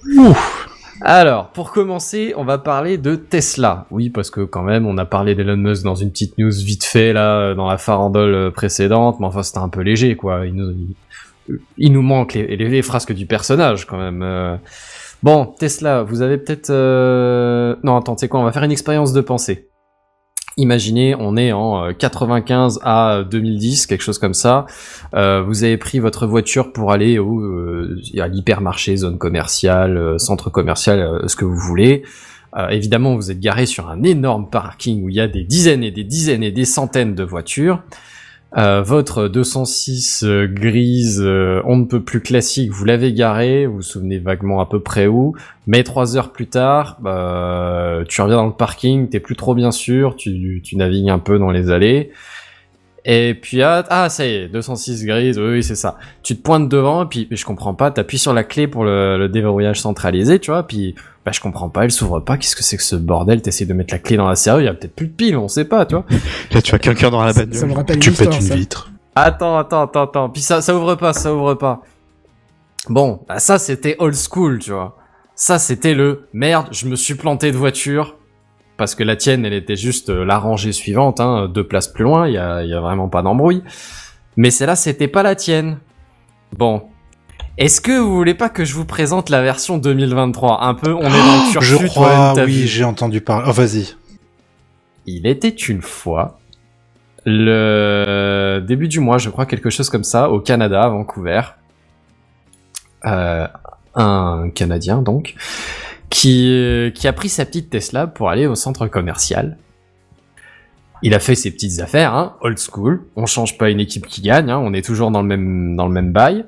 [1.01, 3.85] Alors, pour commencer, on va parler de Tesla.
[3.91, 6.85] Oui, parce que quand même, on a parlé d'Elon Musk dans une petite news vite
[6.85, 10.45] fait, là, euh, dans la farandole euh, précédente, mais enfin, c'était un peu léger, quoi.
[10.45, 10.73] Il nous,
[11.77, 14.21] il, nous manque les, les, les frasques du personnage, quand même.
[14.23, 14.55] euh.
[15.23, 16.69] Bon, Tesla, vous avez peut-être...
[16.69, 19.69] euh, Non, attends, sais quoi, on va faire une expérience de pensée.
[20.57, 24.65] Imaginez, on est en euh, 95 à 2010, quelque chose comme ça.
[25.13, 30.17] Euh, vous avez pris votre voiture pour aller au, euh, à l'hypermarché, zone commerciale, euh,
[30.17, 32.03] centre commercial, euh, ce que vous voulez.
[32.55, 35.83] Euh, évidemment, vous êtes garé sur un énorme parking où il y a des dizaines
[35.83, 37.83] et des dizaines et des centaines de voitures.
[38.57, 43.75] Euh, votre 206 euh, grise, euh, on ne peut plus classique, vous l'avez garé, vous
[43.75, 45.35] vous souvenez vaguement à peu près où,
[45.67, 49.71] mais trois heures plus tard, bah, tu reviens dans le parking, t'es plus trop bien
[49.71, 52.11] sûr, tu, navigues un peu dans les allées,
[53.03, 55.97] et puis ah, ah ça y est, 206 grise, oui, oui c'est ça.
[56.23, 59.17] Tu te pointes devant, et puis je comprends pas, t'appuies sur la clé pour le,
[59.17, 60.95] le déverrouillage centralisé, tu vois, puis
[61.25, 63.73] bah je comprends pas, elle s'ouvre pas, qu'est-ce que c'est que ce bordel, t'essayes de
[63.73, 65.65] mettre la clé dans la serrure, il y a peut-être plus de pile, on sait
[65.65, 66.05] pas, tu vois.
[66.51, 67.71] Là, tu as quelqu'un dans la Ça me bagnole.
[67.73, 68.55] rappelle Tu une histoire, pètes une ça.
[68.55, 68.91] vitre.
[69.15, 70.29] Attends, attends, attends, attends.
[70.29, 71.81] Puis ça, ça ouvre pas, ça ouvre pas.
[72.89, 74.97] Bon, bah ça c'était old school, tu vois.
[75.33, 78.15] Ça c'était le merde, je me suis planté de voiture.
[78.77, 82.03] Parce que la tienne, elle était juste euh, la rangée suivante, hein, deux places plus
[82.03, 83.63] loin, il y a, y a vraiment pas d'embrouille.
[84.37, 85.77] Mais celle-là, c'était pas la tienne.
[86.57, 86.83] Bon.
[87.57, 90.99] Est-ce que vous voulez pas que je vous présente la version 2023 Un peu, on
[90.99, 93.45] est dans le Je crois, oui, j'ai entendu parler.
[93.47, 93.95] Oh, vas-y.
[95.05, 96.39] Il était une fois,
[97.25, 101.41] le début du mois, je crois, quelque chose comme ça, au Canada, à Vancouver.
[103.05, 103.47] Euh,
[103.93, 105.35] un Canadien, donc,
[106.09, 109.57] qui, qui a pris sa petite Tesla pour aller au centre commercial.
[111.03, 113.05] Il a fait ses petites affaires, hein, old school.
[113.15, 115.87] On change pas une équipe qui gagne, hein, on est toujours dans le même, dans
[115.87, 116.43] le même bail.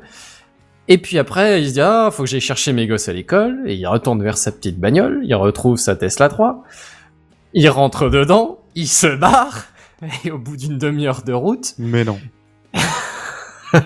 [0.87, 3.59] Et puis après, il se dit, ah, faut que j'aille chercher mes gosses à l'école,
[3.65, 6.63] et il retourne vers sa petite bagnole, il retrouve sa Tesla 3,
[7.53, 9.65] il rentre dedans, il se barre,
[10.23, 12.19] et au bout d'une demi-heure de route, Mais non.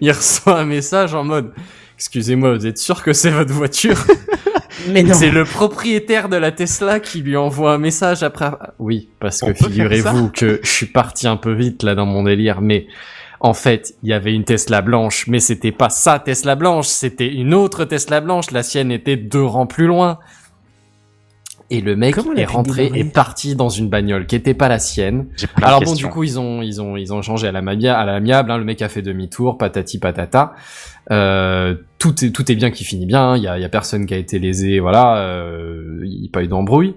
[0.00, 1.52] il reçoit un message en mode
[1.96, 3.96] Excusez-moi, vous êtes sûr que c'est votre voiture?
[4.88, 5.14] Mais non.
[5.14, 8.50] C'est le propriétaire de la Tesla qui lui envoie un message après.
[8.78, 12.60] Oui, parce que figurez-vous que je suis parti un peu vite là dans mon délire,
[12.60, 12.86] mais
[13.44, 17.30] en fait, il y avait une Tesla blanche, mais c'était pas sa Tesla blanche, c'était
[17.30, 18.50] une autre Tesla blanche.
[18.52, 20.18] La sienne était deux rangs plus loin.
[21.68, 24.78] Et le mec Comment est rentré et parti dans une bagnole qui était pas la
[24.78, 25.26] sienne.
[25.60, 28.50] Alors bon, du coup, ils ont, ils ont, ils ont changé à la à l'amiable.
[28.50, 30.54] Hein, le mec a fait demi-tour, patati patata.
[31.10, 33.32] Euh, tout est, tout est bien qui finit bien.
[33.32, 34.80] hein, Il y a, il y a personne qui a été lésé.
[34.80, 36.94] Voilà, euh, il n'y a pas eu d'embrouille.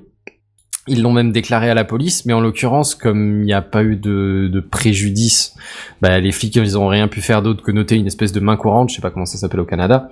[0.87, 3.83] Ils l'ont même déclaré à la police, mais en l'occurrence, comme il n'y a pas
[3.83, 5.55] eu de, préjudice,
[6.01, 8.57] bah, les flics, ils ont rien pu faire d'autre que noter une espèce de main
[8.57, 8.89] courante.
[8.89, 10.09] Je sais pas comment ça s'appelle au Canada.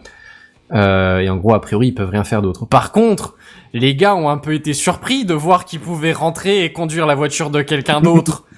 [0.73, 2.65] Euh, et en gros, a priori, ils peuvent rien faire d'autre.
[2.65, 3.35] Par contre,
[3.73, 7.15] les gars ont un peu été surpris de voir qu'ils pouvaient rentrer et conduire la
[7.15, 8.43] voiture de quelqu'un d'autre.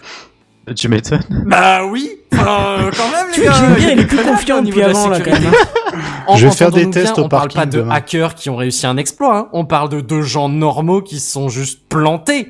[0.75, 1.21] Tu m'étonnes.
[1.45, 3.61] Bah oui, euh, quand même Tu les vois, gars.
[3.67, 5.57] j'aime bien, il est plus confiant au niveau depuis de la avant, là, quand sécurité.
[6.27, 7.93] En- Je vais faire des tests bien, au On parle pas de demain.
[7.95, 9.37] hackers qui ont réussi un exploit.
[9.37, 9.47] hein.
[9.53, 12.49] On parle de deux gens normaux qui se sont juste plantés.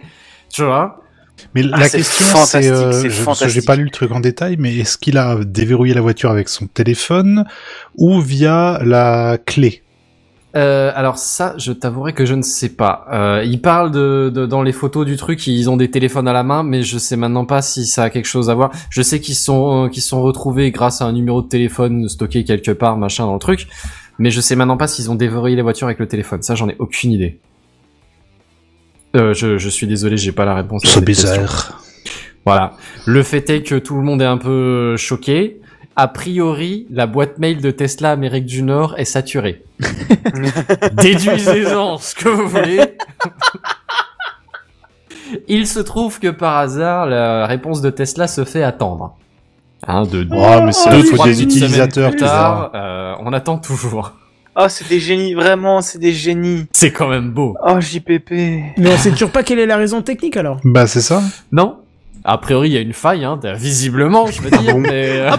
[0.52, 1.02] Tu vois
[1.54, 3.66] Mais Ah, la question, c'est, euh, c'est je- j'ai fantastique.
[3.68, 6.66] pas lu le truc en détail, mais est-ce qu'il a déverrouillé la voiture avec son
[6.66, 7.46] téléphone
[7.98, 9.84] ou via la clé?
[10.58, 13.06] Euh, alors ça, je t'avouerai que je ne sais pas.
[13.14, 16.34] Euh, ils parlent de, de- dans les photos du truc, ils ont des téléphones à
[16.34, 18.72] la main, mais je sais maintenant pas si ça a quelque chose à voir.
[18.90, 22.44] Je sais qu'ils sont euh, qu'ils sont retrouvés grâce à un numéro de téléphone stocké
[22.44, 23.68] quelque part, machin dans le truc,
[24.18, 26.42] mais je sais maintenant pas s'ils ont déverrouillé les voitures avec le téléphone.
[26.42, 27.40] Ça, j'en ai aucune idée.
[29.16, 30.82] Euh, je, je suis désolé, j'ai pas la réponse.
[30.86, 31.84] C'est bizarre.
[32.46, 32.74] Voilà.
[33.06, 35.60] Le fait est que tout le monde est un peu choqué.
[36.00, 39.64] A priori, la boîte mail de Tesla Amérique du Nord est saturée.
[40.94, 42.82] Déduisez-en ce que vous voulez.
[45.48, 49.18] Il se trouve que par hasard, la réponse de Tesla se fait attendre.
[49.88, 54.12] Hein, de deux, Oh, mais c'est deux, des utilisateurs, plus tard, euh, on attend toujours.
[54.56, 56.68] Oh, c'est des génies, vraiment, c'est des génies.
[56.74, 57.56] C'est quand même beau.
[57.66, 58.32] Oh, JPP.
[58.78, 60.60] Mais on sait toujours pas quelle est la raison technique alors.
[60.64, 61.24] Bah, c'est ça.
[61.52, 61.80] Non
[62.30, 64.78] A priori, il y a une faille, hein, visiblement, je veux dire.
[64.78, 65.32] mais, euh,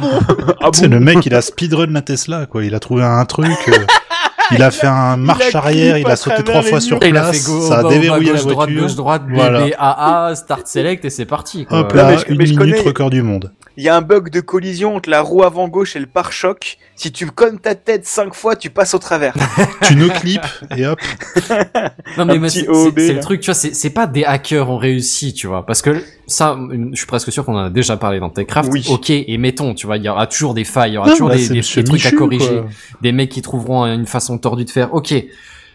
[0.72, 2.64] C'est le mec, il a speedrun la Tesla, quoi.
[2.64, 3.50] Il a trouvé un truc.
[3.68, 3.72] euh,
[4.52, 7.44] il a fait un marche arrière, il a sauté trois fois sur il a place,
[7.44, 8.82] fait go, ça a déverrouillé bas, la gauche, droite, voiture.
[8.82, 9.66] gauche, droite, Voilà.
[9.66, 11.66] BBAA, start select et c'est parti.
[11.66, 11.80] quoi.
[11.80, 13.52] Hop là, mais je- une mais je minute connais- record du monde.
[13.78, 16.78] Il y a un bug de collision entre la roue avant gauche et le pare-choc.
[16.96, 19.34] Si tu connes ta tête cinq fois, tu passes au travers.
[19.82, 20.40] tu no clip
[20.76, 20.98] et hop.
[22.16, 25.46] Non mais c'est le truc, tu vois, c'est c'est pas des hackers ont réussi, tu
[25.46, 26.58] vois, parce que ça,
[26.90, 28.68] je suis presque sûr qu'on en a déjà parlé dans Techcraft.
[28.72, 28.84] Oui.
[28.90, 31.12] Ok, et mettons, tu vois, il y aura toujours des failles, il y aura Non,
[31.12, 32.66] toujours là, des, trucs à corriger, quoi.
[33.00, 34.92] des mecs qui trouveront une façon tordue de faire.
[34.92, 35.14] Ok,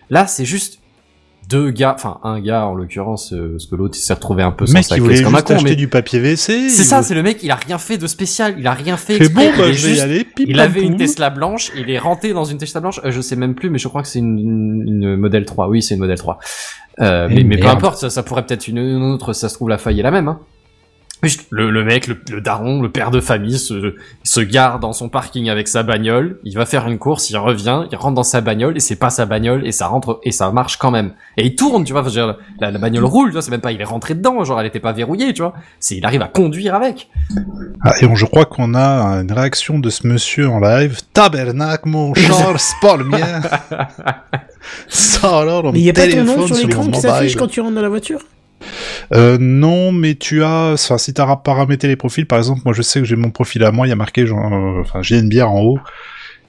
[0.09, 0.79] là c'est juste
[1.49, 4.51] deux gars, enfin un gars en l'occurrence, euh, parce que l'autre il s'est retrouvé un
[4.51, 6.19] peu sans mec, sa il caisse voulait comme un juste con, acheter mais du papier
[6.19, 6.35] WC.
[6.37, 8.97] c'est il ça, c'est le mec, il a rien fait de spécial, il a rien
[8.97, 9.17] fait.
[9.17, 10.23] C'est exprès, bon, bah, il est je vais y juste- aller.
[10.23, 10.97] pip, Il pam, avait une poum.
[10.97, 13.77] Tesla blanche, il est rentré dans une Tesla blanche, euh, je sais même plus, mais
[13.77, 15.67] je crois que c'est une, une, une modèle 3.
[15.69, 16.39] Oui, c'est une modèle 3.
[17.01, 17.77] Euh, Eh mais, mais peu merde.
[17.77, 20.11] importe, ça, ça pourrait peut-être une, une autre, ça se trouve la faille est la
[20.11, 20.27] même.
[20.27, 20.39] Hein.
[21.23, 24.91] Juste, Le, le mec, le, le daron, le père de famille se, se gare dans
[24.93, 28.23] son parking avec sa bagnole, il va faire une course, il revient, il rentre dans
[28.23, 31.13] sa bagnole et c'est pas sa bagnole et ça rentre et ça marche quand même.
[31.37, 33.41] Et il tourne, tu vois, enfin, je veux dire, la, la bagnole roule, tu vois,
[33.41, 35.53] c'est même pas il est rentré dedans, genre elle était pas verrouillée, tu vois.
[35.79, 37.09] C'est il arrive à conduire avec.
[37.83, 40.99] Ah, et on- je crois qu'on a une réaction de ce monsieur en live.
[41.13, 43.41] Tabernacle, mon char, c'est pas le mien.
[44.87, 47.61] Ça alors, Mais il y a pas ton nom sur l'écran qui s'affiche quand tu
[47.61, 48.19] rentres dans la voiture?
[49.13, 52.81] Euh, non, mais tu as, enfin, si t'as paramétré les profils, par exemple, moi je
[52.81, 55.29] sais que j'ai mon profil à moi, il y a marqué, euh, enfin, j'ai une
[55.29, 55.79] bière en haut,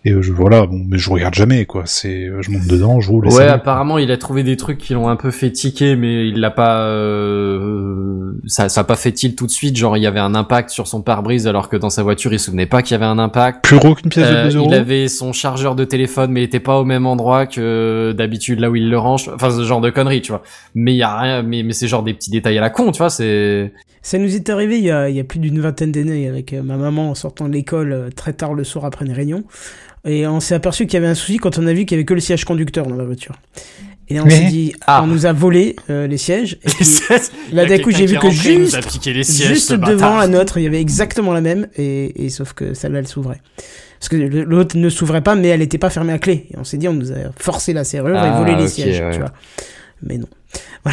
[0.07, 3.01] et euh, je, voilà, bon, mais je regarde jamais, quoi, c'est, euh, je monte dedans,
[3.01, 5.51] je roule, et Ouais, apparemment il a trouvé des trucs qui l'ont un peu fait
[5.51, 9.77] tiquer, mais il l'a pas, euh, ça, ça a pas fait tilt tout de suite.
[9.77, 12.39] Genre il y avait un impact sur son pare-brise alors que dans sa voiture il
[12.39, 13.65] se souvenait pas qu'il y avait un impact.
[13.65, 14.69] Plus gros qu'une pièce Euh, de 2 euros.
[14.71, 18.61] il avait son chargeur de téléphone, mais il était pas au même endroit que d'habitude
[18.61, 19.31] là où il le range.
[19.35, 20.43] Enfin, ce genre de conneries, tu vois.
[20.75, 22.93] Mais il y a rien, mais, mais c'est genre des petits détails à la con,
[22.93, 23.11] tu vois.
[23.11, 23.73] C'est
[24.03, 26.53] Ça nous est arrivé il y a, il y a plus d'une vingtaine d'années avec
[26.53, 29.45] euh, ma maman en sortant de l'école euh, très tard le soir après une réunion.
[30.05, 31.99] Et on s'est aperçu qu'il y avait un souci quand on a vu qu'il y
[31.99, 33.35] avait que le siège conducteur dans la voiture.
[34.11, 35.03] Et on s'est dit, Ah.
[35.03, 36.59] on nous a volé euh, les sièges.
[36.63, 36.87] Et puis,
[37.53, 40.27] là d'un coup, j'ai vu que rentré, juste, piqué les sièges, juste ce devant la
[40.29, 41.69] nôtre, il y avait exactement la même.
[41.77, 43.41] Et, et sauf que celle-là, elle s'ouvrait.
[43.99, 46.49] Parce que l'autre ne s'ouvrait pas, mais elle n'était pas fermée à clé.
[46.53, 49.01] Et on s'est dit, on nous a forcé la serrure Ah, et volé les sièges.
[49.01, 49.13] ouais.
[49.13, 49.33] Tu vois.
[50.03, 50.29] Mais non.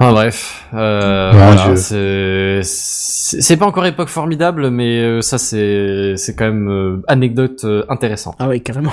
[0.00, 2.60] Enfin bref, euh, voilà, Dieu.
[2.62, 7.84] c'est pas encore époque formidable, mais euh, ça c'est c'est quand même euh, anecdote euh,
[7.88, 8.36] intéressante.
[8.38, 8.92] Ah oui, carrément.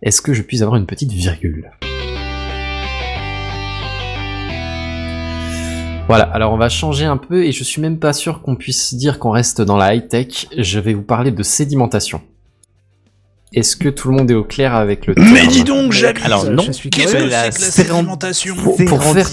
[0.00, 1.70] Est-ce que je puis avoir une petite virgule?
[6.08, 8.94] Voilà, alors on va changer un peu et je suis même pas sûr qu'on puisse
[8.94, 10.46] dire qu'on reste dans la high-tech.
[10.56, 12.22] Je vais vous parler de sédimentation.
[13.54, 16.24] Est-ce que tout le monde est au clair avec le terme Mais dis donc, j'habite.
[16.24, 19.26] Alors non, je suis Qu'est-ce que la c'est que la sédimentation Pour- pour faire-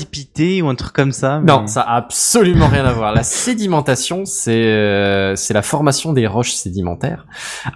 [0.64, 1.40] ou un truc comme ça.
[1.40, 3.14] Non, ça a absolument rien à voir.
[3.14, 7.26] La sédimentation, c'est euh, c'est la formation des roches sédimentaires.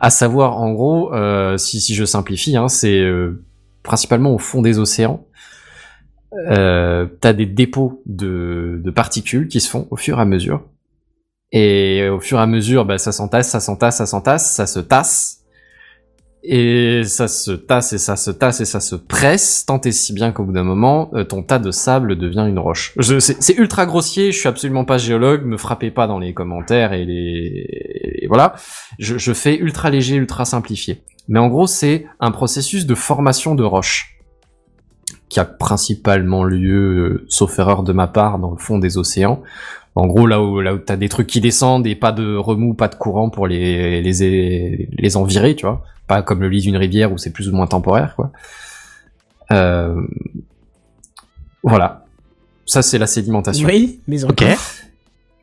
[0.01, 3.41] À savoir, en gros, euh, si, si je simplifie, hein, c'est euh,
[3.83, 5.25] principalement au fond des océans.
[6.49, 10.63] Euh, T'as des dépôts de, de particules qui se font au fur et à mesure.
[11.51, 14.79] Et au fur et à mesure, bah, ça s'entasse, ça s'entasse, ça s'entasse, ça se
[14.79, 15.42] tasse.
[16.45, 20.11] Et ça se tasse et ça se tasse et ça se presse, tant et si
[20.11, 22.93] bien qu'au bout d'un moment, euh, ton tas de sable devient une roche.
[22.99, 27.05] C'est ultra grossier, je suis absolument pas géologue, me frappez pas dans les commentaires et
[27.05, 28.25] les...
[28.27, 28.55] voilà.
[28.99, 31.03] Je, fais ultra léger, ultra simplifié.
[31.29, 34.17] Mais en gros, c'est un processus de formation de roches
[35.29, 39.41] qui a principalement lieu, euh, sauf erreur de ma part, dans le fond des océans.
[39.95, 42.73] En gros, là où, là où t'as des trucs qui descendent et pas de remous,
[42.73, 45.83] pas de courant pour les, les, les en virer, tu vois.
[46.07, 48.31] Pas comme le lit d'une rivière où c'est plus ou moins temporaire, quoi.
[49.51, 50.01] Euh,
[51.63, 52.05] voilà.
[52.65, 53.67] Ça, c'est la sédimentation.
[53.67, 54.43] Oui, mais Ok.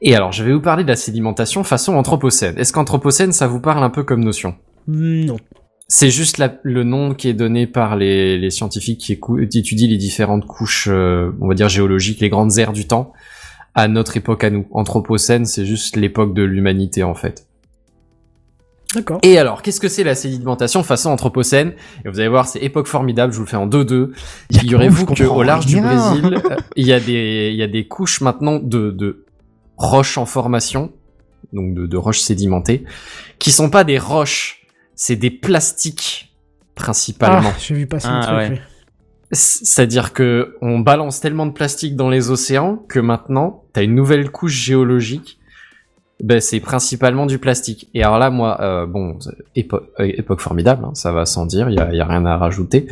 [0.02, 2.56] Et alors, je vais vous parler de la sédimentation façon anthropocène.
[2.58, 4.54] Est-ce qu'anthropocène, ça vous parle un peu comme notion?
[4.88, 5.36] Non.
[5.88, 9.12] C'est juste la- le nom qui est donné par les, les scientifiques qui
[9.58, 13.12] étudient les différentes couches, euh, on va dire géologiques, les grandes aires du temps,
[13.74, 14.66] à notre époque à nous.
[14.72, 17.46] Anthropocène, c'est juste l'époque de l'humanité en fait.
[18.94, 19.20] D'accord.
[19.22, 21.74] Et alors, qu'est-ce que c'est la sédimentation façon anthropocène?
[22.04, 24.10] Et vous allez voir, c'est époque formidable, je vous le fais en 2-2.
[24.52, 25.80] Figurez-vous qu'au large du.
[25.80, 29.26] Brésil, euh, il y, a des- il y a des couches maintenant de, de
[29.76, 30.90] roches en formation,
[31.52, 32.84] donc de, de roches sédimentées,
[33.38, 34.66] qui sont pas des roches,
[34.96, 36.34] c'est des plastiques
[36.74, 37.50] principalement.
[37.54, 38.58] Ah, j'ai vu passer un Ah, truc.
[38.58, 38.62] ouais.
[39.32, 44.30] C'est-à-dire que on balance tellement de plastique dans les océans que maintenant, t'as une nouvelle
[44.30, 45.38] couche géologique.
[46.22, 47.88] Ben, c'est principalement du plastique.
[47.94, 49.18] Et alors là, moi, euh, bon,
[49.56, 52.88] euh, époque formidable, hein, ça va sans dire, il y a, a rien à rajouter.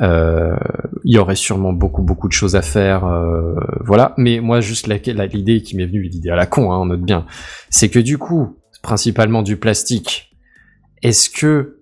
[0.00, 0.56] Euh,
[1.04, 3.54] Il y aurait sûrement beaucoup, beaucoup de choses à faire, euh,
[3.84, 4.14] voilà.
[4.16, 7.26] Mais moi, juste l'idée qui m'est venue, l'idée à la con, hein, on note bien,
[7.68, 10.34] c'est que du coup, principalement du plastique,
[11.02, 11.79] est-ce que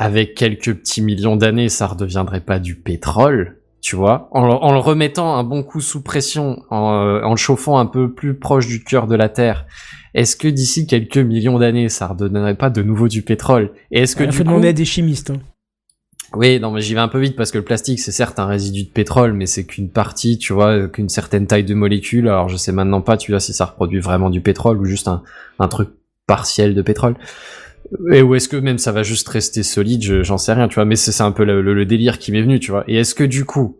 [0.00, 4.72] avec quelques petits millions d'années, ça redeviendrait pas du pétrole, tu vois, en, le- en
[4.72, 8.34] le remettant un bon coup sous pression, en, euh, en le chauffant un peu plus
[8.38, 9.66] proche du cœur de la Terre.
[10.14, 13.72] Est-ce que d'ici quelques millions d'années, ça redonnerait pas de nouveau du pétrole?
[13.90, 15.30] Et est-ce que Il faut coup, demander à des chimistes.
[15.30, 15.40] hein.
[16.34, 18.46] oui, non, mais j'y vais un peu vite parce que le plastique, c'est certes un
[18.46, 22.28] résidu de pétrole, mais c'est qu'une partie, tu vois, qu'une certaine taille de molécules.
[22.28, 25.08] Alors, je sais maintenant pas, tu vois, si ça reproduit vraiment du pétrole ou juste
[25.08, 25.22] un,
[25.58, 25.88] un truc
[26.26, 27.16] partiel de pétrole.
[28.12, 30.74] Et ou est-ce que même ça va juste rester solide, je- j'en sais rien, tu
[30.74, 32.84] vois, mais c'est un peu le, le- le délire qui m'est venu, tu vois.
[32.86, 33.76] Et est-ce que du coup,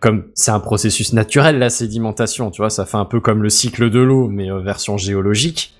[0.00, 3.48] comme c'est un processus naturel, la sédimentation, tu vois, ça fait un peu comme le
[3.48, 5.74] cycle de l'eau, mais euh, version géologique.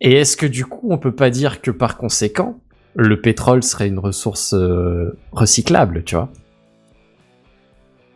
[0.00, 2.58] Et est-ce que du coup, on peut pas dire que par conséquent,
[2.94, 6.28] le pétrole serait une ressource euh, recyclable, tu vois?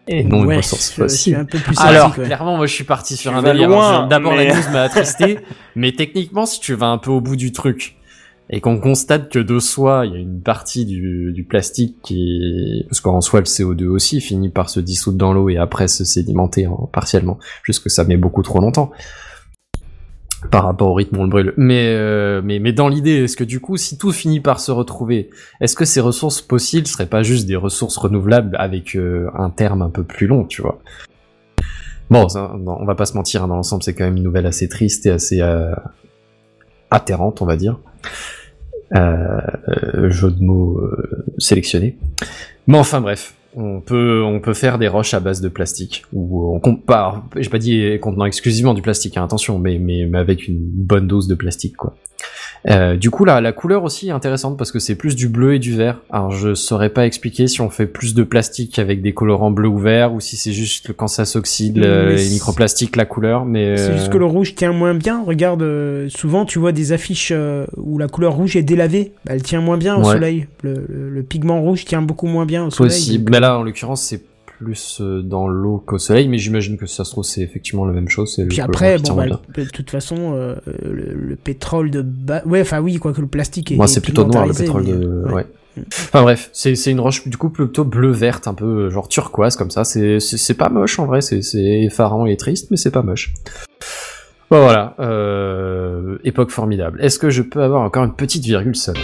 [0.09, 1.19] Et non Ouais, une ressource fossile.
[1.33, 2.25] suis un peu plus Alors, ouais.
[2.25, 3.69] clairement, moi, je suis parti sur Tu un délire.
[3.71, 5.39] je- D'abord, mais- la news m'a attristé,
[5.77, 7.97] mais techniquement, si tu vas un peu au bout du truc
[8.51, 13.01] et qu'on constate que de soi, il y a une partie du, plastique qui, parce
[13.01, 16.67] qu'en soi, le CO2 aussi finit par se dissoudre dans l'eau et après se sédimenter
[16.67, 18.93] hein, partiellement, juste que ça met beaucoup trop longtemps
[20.51, 21.55] par rapport au rythme où on le brûle.
[21.57, 24.73] Mais, euh, mais, mais dans l'idée, est-ce que du coup, si tout finit par se
[24.73, 29.51] retrouver, est-ce que ces ressources fossiles seraient pas juste des ressources renouvelables avec euh, un
[29.51, 30.81] terme un peu plus long, tu vois?
[32.11, 34.25] Bon, ça, non, on va pas se mentir, hein, dans l'ensemble, c'est quand même une
[34.25, 35.75] nouvelle assez triste et assez euh,
[36.91, 37.79] atterrante, on va dire.
[38.95, 41.97] Euh, euh, jeu de mots euh, sélectionné.
[42.67, 46.55] Mais enfin bref, on peut on peut faire des roches à base de plastique ou
[46.55, 47.25] on compare.
[47.37, 51.07] J'ai pas dit contenant exclusivement du plastique, hein, attention, mais, mais mais avec une bonne
[51.07, 51.95] dose de plastique quoi.
[52.71, 55.55] Euh, du coup, la, la couleur aussi est intéressante parce que c'est plus du bleu
[55.55, 55.99] et du vert.
[56.11, 59.67] Alors, je saurais pas expliquer si on fait plus de plastique avec des colorants bleu
[59.67, 63.45] ou vert ou si c'est juste quand ça s'oxyde, euh, les microplastiques, la couleur.
[63.45, 65.25] Mais C'est euh, juste que le rouge tient moins bien.
[65.25, 69.11] Regarde, euh, souvent tu vois des affiches euh, où la couleur rouge est délavée.
[69.27, 70.13] Bah, elle tient moins bien au Ouais.
[70.13, 70.47] soleil.
[70.63, 72.93] Le, le- le pigment rouge tient beaucoup moins bien au soleil.
[72.93, 73.33] possible.
[73.43, 76.29] Là, en l'occurrence, c'est plus euh, dans l'eau qu'au soleil.
[76.29, 78.41] Mais j'imagine que ça se trouve, c'est effectivement la même chose.
[78.49, 82.43] Puis après, bon, bah, de toute façon, euh, le, le pétrole de bas.
[82.47, 83.75] Ouais, enfin oui, quoique le plastique est.
[83.75, 85.25] Moi, est c'est plutôt noir le pétrole mais- de.
[85.27, 85.33] ouais.
[85.35, 85.47] Ouais.
[85.91, 89.57] Enfin bref, c'est une roche du coup plutôt bleu verte, un peu euh, genre turquoise
[89.57, 89.83] comme ça.
[89.85, 91.21] C'est pas moche en vrai.
[91.23, 93.33] C'est c'est effarant et triste, mais c'est pas moche.
[94.51, 97.01] Bon voilà, euh, époque formidable.
[97.03, 99.03] Est-ce que je peux avoir encore une petite virgule sonore?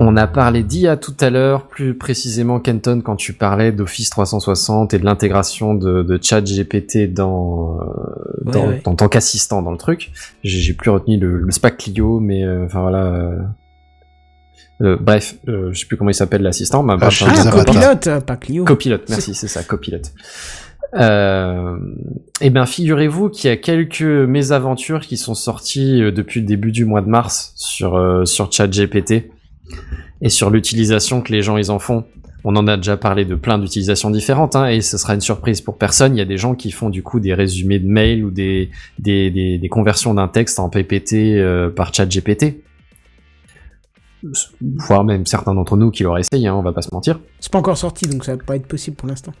[0.00, 4.92] On a parlé d'IA tout à l'heure, plus précisément Kenton quand tu parlais d'Office 360
[4.92, 7.84] et de l'intégration de, de ChatGPT dans, euh,
[8.44, 8.82] dans, Ouais, ouais.
[8.86, 10.10] en tant qu'assistant dans le truc.
[10.42, 13.04] J'ai j'ai plus retenu le, le SPAC Clio, mais euh, enfin voilà.
[13.06, 13.38] euh,
[14.82, 16.84] euh, bref, euh, je sais plus comment il s'appelle l'assistant.
[17.10, 18.64] Chez Ah, copilote, euh, pas Clio.
[18.64, 20.12] Copilote, merci, c'est ça, copilote.
[20.96, 21.76] Euh,
[22.40, 26.72] eh bien, figurez-vous qu'il y a quelques mésaventures qui sont sorties euh, depuis le début
[26.72, 29.30] du mois de mars sur euh, sur ChatGPT
[30.20, 32.04] et sur l'utilisation que les gens ils en font.
[32.46, 35.62] On en a déjà parlé de plein d'utilisations différentes, hein, et ce sera une surprise
[35.62, 36.14] pour personne.
[36.14, 38.70] Il y a des gens qui font du coup des résumés de mails ou des
[38.98, 42.62] des, des, des conversions d'un texte en PPT euh, par ChatGPT.
[44.60, 47.20] Voire même certains d'entre nous qui l'auraient essayé, hein, on va pas se mentir.
[47.40, 49.32] C'est pas encore sorti, donc ça va pas être possible pour l'instant.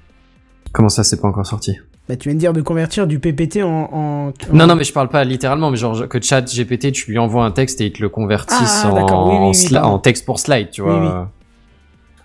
[0.72, 1.76] Comment ça, c'est pas encore sorti?
[2.08, 3.68] Bah, tu viens de dire de convertir du PPT en.
[3.92, 7.10] en- Non, en- non, mais je parle pas littéralement, mais genre que chat GPT, tu
[7.10, 9.92] lui envoies un texte et il te le convertisse Ah, d'accord, oui, oui, en, oui,
[9.94, 11.30] en texte pour slide, tu vois.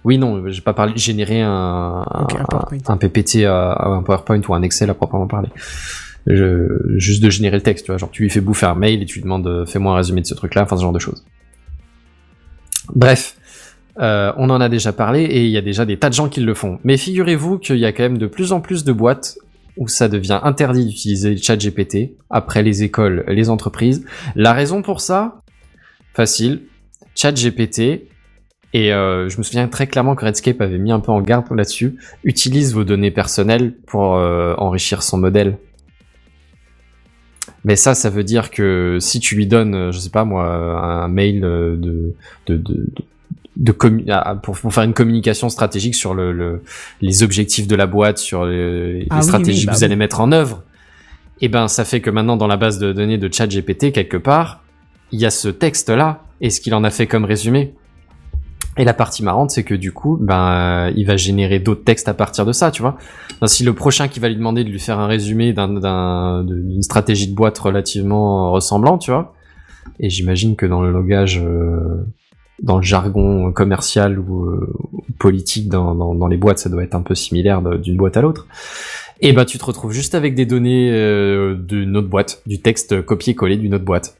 [0.06, 2.06] Oui, non, j'ai pas parlé de générer un,
[2.88, 5.50] un PPT, à, à un PowerPoint ou un Excel à proprement parler.
[6.28, 7.98] Je, juste de générer le texte, tu vois.
[7.98, 10.26] Genre, tu lui fais bouffer un mail et tu lui demandes, fais-moi un résumé de
[10.26, 11.24] ce truc-là, enfin, ce genre de choses.
[12.96, 13.36] Bref.
[14.00, 16.30] Euh, on en a déjà parlé et il y a déjà des tas de gens
[16.30, 16.80] qui le font.
[16.86, 19.38] Mais figurez-vous qu'il y a quand même de plus en plus de boîtes
[19.80, 24.06] où ça devient interdit d'utiliser ChatGPT après les écoles, les entreprises.
[24.36, 25.42] La raison pour ça,
[26.14, 26.64] facile,
[27.16, 28.10] ChatGPT
[28.74, 31.46] et euh, je me souviens très clairement que Redscape avait mis un peu en garde
[31.52, 35.58] là-dessus, utilise vos données personnelles pour euh, enrichir son modèle.
[37.64, 41.08] Mais ça, ça veut dire que si tu lui donnes, je sais pas moi, un
[41.08, 42.16] mail de,
[43.60, 46.64] de pour, pour faire une communication stratégique sur le, le-
[47.02, 49.81] les objectifs de la boîte, sur les, les Ah oui, stratégies oui, bah que vous
[49.81, 49.86] oui.
[49.86, 50.64] allez mettre en œuvre,
[51.41, 54.61] et ben ça fait que maintenant dans la base de données de ChatGPT quelque part,
[55.11, 57.73] il y a ce texte là et ce qu'il en a fait comme résumé.
[58.77, 60.52] Et la partie marrante, c'est que du coup, ben,
[60.88, 62.98] euh, il va générer d'autres textes à partir de ça, tu vois.
[63.41, 66.45] Ben, si le prochain qui va lui demander de lui faire un résumé d'un, d'un-
[66.45, 69.34] d'une stratégie de boîte relativement ressemblant, tu vois.
[69.99, 72.06] Et j'imagine que dans le langage, euh,
[72.61, 74.73] dans le jargon commercial ou euh,
[75.19, 78.22] politique dans, dans, dans les boîtes, ça doit être un peu similaire d'une boîte à
[78.22, 78.48] l'autre.
[79.22, 83.02] Et ben, tu te retrouves juste avec des données euh, d'une autre boîte, du texte
[83.02, 84.18] copié-collé d'une autre boîte.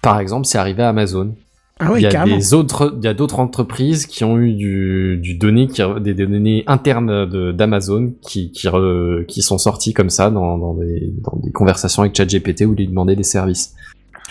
[0.00, 1.34] Par exemple, c'est arrivé à Amazon.
[1.80, 4.52] Ah oui, il y a des autres, il y a d'autres entreprises qui ont eu
[4.52, 10.10] du, du données, qui, des, données internes d'Amazon qui, qui, re- qui sont sorties comme
[10.10, 13.76] ça dans, dans, des, dans des conversations avec ChatGPT où il lui demandait des services.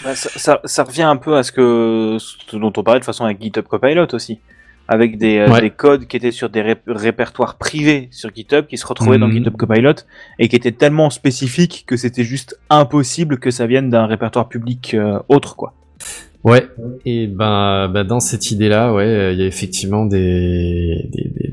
[0.04, 3.06] Bah, ça, ça, ça revient un peu à ce que ce dont on parlait de
[3.06, 4.40] façon avec GitHub Copilot aussi,
[4.88, 5.62] avec des, euh, Ouais.
[5.62, 9.28] des codes qui étaient sur des ré- répertoires privés sur GitHub qui se retrouvaient dans
[9.28, 9.38] Mhm.
[9.40, 9.94] GitHub Copilot
[10.40, 14.94] et qui étaient tellement spécifiques que c'était juste impossible que ça vienne d'un répertoire public
[14.94, 15.74] euh, autre quoi.
[16.44, 16.66] Ouais,
[17.06, 21.47] et ben, ben dans cette idée-là, ouais, euh, il y a effectivement des, des, des,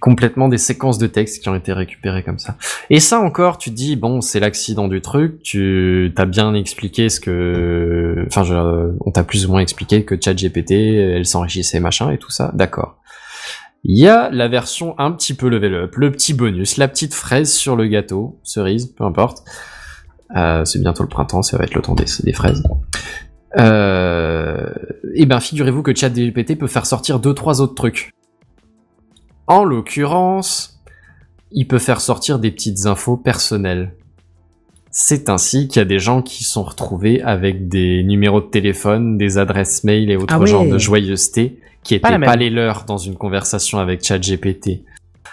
[0.00, 2.56] complètement des séquences de texte qui ont été récupérées comme ça.
[2.90, 5.42] Et ça encore, tu dis bon, c'est l'accident du truc.
[5.42, 10.14] Tu t'as bien expliqué ce que, enfin, je- on t'a plus ou moins expliqué que
[10.20, 12.52] ChatGPT, elle s'enrichissait machin et tout ça.
[12.54, 12.98] D'accord.
[13.84, 17.12] Il y a la version un petit peu level up, le petit bonus, la petite
[17.12, 19.44] fraise sur le gâteau, cerise, peu importe.
[20.36, 22.62] Euh, c'est bientôt le printemps, ça va être le temps des, fraises.
[23.58, 24.66] Euh,
[25.14, 28.12] et ben, figurez-vous que ChatGPT peut faire sortir deux trois autres trucs.
[29.46, 30.80] En l'occurrence,
[31.52, 33.94] il peut faire sortir des petites infos personnelles.
[34.90, 39.18] C'est ainsi qu'il y a des gens qui sont retrouvés avec des numéros de téléphone,
[39.18, 40.46] des adresses mail et autres Ah ouais.
[40.46, 44.82] genres de joyeuseté qui Pas étaient la pas, les leurs dans une conversation avec ChatGPT.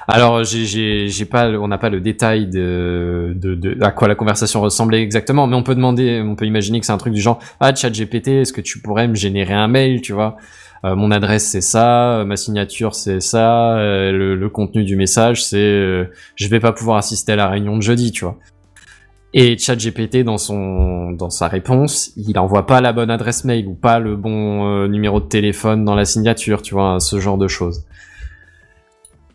[0.07, 4.59] Alors, j'ai, pas, on n'a pas le détail de, de, de à quoi la conversation
[4.59, 7.39] ressemblait exactement, mais on peut demander, on peut imaginer que c'est un truc du genre,
[7.59, 10.37] ah, ChatGPT, est-ce que tu pourrais me générer un mail, tu vois?
[10.83, 15.43] Mon adresse c'est ça, euh, ma signature c'est ça, euh, le, le contenu du message
[15.45, 16.05] c'est, euh,
[16.35, 18.37] je vais pas pouvoir assister à la réunion de jeudi, tu vois.
[19.33, 23.75] Et ChatGPT dans son dans sa réponse, il envoie pas la bonne adresse mail ou
[23.75, 27.47] pas le bon euh, numéro de téléphone dans la signature, tu vois, ce genre de
[27.47, 27.85] choses.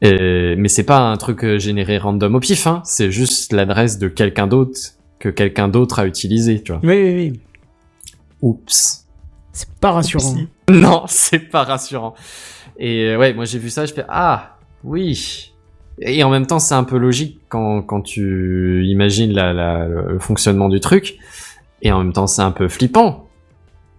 [0.02, 2.82] Et- mais c'est pas un truc euh, généré random au pif, hein.
[2.85, 4.78] C'est juste l'adresse de quelqu'un d'autre
[5.18, 6.81] que quelqu'un d'autre a utilisé, tu vois.
[6.85, 7.40] Oui, oui, oui.
[8.43, 9.05] Oups.
[9.56, 10.34] C'est pas rassurant.
[10.70, 12.14] Non, c'est pas rassurant.
[12.78, 15.52] Et euh, ouais, moi j'ai vu ça, je fais ah oui.
[16.00, 20.18] Et en même temps, c'est un peu logique quand, quand tu imagines la, la- le
[20.18, 21.16] fonctionnement du truc.
[21.82, 23.28] Et en même temps, c'est un peu flippant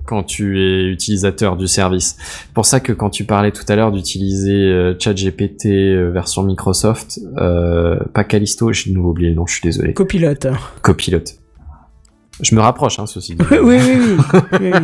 [0.06, 2.18] quand tu es utilisateur du service.
[2.54, 7.20] Pour ça que quand tu parlais tout à l'heure d'utiliser euh, ChatGPT euh, version Microsoft,
[7.38, 9.94] euh, pas Callisto, j'ai de nouveau oublié le nom, je suis désolé.
[9.94, 10.48] Copilote.
[10.84, 11.40] Copilote.
[12.42, 13.46] Je me rapproche, hein, ceci dit.
[13.52, 14.18] oui, oui, oui.
[14.60, 14.80] oui, oui.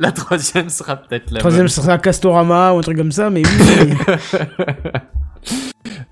[0.00, 1.68] La troisième sera peut-être la Troisième, bonne.
[1.68, 3.52] sera Castorama ou un truc comme ça, mais oui.
[3.82, 3.96] oui.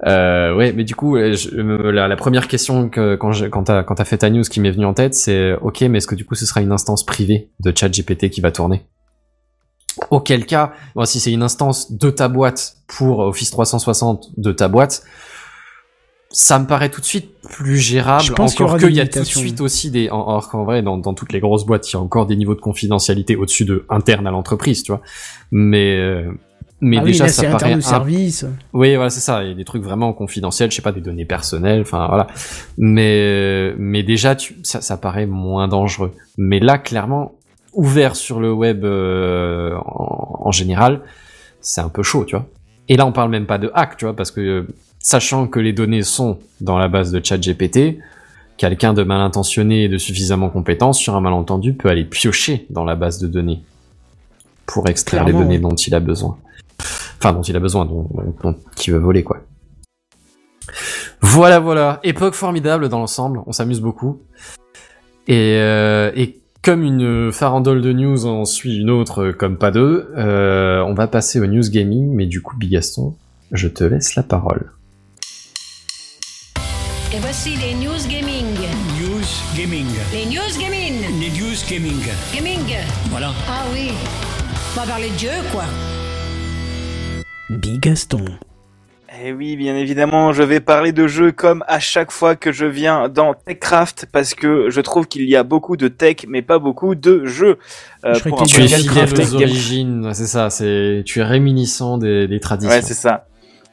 [0.06, 3.46] Euh, ouais, mais du coup, euh, je- euh, la, la première question que quand je-
[3.46, 5.98] quand t'as quand t'as fait ta news qui m'est venue en tête, c'est ok, mais
[5.98, 8.86] est-ce que du coup ce sera une instance privée de ChatGPT qui va tourner?
[10.10, 14.68] Auquel cas, bon, si c'est une instance de ta boîte pour Office 360 de ta
[14.68, 15.02] boîte,
[16.30, 18.22] ça me paraît tout de suite plus gérable.
[18.22, 20.64] Je pense qu'il y encore qu'il y a tout de suite aussi des, alors qu'en
[20.64, 23.34] vrai, dans, dans toutes les grosses boîtes, il y a encore des niveaux de confidentialité
[23.36, 25.00] au-dessus de interne à l'entreprise, tu vois.
[25.50, 26.30] Mais euh,
[26.80, 28.44] mais Ah oui, déjà, là, ça paraît un service.
[28.72, 29.42] oui, voilà, c'est ça.
[29.42, 32.26] Il y a des trucs vraiment confidentiels, je sais pas, des données personnelles, enfin voilà.
[32.76, 36.12] Mais mais déjà, tu, ça, ça paraît moins dangereux.
[36.36, 37.32] Mais là, clairement,
[37.72, 41.00] ouvert sur le web euh, en, en général,
[41.60, 42.46] c'est un peu chaud, tu vois.
[42.88, 44.66] Et là, on parle même pas de hack, tu vois, parce que euh,
[45.00, 47.98] sachant que les données sont dans la base de ChatGPT,
[48.56, 52.84] quelqu'un de mal intentionné et de suffisamment compétent sur un malentendu peut aller piocher dans
[52.84, 53.62] la base de données
[54.66, 56.36] pour extraire Clairement, les données dont il a besoin.
[57.18, 58.56] Enfin, dont il a besoin, dont, dont, dont
[58.86, 59.38] il veut voler, quoi.
[61.20, 62.00] Voilà, voilà.
[62.02, 63.40] Époque formidable dans l'ensemble.
[63.46, 64.20] On s'amuse beaucoup.
[65.26, 69.70] Et, euh, et comme une farandole de news en suit une autre euh, comme pas
[69.70, 72.12] deux, euh, on va passer au news gaming.
[72.14, 73.14] Mais du coup, Bigaston,
[73.52, 74.70] je te laisse la parole.
[77.14, 78.44] Et voici les news gaming.
[79.00, 79.24] News
[79.56, 79.86] Gaming.
[80.12, 81.20] Les news gaming.
[81.20, 82.02] Les news gaming.
[82.34, 82.76] Gaming.
[83.10, 83.32] Voilà.
[83.48, 83.90] Ah oui.
[84.76, 85.64] On va parler de jeu, quoi.
[87.48, 88.24] Bigaston.
[89.24, 92.66] Eh oui, bien évidemment, je vais parler de jeux comme à chaque fois que je
[92.66, 96.58] viens dans TechCraft parce que je trouve qu'il y a beaucoup de tech mais pas
[96.60, 97.58] beaucoup de jeux.
[98.04, 100.50] Euh, Je crois pour que Tu es fidèle aux origines, c'est ça.
[100.50, 102.70] C'est tu es réminiscent des, des traditions.
[102.70, 103.26] Ouais, c'est ça.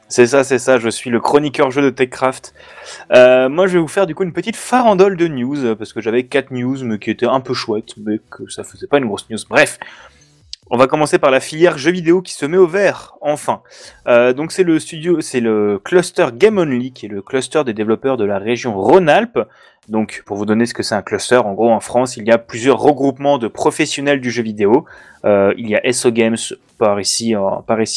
[0.08, 0.78] C'est ça, c'est ça.
[0.78, 2.54] Je suis le chroniqueur jeu de TechCraft.
[3.12, 6.00] Euh, moi, je vais vous faire du coup une petite farandole de news parce que
[6.00, 9.06] j'avais quatre news mais qui étaient un peu chouettes, mais que ça faisait pas une
[9.06, 9.38] grosse news.
[9.48, 9.78] Bref.
[10.68, 13.62] On va commencer par la filière jeux vidéo qui se met au vert, enfin.
[14.08, 17.72] Euh, donc c'est le studio, c'est le cluster Game Only, qui est le cluster des
[17.72, 19.38] développeurs de la région Rhône-Alpes.
[19.88, 22.32] Donc pour vous donner ce que c'est un cluster, en gros en France, il y
[22.32, 24.86] a plusieurs regroupements de professionnels du jeu vidéo.
[25.24, 26.36] Euh, il y a SO Games
[26.78, 27.32] par ici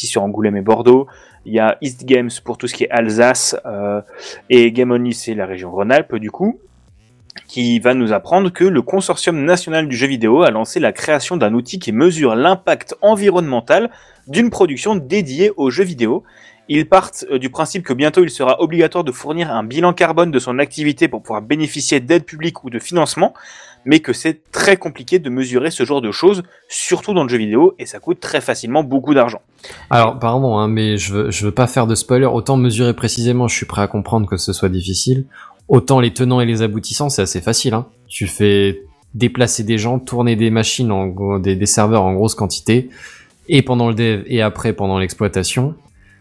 [0.06, 1.08] sur Angoulême et Bordeaux.
[1.46, 3.56] Il y a East Games pour tout ce qui est Alsace.
[3.66, 4.00] euh,
[4.48, 6.60] et Game Only, c'est la région Rhône-Alpes du coup
[7.46, 11.36] qui va nous apprendre que le Consortium national du jeu vidéo a lancé la création
[11.36, 13.90] d'un outil qui mesure l'impact environnemental
[14.26, 16.22] d'une production dédiée aux jeux vidéo.
[16.68, 20.30] Ils partent euh, du principe que bientôt il sera obligatoire de fournir un bilan carbone
[20.30, 23.34] de son activité pour pouvoir bénéficier d'aides publiques ou de financement,
[23.84, 27.38] mais que c'est très compliqué de mesurer ce genre de choses, surtout dans le jeu
[27.38, 29.40] vidéo, et ça coûte très facilement beaucoup d'argent.
[29.90, 32.26] Alors, pardon, hein, mais je veux, je veux pas faire de spoiler.
[32.26, 35.26] Autant mesurer précisément, je suis prêt à comprendre que ce soit difficile.
[35.68, 37.74] Autant les tenants et les aboutissants, c'est assez facile.
[37.74, 37.86] Hein.
[38.08, 38.82] Tu fais
[39.14, 40.92] déplacer des gens, tourner des machines,
[41.42, 42.90] des serveurs en grosse quantité,
[43.48, 45.74] et pendant le dev et après pendant l'exploitation.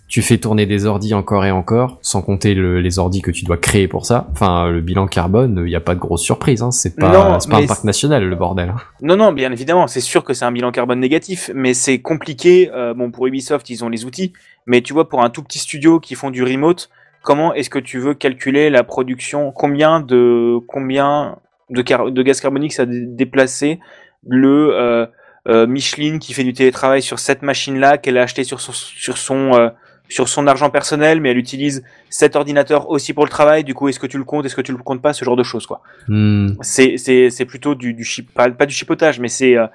[0.10, 3.46] Tu fais tourner des ordis encore et encore, sans compter le- les ordis que tu
[3.46, 4.28] dois créer pour ça.
[4.32, 6.62] Enfin, le bilan carbone, il n'y a pas de grosse surprise.
[6.64, 6.72] Hein.
[6.72, 8.74] C'est pas, Non, un parc national, le bordel.
[9.02, 12.72] Non, non, bien évidemment, c'est sûr que c'est un bilan carbone négatif, mais c'est compliqué.
[12.74, 14.34] euh, bon, pour Ubisoft, ils ont les outils,
[14.66, 16.90] mais tu vois, pour un tout petit studio qui font du remote,
[17.22, 19.52] comment est-ce que tu veux calculer la production?
[19.52, 21.38] Combien de combien
[21.70, 23.80] de, car- de gaz carbonique ça a dé- déplacé
[24.28, 25.06] le euh,
[25.48, 29.18] euh, Michelin qui fait du télétravail sur cette machine-là qu'elle a acheté sur son sur
[29.18, 29.70] son euh,
[30.10, 33.64] sur son argent personnel, mais elle utilise cet ordinateur aussi pour le travail.
[33.64, 35.38] Du coup, est-ce que tu le comptes, est-ce que tu le comptes pas, ce genre
[35.38, 36.50] de choses, quoi Hmm.
[36.62, 39.68] c'est c'est c'est plutôt du du chip pas, pas du chipotage mais c'est euh,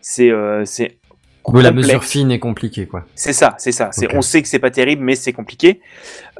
[0.00, 0.98] c'est euh, c'est
[1.46, 3.06] Oui, la mesure fine est compliquée, quoi.
[3.14, 5.80] c'est ça c'est ça c'est on sait que c'est pas terrible mais c'est compliqué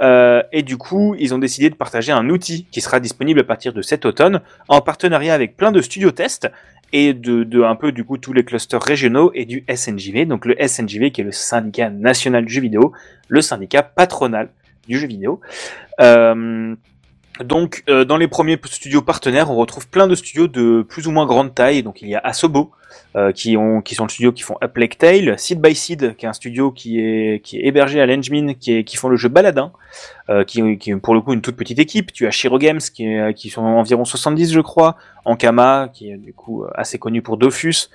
[0.00, 3.44] Euh, et du coup ils ont décidé de partager un outil qui sera disponible à
[3.44, 6.48] partir de cet automne en partenariat avec plein de studios tests
[6.92, 10.44] et de, de un peu du coup tous les clusters régionaux et du SNJV donc
[10.44, 12.92] le SNJV qui est le syndicat national du jeu vidéo
[13.28, 14.50] le syndicat patronal
[14.88, 15.40] du jeu vidéo.
[16.00, 16.74] Euh,
[17.44, 21.12] donc, euh, dans les premiers studios partenaires, on retrouve plein de studios de plus ou
[21.12, 21.82] moins grande taille.
[21.82, 22.72] Donc, il y a Asobo,
[23.16, 26.16] euh, qui, ont, qui sont le studio qui font Up Lake Tale, Seed by Seed,
[26.16, 29.72] qui est un studio qui est, hébergé à l'Engmin, qui, font le jeu Baladin,
[30.30, 32.12] euh, qui, qui est pour le coup une toute petite équipe.
[32.12, 34.96] Tu as Shiro Games, qui sont environ 70, je crois.
[35.24, 37.88] Ankama, qui est du coup assez connu pour Dofus.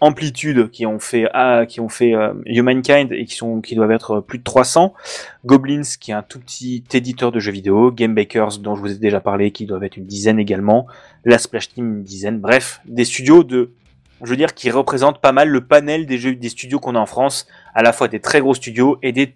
[0.00, 3.90] Amplitude, qui ont fait, ah, qui ont fait euh, Humankind et qui, sont, qui doivent
[3.90, 4.94] être plus de 300.
[5.44, 8.92] Goblins, qui est un tout petit éditeur de jeux vidéo, Game Bakers, dont je vous
[8.92, 10.86] ai déjà parlé, qui doivent être une dizaine également,
[11.24, 13.72] la Splash Team, une dizaine, bref, des studios de,
[14.22, 16.98] je veux dire, qui représentent pas mal le panel des jeux, des studios qu'on a
[16.98, 19.34] en France, à la fois des très gros studios et des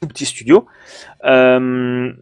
[0.00, 0.66] tout petits studios.
[1.24, 2.12] Euh,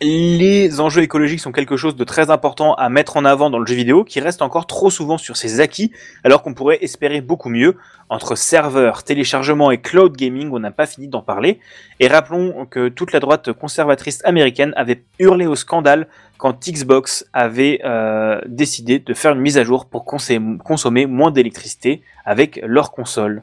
[0.00, 3.66] les enjeux écologiques sont quelque chose de très important à mettre en avant dans le
[3.66, 5.92] jeu vidéo, qui reste encore trop souvent sur ses acquis,
[6.24, 7.76] alors qu'on pourrait espérer beaucoup mieux.
[8.10, 11.60] Entre serveurs, téléchargement et cloud gaming, on n'a pas fini d'en parler.
[12.00, 16.06] Et rappelons que toute la droite conservatrice américaine avait hurlé au scandale
[16.38, 21.30] quand Xbox avait euh, décidé de faire une mise à jour pour consommer, consommer moins
[21.30, 23.42] d'électricité avec leur console.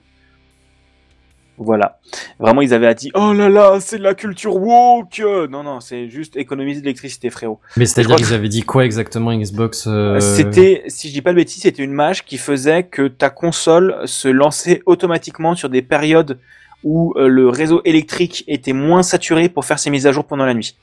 [1.57, 1.99] Voilà.
[2.39, 5.19] Vraiment, ils avaient dit Oh là là, c'est de la culture woke
[5.49, 7.59] Non, non, c'est juste économiser de l'électricité, frérot.
[7.77, 11.37] Mais c'est-à-dire qu'ils avaient dit quoi exactement, Xbox euh, C'était, si je dis pas de
[11.37, 16.39] bêtises, c'était une mage qui faisait que ta console se lançait automatiquement sur des périodes
[16.83, 20.45] où euh, le réseau électrique était moins saturé pour faire ses mises à jour pendant
[20.45, 20.75] la nuit.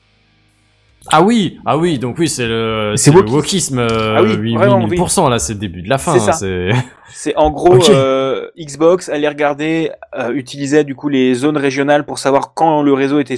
[1.11, 3.79] Ah oui, ah oui, donc oui, c'est le, C'est wokisme.
[3.79, 6.17] euh, Ah oui, 8, vraiment, 8000%, là, c'est le début de la fin.
[6.17, 7.35] C'est hein, c'est...
[7.35, 7.89] En gros Ok.
[7.89, 12.93] euh, Xbox allait regarder, euh, utilisait du coup les zones régionales pour savoir quand le
[12.93, 13.35] réseau était,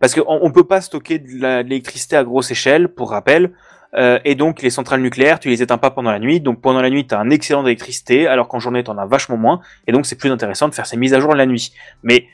[0.00, 3.52] parce qu'on on peut pas stocker de l'électricité à grosse échelle, pour rappel.
[3.94, 6.40] Euh, et donc les centrales nucléaires, tu les éteins pas pendant la nuit.
[6.40, 9.06] Donc pendant la nuit, tu as un excédent d'électricité, alors qu'en journée, tu en as
[9.06, 9.60] vachement moins.
[9.86, 11.72] Et donc c'est plus intéressant de faire ces mises à jour la nuit.
[12.02, 12.26] Mais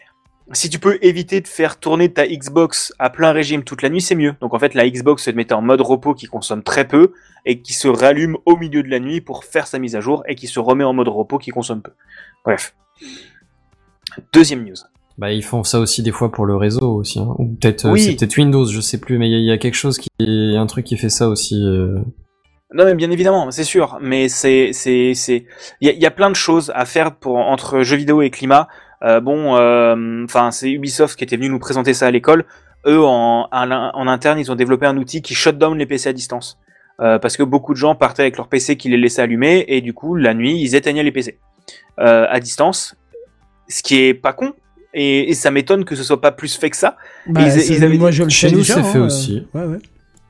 [0.52, 4.00] si tu peux éviter de faire tourner ta Xbox à plein régime toute la nuit,
[4.02, 4.34] c'est mieux.
[4.40, 7.12] Donc en fait, la Xbox se mettait en mode repos qui consomme très peu
[7.46, 10.22] et qui se rallume au milieu de la nuit pour faire sa mise à jour
[10.28, 11.92] et qui se remet en mode repos qui consomme peu.
[12.44, 12.74] Bref.
[14.32, 14.74] Deuxième news.
[15.16, 17.34] Bah, ils font ça aussi des fois pour le réseau aussi, hein.
[17.38, 18.02] ou peut-être, euh, Oui.
[18.02, 19.98] c'est peut-être Windows, je sais plus, mais il y, a- il y a quelque chose
[19.98, 21.54] qui, il y a un truc qui fait ça aussi.
[21.64, 21.98] euh.
[22.72, 23.98] Non, mais bien évidemment, c'est sûr.
[24.00, 25.46] Mais c'est, c'est, c'est,
[25.80, 28.66] il y y a plein de choses à faire pour entre jeux vidéo et climat.
[29.02, 32.44] Euh, bon, euh, enfin, c'est Ubisoft qui était venu nous présenter ça à l'école.
[32.86, 36.12] Eux, en, en, interne, ils ont développé un outil qui shut down les PC à
[36.12, 36.58] distance.
[37.00, 39.80] Euh, parce que beaucoup de gens partaient avec leur PC qui les laissait allumer et
[39.80, 41.38] du coup, la nuit, ils éteignaient les PC
[41.98, 42.94] euh, à distance.
[43.68, 44.52] Ce qui est pas con.
[44.92, 46.96] Et, et ça m'étonne que ce soit pas plus fait que ça.
[47.26, 49.48] Bah, ils- avaient moi je le Chez sais nous, déjà, c'est fait hein, aussi.
[49.54, 49.78] Ouais, ouais.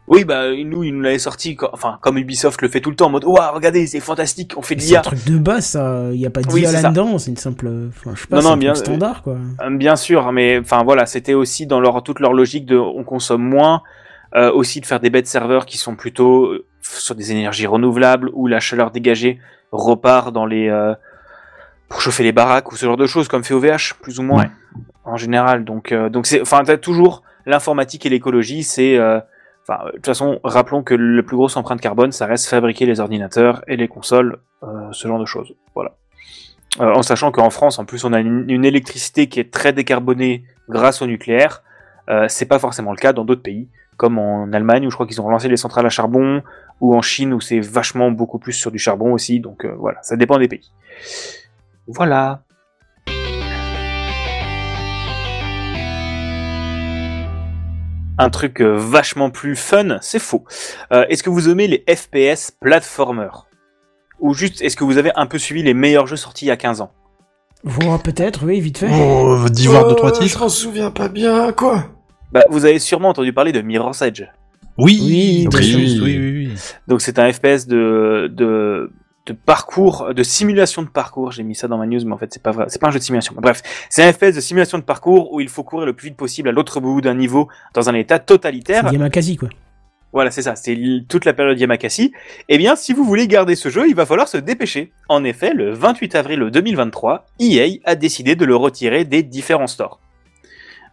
[0.07, 2.97] Oui, bah nous, ils nous l'avaient sorti, co- enfin comme Ubisoft le fait tout le
[2.97, 5.03] temps, en mode, ouah, regardez, c'est fantastique, on fait de C'est un l'IA.
[5.03, 6.09] truc de base, ça.
[6.13, 6.83] Il y a pas Oui, d'IA c'est ça.
[6.83, 7.71] là-dedans, c'est une simple.
[7.89, 9.37] Enfin, je sais pas, Non, non, bien- standard, quoi.
[9.63, 13.03] Euh, Bien sûr, mais enfin voilà, c'était aussi dans leur toute leur logique de, on
[13.03, 13.83] consomme moins,
[14.37, 18.31] euh, aussi de faire des bêtes serveurs qui sont plutôt euh, sur des énergies renouvelables
[18.35, 19.39] où la chaleur dégagée
[19.73, 20.93] repart dans les euh,
[21.89, 24.43] pour chauffer les baraques ou ce genre de choses comme fait OVH plus ou moins
[24.43, 24.51] Ouais.
[25.05, 25.65] en général.
[25.65, 29.21] Donc euh, donc c'est enfin t'as toujours l'informatique et l'écologie, c'est euh,
[29.66, 32.86] enfin euh, de toute façon rappelons que le plus grosse empreinte carbone ça reste fabriquer
[32.86, 35.55] les ordinateurs et les consoles, euh, ce genre de choses.
[35.74, 35.97] Voilà.
[36.81, 40.45] Euh, en sachant qu'en France, en plus, on a une, électricité qui est très décarbonée
[40.69, 41.62] grâce au nucléaire.
[42.11, 45.07] Euh, c'est pas forcément le cas dans d'autres pays, comme en Allemagne où je crois
[45.07, 46.43] qu'ils ont relancé les centrales à charbon,
[46.81, 49.41] ou en Chine où c'est vachement beaucoup plus sur du charbon aussi.
[49.41, 50.73] Donc euh, voilà, ça dépend des pays.
[51.86, 52.43] Voilà.
[58.19, 60.45] Un truc euh, vachement plus fun, c'est faux.
[60.93, 63.47] Euh, est-ce que vous aimez les FPS platformers?
[64.20, 66.53] Ou juste, est-ce que vous avez un peu suivi les meilleurs jeux sortis il y
[66.53, 66.93] a 15 ans?
[67.65, 68.91] Voilà, peut-être, oui, vite fait.
[68.93, 70.41] Oh, d'ivoire de trois Euh, Je titres.
[70.41, 71.85] m'en souviens pas bien, quoi.
[72.31, 74.23] Bah, vous avez sûrement entendu parler de Mirror's Edge.
[74.78, 75.66] Oui, Oui, très oui.
[75.70, 76.55] juste, oui, oui, oui.
[76.89, 78.91] Donc c'est un FPS de, de,
[79.27, 81.33] de parcours, de simulation de parcours.
[81.33, 82.67] J'ai mis ça dans ma news, mais en fait c'est pas vrai.
[82.69, 83.35] C'est pas un jeu de simulation.
[83.37, 86.17] Bref, c'est un FPS de simulation de parcours où il faut courir le plus vite
[86.17, 88.93] possible à l'autre bout d'un niveau dans un état totalitaire.
[88.93, 89.49] Yamakasi, quoi.
[90.13, 90.55] Voilà, c'est ça.
[90.55, 90.79] C'est
[91.09, 92.13] toute la période Yamakasi.
[92.49, 94.93] Eh bien, si vous voulez garder ce jeu, il va falloir se dépêcher.
[95.09, 99.99] En effet, le 28 avril 2023, EA a décidé de le retirer des différents stores.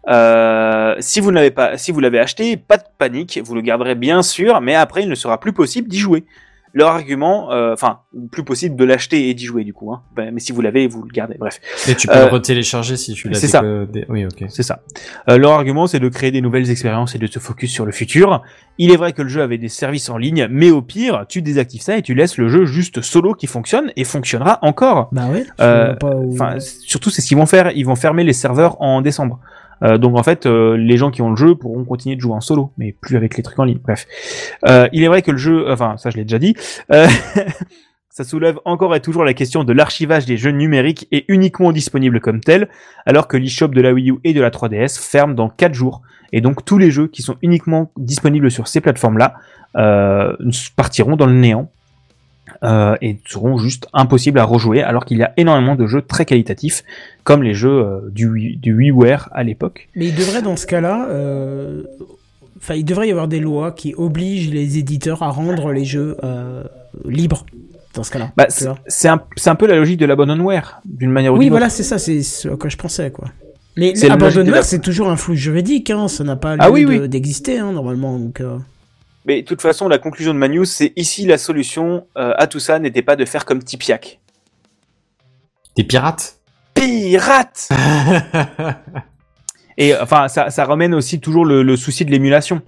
[0.08, 3.62] Euh, si vous ne l'avez pas, si vous l'avez acheté, pas de panique, vous le
[3.62, 6.26] garderez bien sûr, mais après il ne sera plus possible d'y jouer.
[6.74, 8.00] Leur argument, euh, enfin,
[8.32, 9.92] plus possible de l'acheter et d'y jouer du coup.
[9.92, 10.02] Hein.
[10.16, 11.36] Ben, mais si vous l'avez, vous le gardez.
[11.38, 11.60] Bref.
[11.90, 13.62] Et tu peux Euh, le retélécharger si tu l'as c'est ça.
[14.08, 14.46] Oui, ok.
[14.48, 14.82] C'est ça.
[15.30, 17.92] Euh, leur argument, c'est de créer des nouvelles expériences et de se focus sur le
[17.92, 18.42] futur.
[18.78, 21.42] Il est vrai que le jeu avait des services en ligne, mais au pire, tu
[21.42, 25.10] désactives ça et tu laisses le jeu juste solo qui fonctionne et fonctionnera encore.
[25.12, 25.44] Bah ouais.
[25.60, 27.72] Euh, où- Enfin, surtout, c'est ce qu'ils vont faire.
[27.76, 29.40] Ils vont fermer les serveurs en décembre.
[29.84, 32.34] Euh, donc en fait, euh, les gens qui ont le jeu pourront continuer de jouer
[32.34, 33.80] en solo, mais plus avec les trucs en ligne.
[33.84, 34.08] Bref,
[34.68, 36.56] Euh, il est vrai que le jeu, enfin ça je l'ai déjà dit,
[36.92, 37.08] euh,
[38.10, 42.20] ça soulève encore et toujours la question de l'archivage des jeux numériques et uniquement disponibles
[42.20, 42.70] comme tels,
[43.06, 46.02] alors que l'eShop de la Wii U et de la 3DS ferme dans 4 jours.
[46.34, 49.36] Et donc tous les jeux qui sont uniquement disponibles sur ces plateformes-là
[50.76, 51.72] partiront dans le néant
[52.64, 56.26] euh, et seront juste impossibles à rejouer, alors qu'il y a énormément de jeux très
[56.26, 56.84] qualitatifs,
[57.24, 59.90] comme les jeux euh, du, du WiiWare à l'époque.
[59.96, 61.84] Mais il devrait, dans ce cas-là, euh,
[62.58, 66.18] enfin, il devrait y avoir des lois qui obligent les éditeurs à rendre les jeux
[67.06, 67.46] libres.
[67.94, 68.32] Dans ce cas-là.
[68.38, 71.50] Bah, c'est un, c'est un peu la logique de l'abandonware, d'une manière ou Oui, d'une
[71.52, 71.76] voilà, autre.
[71.76, 73.28] c'est ça, c'est ce à quoi je pensais, quoi.
[73.76, 76.86] Mais l'abandonware, la- c'est toujours un flou juridique, hein, ça n'a pas lieu Ah oui,
[76.86, 77.10] de- oui.
[77.10, 78.18] d'exister, hein, normalement.
[78.18, 78.56] Donc, euh,
[79.26, 82.60] Mais de toute façon, la conclusion de Manu, c'est ici la solution euh, à tout
[82.60, 84.20] ça n'était pas de faire comme Tipiak.
[85.76, 86.40] Des pirates?
[86.74, 87.70] Pirate
[89.78, 92.62] Et enfin, ça, ça ramène aussi toujours le, le souci de l'émulation.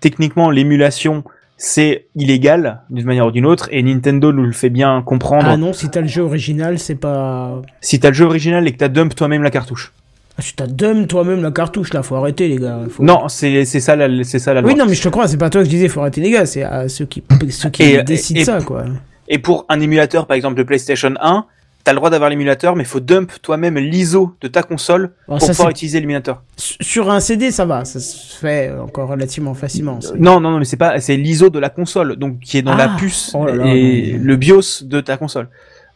[0.00, 1.24] Techniquement, l'émulation,
[1.56, 5.46] c'est illégal d'une manière ou d'une autre, et Nintendo nous le fait bien comprendre.
[5.46, 7.62] Ah non, si t'as le jeu original, c'est pas.
[7.80, 9.92] Si t'as le jeu original et que t'as dump toi-même la cartouche.
[10.38, 12.80] Ah, t'as dumb toi-même la cartouche, là, faut arrêter, les gars.
[12.90, 14.70] Faut- Non, c'est ça la, c'est ça la loi.
[14.72, 16.30] Oui, non, mais je te crois, c'est pas toi que je disais, faut arrêter, les
[16.30, 18.84] gars, c'est à ceux qui, ceux qui Et- décident et- ça, quoi.
[19.28, 21.44] Et pour un émulateur, par exemple de PlayStation 1,
[21.84, 25.46] t'as le droit d'avoir l'émulateur, mais faut dump toi-même l'ISO de ta console Alors, pour
[25.46, 26.42] ça, pouvoir utiliser l'émulateur.
[26.56, 29.98] Sur un CD, ça va, ça se fait encore relativement facilement.
[30.18, 32.74] Non, non, non, mais c'est pas, c'est l'ISO de la console, donc qui est dans
[32.74, 35.48] la Ah, puce oh là là, et non, le BIOS de ta console.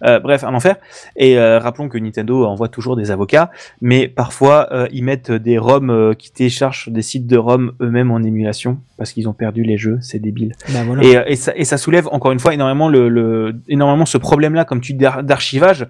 [0.03, 0.77] Euh, bref, un enfer.
[1.17, 3.51] Et euh, rappelons que Nintendo envoie toujours des avocats,
[3.81, 8.11] mais parfois euh, ils mettent des ROM euh, qui téléchargent des sites de ROM eux-mêmes
[8.11, 10.53] en émulation parce qu'ils ont perdu les jeux, c'est débile.
[10.73, 11.03] Bah voilà.
[11.05, 14.19] Et, euh, et, ça, et ça soulève encore une fois énormément le, le énormément ce
[14.19, 15.87] problème-là, comme tu dis d'ar- d'archivage.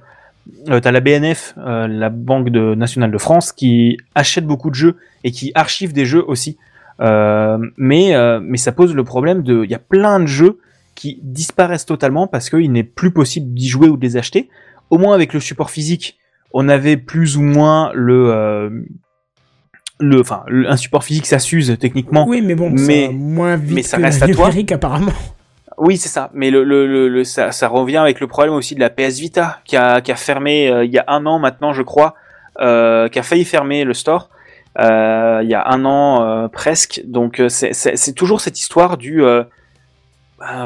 [0.68, 4.74] Euh, T'as la BNF, euh, la Banque de, nationale de France, qui achète beaucoup de
[4.74, 6.58] jeux et qui archive des jeux aussi.
[7.00, 10.58] Euh, mais euh, mais ça pose le problème de, il y a plein de jeux
[10.94, 14.48] qui disparaissent totalement parce qu'il n'est plus possible d'y jouer ou de les acheter.
[14.90, 16.18] Au moins avec le support physique,
[16.52, 18.70] on avait plus ou moins le euh,
[20.00, 22.26] le, enfin, le- un support physique ça s'use techniquement.
[22.28, 24.46] Oui, mais bon, mais- ça, moins vite mais ça que reste à toi.
[24.48, 25.12] numérique, apparemment.
[25.78, 26.30] Oui, c'est ça.
[26.34, 29.58] Mais le, le, le, ça, ça revient avec le problème aussi de la PS Vita
[29.64, 32.14] qui a, qui a fermé euh, il y a un an maintenant, je crois,
[32.60, 34.30] euh, qui a failli fermer le store.
[34.78, 37.02] Il y a un an presque.
[37.06, 39.22] Donc c'est toujours cette histoire du.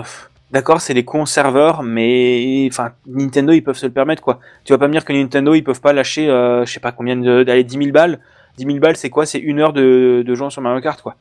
[0.02, 4.40] Pff, D'accord, c'est les conserveurs, mais enfin Nintendo ils peuvent se le permettre quoi.
[4.64, 6.90] Tu vas pas me dire que Nintendo ils peuvent pas lâcher, euh, je sais pas
[6.90, 8.18] combien d'aller 10 000 balles.
[8.56, 9.26] 10 000 balles c'est quoi?
[9.26, 11.16] C'est une heure de, de jouant sur Mario Kart quoi.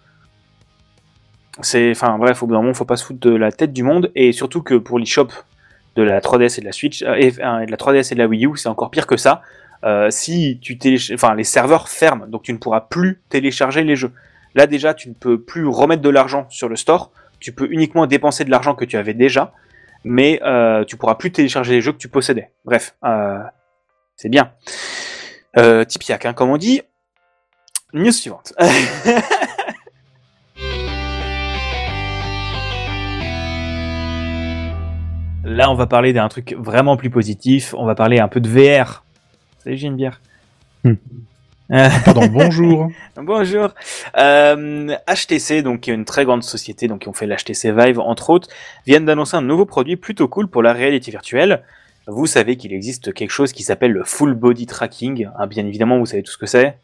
[1.61, 3.83] C'est, enfin bref, au bout d'un moment, faut pas se foutre de la tête du
[3.83, 5.29] monde, et surtout que pour l'eShop
[5.95, 8.15] de la 3DS et de la Switch, euh, et, euh, et de la 3DS et
[8.15, 9.41] de la Wii U, c'est encore pire que ça.
[9.83, 10.77] Euh, si tu
[11.13, 14.11] enfin les serveurs ferment, donc tu ne pourras plus télécharger les jeux.
[14.55, 17.11] Là déjà, tu ne peux plus remettre de l'argent sur le store.
[17.39, 19.53] Tu peux uniquement dépenser de l'argent que tu avais déjà,
[20.03, 22.51] mais euh, tu pourras plus télécharger les jeux que tu possédais.
[22.65, 23.39] Bref, euh,
[24.15, 24.51] c'est bien.
[25.57, 26.81] Euh, Tipiak, hein, comme on dit.
[27.93, 28.53] News suivante.
[35.43, 37.73] Là, on va parler d'un truc vraiment plus positif.
[37.77, 39.05] On va parler un peu de VR.
[39.63, 40.17] Salut Geneviève.
[40.83, 40.95] Hmm.
[41.71, 42.87] Euh, Pardon, bonjour.
[43.17, 43.69] Bonjour.
[44.17, 47.99] Euh, HTC, donc qui est une très grande société, donc qui ont fait l'HTC Vive
[47.99, 48.47] entre autres,
[48.85, 51.63] viennent d'annoncer un nouveau produit plutôt cool pour la réalité virtuelle.
[52.07, 55.27] Vous savez qu'il existe quelque chose qui s'appelle le full body tracking.
[55.37, 56.77] hein, bien évidemment, vous savez tout ce que c'est.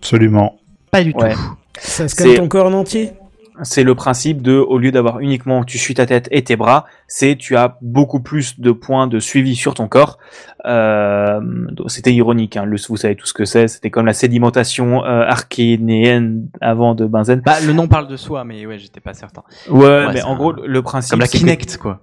[0.00, 0.58] Absolument.
[0.90, 1.32] Pas du Ouais.
[1.32, 1.38] tout.
[1.78, 3.12] Ça scanne ton corps en entier?
[3.62, 6.86] C'est le principe de, au lieu d'avoir uniquement tu suis ta tête et tes bras,
[7.08, 10.18] c'est tu as beaucoup plus de points de suivi sur ton corps.
[10.66, 11.40] Euh,
[11.88, 13.68] c'était ironique, hein, le, vous savez tout ce que c'est.
[13.68, 17.42] C'était comme la sédimentation euh, archénéenne avant de benzène.
[17.44, 19.42] Bah, le nom parle de soi, mais ouais, j'étais pas certain.
[19.68, 21.10] Ouais, Ouais, mais en un- gros le principe.
[21.12, 22.00] Comme la Kinect, quoi.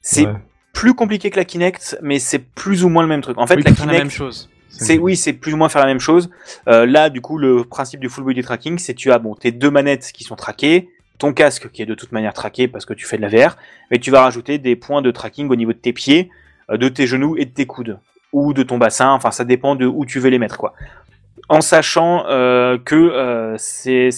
[0.00, 0.34] C'est Ouais.
[0.72, 3.38] plus compliqué que la Kinect, mais c'est plus ou moins le même truc.
[3.38, 4.48] En fait, Oui, la Kinect, la même chose.
[4.72, 6.30] C'est oui, c'est plus ou moins faire la même chose.
[6.68, 9.52] Euh, là, du coup, le principe du full body tracking, c'est tu as bon tes
[9.52, 10.88] deux manettes qui sont traquées,
[11.18, 13.56] ton casque qui est de toute manière traqué parce que tu fais de la VR,
[13.90, 16.30] mais tu vas rajouter des points de tracking au niveau de tes pieds,
[16.70, 17.98] euh, de tes genoux et de tes coudes
[18.32, 19.10] ou de ton bassin.
[19.10, 20.74] Enfin, ça dépend de où tu veux les mettre, quoi.
[21.48, 24.08] En sachant euh, que euh, c'est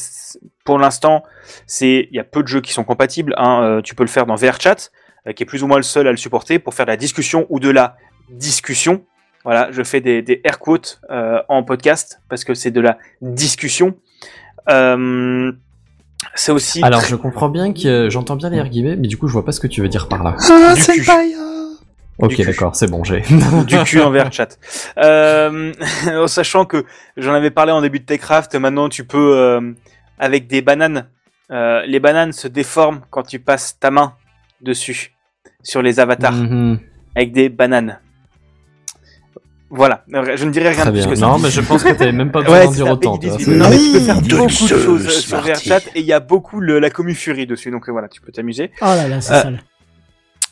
[0.64, 1.24] pour l'instant,
[1.66, 3.34] c'est il y a peu de jeux qui sont compatibles.
[3.36, 3.80] hein.
[3.82, 4.90] Tu peux le faire dans VRChat,
[5.34, 7.46] qui est plus ou moins le seul à le supporter pour faire de la discussion
[7.48, 7.96] ou de la
[8.30, 9.04] discussion.
[9.44, 12.98] Voilà, je fais des, des air quotes euh, en podcast parce que c'est de la
[13.20, 13.94] discussion.
[14.70, 15.52] Euh,
[16.34, 19.28] c'est aussi Alors, je comprends bien que j'entends bien les air guillemets, mais du coup,
[19.28, 20.36] je vois pas ce que tu veux dire par là.
[20.50, 21.20] Ah, c'est pas
[22.20, 23.22] Ok, d'accord, c'est bon, j'ai.
[23.66, 24.56] du cul envers chat.
[24.98, 25.72] Euh,
[26.06, 26.84] en sachant que
[27.16, 29.72] j'en avais parlé en début de Techcraft, maintenant tu peux euh,
[30.18, 31.08] avec des bananes.
[31.50, 34.14] euh, les bananes se déforment quand tu passes ta main
[34.62, 35.12] dessus
[35.62, 36.78] sur les avatars Mhm.
[37.16, 37.98] avec des bananes.
[39.76, 40.04] Voilà,
[40.36, 41.08] je ne dirai rien de plus bien.
[41.10, 41.26] que ça.
[41.26, 43.18] Non, mais je pense que t'avais même pas besoin Ouais, d'en dire ça, autant.
[43.18, 43.36] Peggy toi.
[43.38, 43.52] 18.
[43.52, 45.40] C'est- Non, mais tu peux faire beaucoup de choses euh, sur.
[45.40, 48.20] VRChat et il y a beaucoup le- la commu Fury dessus, donc euh, voilà, tu
[48.20, 48.70] peux t'amuser.
[48.80, 49.60] Oh là là, c'est Euh, sale.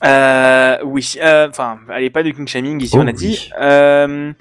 [0.04, 3.14] Euh, oui, euh, enfin, allez, pas de king shaming ici, Oh on a oui.
[3.14, 3.50] dit.
[3.60, 4.32] Euh,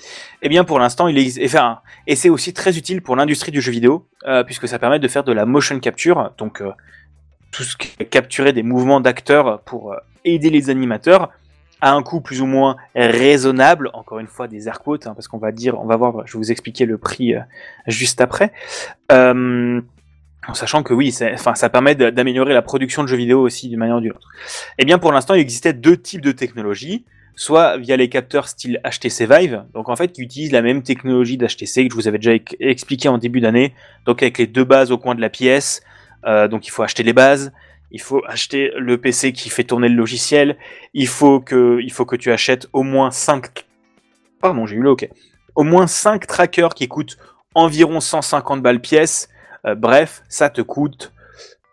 [0.42, 3.62] eh bien, pour l'instant, il est, enfin, et c'est aussi très utile pour l'industrie du
[3.62, 6.72] jeu vidéo, euh, puisque ça permet de faire de la motion capture, donc euh,
[7.52, 11.30] tout ce qui est capturer des mouvements d'acteurs pour euh, aider les animateurs
[11.82, 13.90] à un coût plus ou moins raisonnable.
[13.94, 16.34] Encore une fois, des air quotes, hein, parce qu'on va dire, on va voir, je
[16.34, 17.42] vais vous expliquer le prix euh,
[17.88, 18.54] juste après.
[19.12, 19.82] Euh,
[20.48, 23.98] en sachant que oui, ça permet d'améliorer la production de jeux vidéo aussi d'une manière
[23.98, 24.28] ou d'une autre.
[24.80, 27.06] Eh bien, pour l'instant, il existait deux types de technologies,
[27.36, 31.38] soit via les capteurs style HTC Vive, donc en fait, qui utilisent la même technologie
[31.38, 33.76] d'HTC que je vous avais déjà ex- expliqué en début d'année,
[34.06, 35.84] donc avec les deux bases au coin de la pièce,
[36.26, 37.52] euh, donc il faut acheter les bases,
[37.92, 40.58] il faut acheter le PC qui fait tourner le logiciel,
[40.94, 43.66] il faut que, il tu achètes au moins 5,
[44.42, 45.08] pardon, j'ai eu le ok,
[45.56, 47.18] au moins 5 trackers qui coûtent
[47.56, 49.30] environ 150 balles pièce,
[49.68, 51.14] Euh, bref, ça te coûte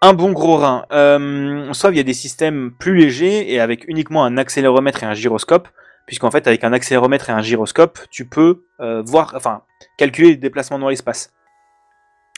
[0.03, 0.85] un bon gros rein.
[0.93, 5.69] Euh, soit via des systèmes plus légers et avec uniquement un accéléromètre et un gyroscope,
[6.07, 9.63] puisqu'en fait avec un accéléromètre et un gyroscope, tu peux euh, voir, enfin,
[9.97, 11.33] calculer les déplacements dans l'espace.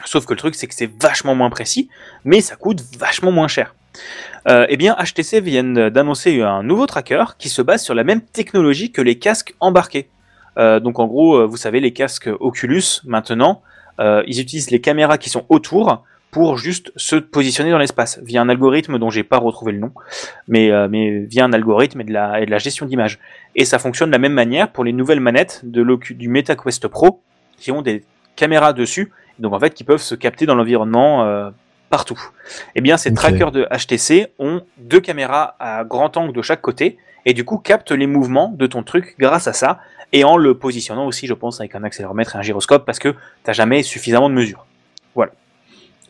[0.05, 1.89] Sauf que le truc c'est que c'est vachement moins précis,
[2.25, 3.75] mais ça coûte vachement moins cher.
[4.49, 8.21] Euh, eh bien, HTC viennent d'annoncer un nouveau tracker qui se base sur la même
[8.21, 10.09] technologie que les casques embarqués.
[10.59, 13.63] Euh, donc en gros, euh, vous savez, les casques Oculus maintenant,
[14.27, 18.49] ils utilisent les caméras qui sont autour pour juste se positionner dans l'espace via un
[18.49, 19.93] algorithme dont j'ai pas retrouvé le nom,
[20.49, 23.19] mais, mais via un algorithme et de la, gestion d'image.
[23.57, 27.21] Et ça fonctionne de la même manière pour les nouvelles manettes de du MetaQuest Pro
[27.59, 28.03] qui ont des
[28.41, 31.51] caméras dessus, donc en fait qui peuvent se capter dans l'environnement euh,
[31.91, 32.19] partout.
[32.75, 33.17] Eh bien, ces Ok.
[33.17, 36.97] trackers de HTC ont deux caméras à grand angle de chaque côté
[37.27, 39.79] et du coup captent les mouvements de ton truc grâce à ça
[40.13, 43.15] et en le positionnant aussi, je pense, avec un accéléromètre et un gyroscope parce que
[43.45, 44.65] t'as jamais suffisamment de mesures.
[45.15, 45.33] Voilà.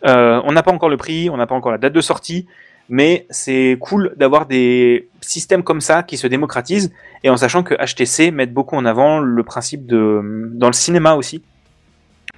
[0.06, 2.46] Euh, on n'a pas encore le prix, on n'a pas encore la date de sortie,
[2.88, 6.92] mais c'est cool d'avoir des systèmes comme ça qui se démocratisent
[7.24, 10.20] et en sachant que HTC met beaucoup en avant le principe de
[10.54, 11.42] dans le cinéma aussi,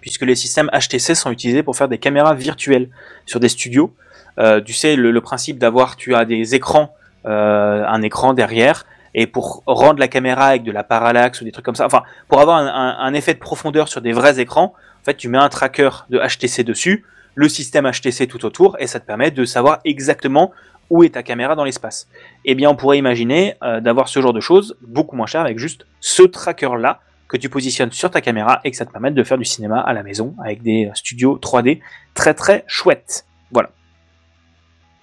[0.03, 2.91] puisque les systèmes HTC sont utilisés pour faire des caméras virtuelles
[3.25, 3.95] sur des studios.
[4.39, 8.85] Euh, tu sais le, principe d'avoir tu as des écrans, euh, un écran derrière
[9.15, 12.03] et pour rendre la caméra avec de la parallaxe ou des trucs comme ça, enfin
[12.29, 15.49] pour avoir un, effet de profondeur sur des vrais écrans, en fait tu mets un
[15.49, 17.05] tracker de HTC dessus,
[17.35, 20.51] le système HTC tout autour et ça te permet de savoir exactement
[20.91, 22.09] où est ta caméra dans l'espace.
[22.45, 25.59] Eh bien on pourrait imaginer euh, d'avoir ce genre de choses beaucoup moins cher avec
[25.59, 27.01] juste ce tracker là
[27.33, 29.81] que tu positionnes sur ta caméra et que ça te permette de faire du cinéma
[29.81, 31.81] à la maison avec des studios 3D
[32.13, 33.25] très très chouettes.
[33.51, 33.71] Voilà.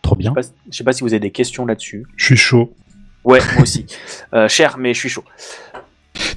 [0.04, 0.30] Trop Je bien.
[0.36, 2.06] sais pas, je sais pas si vous avez des questions là-dessus.
[2.16, 2.74] Je suis chaud.
[3.24, 3.86] Ouais, moi aussi.
[4.34, 5.24] Euh, cher, mais je suis chaud.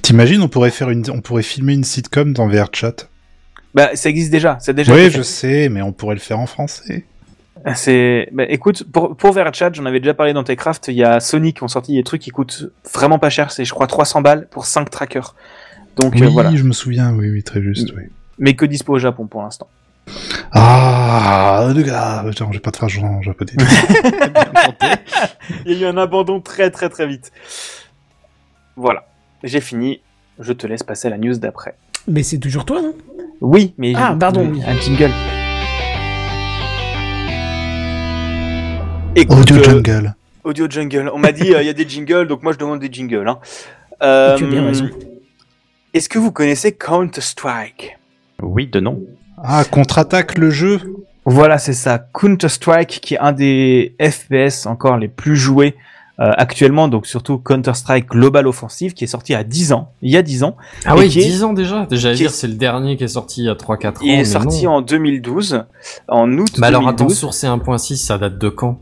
[0.01, 3.07] T'imagines, on pourrait faire une, on pourrait filmer une sitcom dans VRChat.
[3.75, 4.57] Bah, ça existe déjà.
[4.59, 4.95] C'est déjà.
[4.95, 7.05] Oui, je sais, mais on pourrait le faire en français.
[7.75, 8.29] C'est.
[8.31, 10.87] Bah, écoute, pour pour VRChat, j'en avais déjà parlé dans Techcraft.
[10.87, 13.51] Il y a Sony qui ont sorti des trucs qui coûtent vraiment pas cher.
[13.51, 15.35] C'est, je crois, 300 balles pour 5 trackers.
[15.99, 16.55] Donc Oui, euh, voilà.
[16.55, 18.03] je me souviien, oui, oui, très juste, oui.
[18.39, 19.67] Mais que dispo au Japon pour l'instant.
[20.51, 23.53] Ah, le gars, attends, j'ai pas de phrase en japonais.
[25.65, 27.31] Il y a eu un abandon très très très vite.
[28.75, 29.05] Voilà.
[29.43, 30.01] J'ai fini.
[30.39, 31.75] Je te laisse passer à la news d'après.
[32.07, 32.93] Mais c'est toujours toi, non?
[33.39, 33.93] Oui, mais.
[33.95, 34.61] Ah, pardon, oui.
[34.65, 35.11] Un jingle.
[39.15, 40.15] Écoute, Audio euh, Jungle.
[40.43, 41.11] Audio Jungle.
[41.13, 43.27] On m'a dit, euh, il y a des jingles, donc moi je demande des jingles.
[43.27, 43.39] Hein.
[44.01, 44.89] Euh, Tu as bien raison.
[45.93, 47.97] Est-ce que vous connaissez Counter-Strike?
[48.41, 48.99] Oui, de non.
[49.37, 50.81] Ah, contre-attaque le jeu
[51.25, 51.99] Voilà, c'est ça.
[52.13, 55.75] Counter-Strike, qui est un des FPS encore les plus joués
[56.19, 60.17] euh, actuellement, donc surtout Counter-Strike Global Offensive, qui est sorti à 10 ans, il y
[60.17, 60.55] a 10 ans.
[60.85, 61.87] Ah oui, qui est- 10 ans déjà?
[61.87, 64.01] Déjà, dire, c'est le dernier qui est sorti il y a 3-4 ans.
[64.03, 64.73] Il est mais sorti non.
[64.73, 65.63] en 2012,
[66.07, 67.17] en août Mais alors, attends, 2012.
[67.17, 68.79] sourcé 1.6, ça date de quand?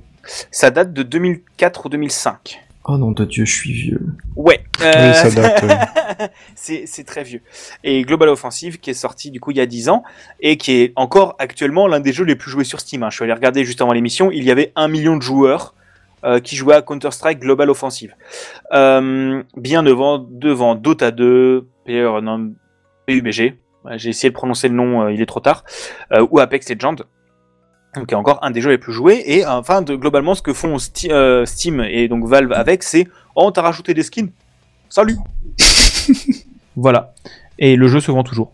[0.52, 2.60] Ça date de 2004 ou 2005.
[2.86, 4.02] Oh non, de Dieu, je suis vieux.
[4.36, 4.64] Ouais.
[4.80, 5.64] Oui, ça date.
[5.64, 6.28] ouais.
[6.56, 7.42] c'est c'est très vieux.
[7.84, 10.04] Et Global Offensive qui est sorti du coup il y a 10 ans
[10.40, 13.04] et qui est encore actuellement l'un des jeux les plus joués sur Steam.
[13.04, 13.10] hein.
[13.12, 15.76] Je suis allé regarder juste avant l'émission, il y avait un million de joueurs
[16.24, 18.16] euh, qui jouaient à Counter-Strike Global Offensive.
[18.74, 22.54] Euh, bien devant, devant Dota 2, PlayerUnknown-
[23.08, 25.64] PUBG, Ouais, j'ai essayé de prononcer le nom, euh, il est trop tard,
[26.14, 26.98] euh, ou Apex Legends.
[27.96, 29.22] Donc, qui est encore un des jeux les plus joués.
[29.26, 33.08] Et enfin, de, globalement, ce que font Sti- euh, Steam et donc Valve avec, c'est
[33.36, 34.30] Oh, t'as rajouté des skins
[34.90, 35.18] Salut
[36.76, 37.14] Voilà.
[37.60, 38.52] Et le jeu se vend toujours.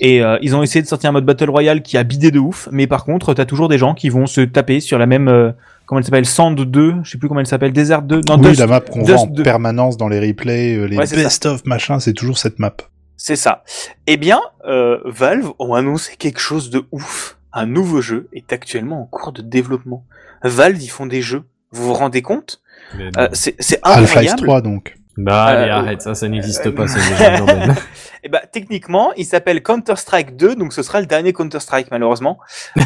[0.00, 2.38] Et euh, ils ont essayé de sortir un mode Battle Royale qui a bidé de
[2.38, 5.28] ouf, mais par contre, t'as toujours des gens qui vont se taper sur la même.
[5.28, 5.50] euh,
[5.86, 8.20] comment elle s'appelle Sand 2, je sais plus comment elle s'appelle, Desert 2.
[8.28, 9.42] Non, oui, Dust- la map qu'on voit en 2.
[9.42, 12.74] permanence dans les replays, euh, les Ouais, best-of machin, c'est toujours cette map.
[13.16, 13.64] C'est ça.
[14.06, 17.37] Eh bien, euh, Valve ont annoncé quelque chose de ouf.
[17.52, 20.04] Un nouveau jeu est actuellement en cours de développement.
[20.42, 21.44] Valve, ils font des jeux.
[21.72, 22.60] Vous vous rendez compte?
[22.98, 24.42] Euh, C'est c'est Half-Life incroyable.
[24.42, 24.94] 3, donc.
[25.16, 27.00] Bah, allez, euh, arrête, ça, ça n'existe euh, pas, c'est
[27.38, 27.74] urbaine.
[28.22, 32.38] Eh ben, techniquement, il s'appelle Counter-Strike 2, donc ce sera le dernier Counter-Strike, malheureusement.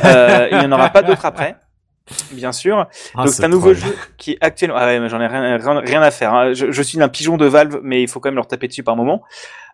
[0.04, 1.56] Euh, il n'y en aura pas d'autres après,
[2.32, 2.88] bien sûr.
[3.14, 4.76] Ah, donc c'est un nouveau jeu qui est actuellement...
[4.78, 6.32] Ah ouais, mais j'en ai rien, rien, rien à faire.
[6.32, 6.54] hein.
[6.54, 8.82] Je, je suis un pigeon de Valve, mais il faut quand même leur taper dessus
[8.82, 9.22] par moment.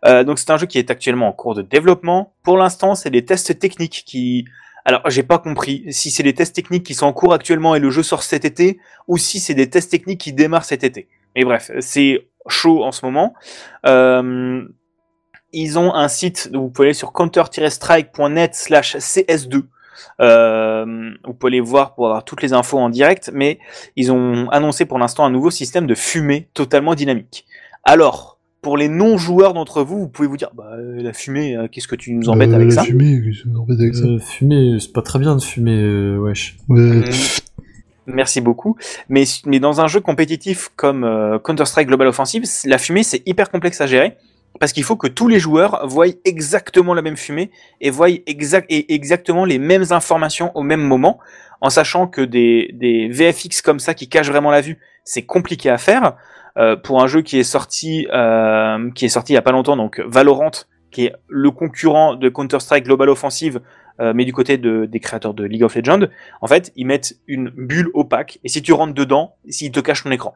[0.04, 2.32] Euh, donc c'est un jeu qui est actuellement en cours de développement.
[2.42, 4.46] Pour l'instant, c'est des tests techniques qui...
[4.88, 7.78] Alors, j'ai pas compris si c'est des tests techniques qui sont en cours actuellement et
[7.78, 11.08] le jeu sort cet été, ou si c'est des tests techniques qui démarrent cet été.
[11.36, 13.34] Mais bref, c'est chaud en ce moment.
[13.84, 14.66] Euh,
[15.52, 19.64] ils ont un site, où vous pouvez aller sur counter-strike.net slash cs2.
[20.22, 23.58] Euh, vous pouvez les voir pour avoir toutes les infos en direct, mais
[23.94, 27.44] ils ont annoncé pour l'instant un nouveau système de fumée totalement dynamique.
[27.84, 31.68] Alors, pour les non-joueurs d'entre vous, vous pouvez vous dire, bah, euh, la fumée, euh,
[31.70, 33.80] qu'est-ce que tu nous embêtes Euh, avec la ça fumée, qu'est-ce que tu nous embêtes
[33.80, 36.56] avec ça Euh, fumer, c'est pas très bien de fumer, euh, wesh.
[36.68, 36.80] Ouais.
[36.80, 37.04] Mm,
[38.06, 38.76] Merci beaucoup.
[39.08, 43.50] Mais, mais dans un jeu compétitif comme euh, Counter-Strike Global Offensive, la fumée, c'est hyper
[43.50, 44.16] complexe à gérer.
[44.60, 48.66] Parce qu'il faut que tous les joueurs voient exactement la même fumée et voient exact,
[48.70, 51.18] et exactement les mêmes informations au même moment,
[51.60, 55.68] en sachant que des, des VFX comme ça qui cachent vraiment la vue, c'est compliqué
[55.70, 56.14] à faire.
[56.58, 59.52] Euh, pour un jeu qui est sorti, euh, qui est sorti il y a pas
[59.52, 60.50] longtemps, donc Valorant,
[60.90, 63.60] qui est le concurrent de Counter-Strike Global Offensive,
[64.00, 66.06] euh, mais du côté de, des créateurs de League of Legends,
[66.40, 70.02] en fait, ils mettent une bulle opaque, et si tu rentres dedans, s'ils te cachent
[70.02, 70.34] ton écran.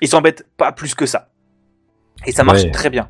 [0.00, 1.30] Ils s'embêtent pas plus que ça.
[2.26, 2.70] Et ça marche Ouais.
[2.70, 3.08] très bien.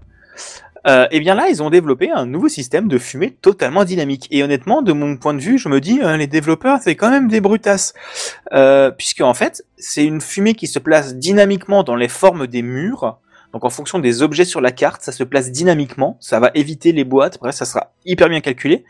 [0.88, 4.26] Euh, et bien là, ils ont développé un nouveau système de fumée totalement dynamique.
[4.30, 7.10] Et honnêtement, de mon point de vue, je me dis, euh, les développeurs, c'est quand
[7.10, 7.92] même des brutasses.
[8.52, 12.62] Euh, puisque en fait, c'est une fumée qui se place dynamiquement dans les formes des
[12.62, 13.18] murs.
[13.52, 16.16] Donc en fonction des objets sur la carte, ça se place dynamiquement.
[16.20, 17.38] Ça va éviter les boîtes.
[17.38, 18.84] Bref, ça sera hyper bien calculé.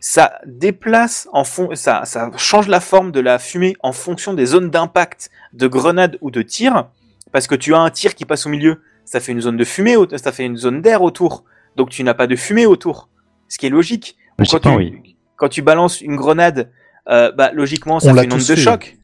[0.00, 4.46] Ça déplace en fond, ça, ça change la forme de la fumée en fonction des
[4.46, 6.88] zones d'impact de grenades ou de tir.
[7.32, 9.64] Parce que tu as un tir qui passe au milieu, ça fait une zone de
[9.64, 11.44] fumée, ça fait une zone d'air autour.
[11.76, 13.08] Donc tu n'as pas de fumée autour.
[13.48, 14.18] Ce qui est logique.
[14.38, 15.16] Quand, tu, oui.
[15.36, 16.70] quand tu balances une grenade,
[17.08, 18.98] euh, bah, logiquement, ça On fait une onde de choc.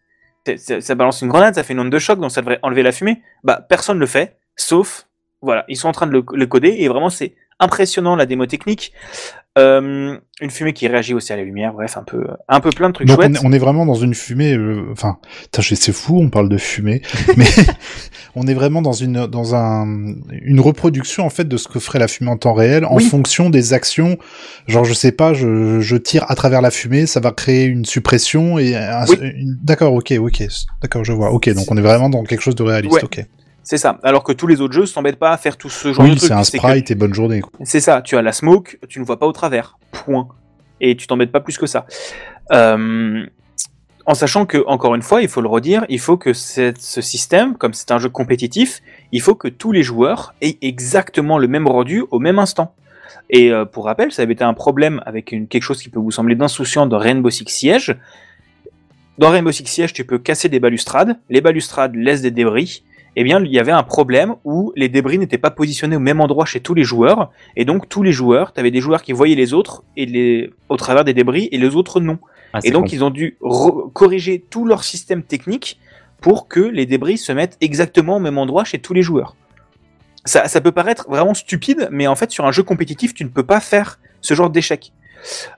[0.57, 2.93] Ça balance une grenade, ça fait une onde de choc, donc ça devrait enlever la
[2.93, 3.23] fumée.
[3.45, 5.07] Bah, personne le fait, sauf,
[5.41, 8.47] voilà, ils sont en train de le, le coder, et vraiment, c'est impressionnant la démo
[8.47, 8.93] technique.
[9.59, 12.89] Euh, une fumée qui réagit aussi à la lumière, bref, un peu, un peu plein
[12.89, 13.37] de trucs Donc on chouettes.
[13.37, 14.55] est, on est vraiment dans une fumée.
[14.55, 15.19] euh, Enfin,
[15.59, 17.03] je- c'est fou, on parle de fumée,
[17.37, 17.45] mais
[18.35, 19.87] on est vraiment dans une dans un
[20.31, 23.05] une reproduction en fait de ce que ferait la fumée en temps réel en Oui.
[23.05, 24.17] fonction des actions.
[24.69, 27.85] Genre, je sais pas, je, je tire à travers la fumée, ça va créer une
[27.85, 29.17] suppression et un- Oui.
[29.21, 30.45] une- d'accord, ok, ok,
[30.81, 31.31] d'accord, je vois.
[31.31, 32.95] Ok, donc on est vraiment dans quelque chose de réaliste.
[32.95, 33.05] Ouais.
[33.05, 33.27] Ok.
[33.65, 33.99] C'est ça.
[34.03, 36.17] Alors que tous les autres jeux s'embêtent pas à faire tout ce genre de Oui,
[36.17, 36.29] trucs.
[36.29, 37.43] c'est un que- sprite et bonne journée.
[37.65, 39.79] C'est ça, tu as la smoke, tu ne vois pas au travers.
[39.93, 40.29] Point.
[40.81, 41.87] Et tu t'embêtes pas plus que ça.
[42.53, 43.25] Euh,
[44.05, 47.57] en sachant que, encore une fois, il faut le redire, il faut que ce système,
[47.57, 48.81] comme c'est un jeu compétitif,
[49.13, 52.75] il faut que tous les joueurs aient exactement le même rendu au même instant.
[53.31, 56.01] Et euh, pour rappel, ça avait été un problème avec une, quelque chose qui peut
[56.01, 57.97] vous sembler d'insouciant dans Rainbow Six Siege.
[59.19, 62.83] Dans Rainbow Six Siege, tu peux casser des balustrades, les balustrades laissent des débris,
[63.17, 66.21] eh bien, il y avait un problème où les débris n'étaient pas positionnés au même
[66.21, 69.13] endroit chez tous les joueurs, et donc tous les joueurs, tu avais des joueurs qui
[69.13, 72.19] voyaient les autres et les, au travers des débris, et les autres non.
[72.55, 72.91] Ah, Et donc con.
[72.93, 73.37] ils ont dû
[73.93, 75.79] corriger tout leur système technique
[76.21, 79.37] pour que les débris se mettent exactement au même endroit chez tous les joueurs.
[80.25, 83.29] Ça, ça peut paraître vraiment stupide, mais en fait sur un jeu compétitif, tu ne
[83.29, 84.93] peux pas faire ce genre d'échec.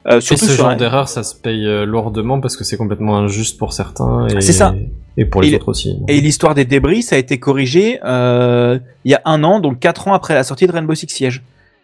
[0.07, 2.65] Euh, Et surtout ce sur genre un- d'erreur, ça se paye euh, lourdement parce que
[2.65, 4.74] c'est complètement injuste pour certains et, C'est ça.
[5.16, 5.99] et pour les Et- autres aussi.
[6.09, 9.78] Et l'histoire des débris, ça a été corrigé euh, il y a un an, donc
[9.81, 11.43] quatre ans après la sortie de Rainbow Six Siege.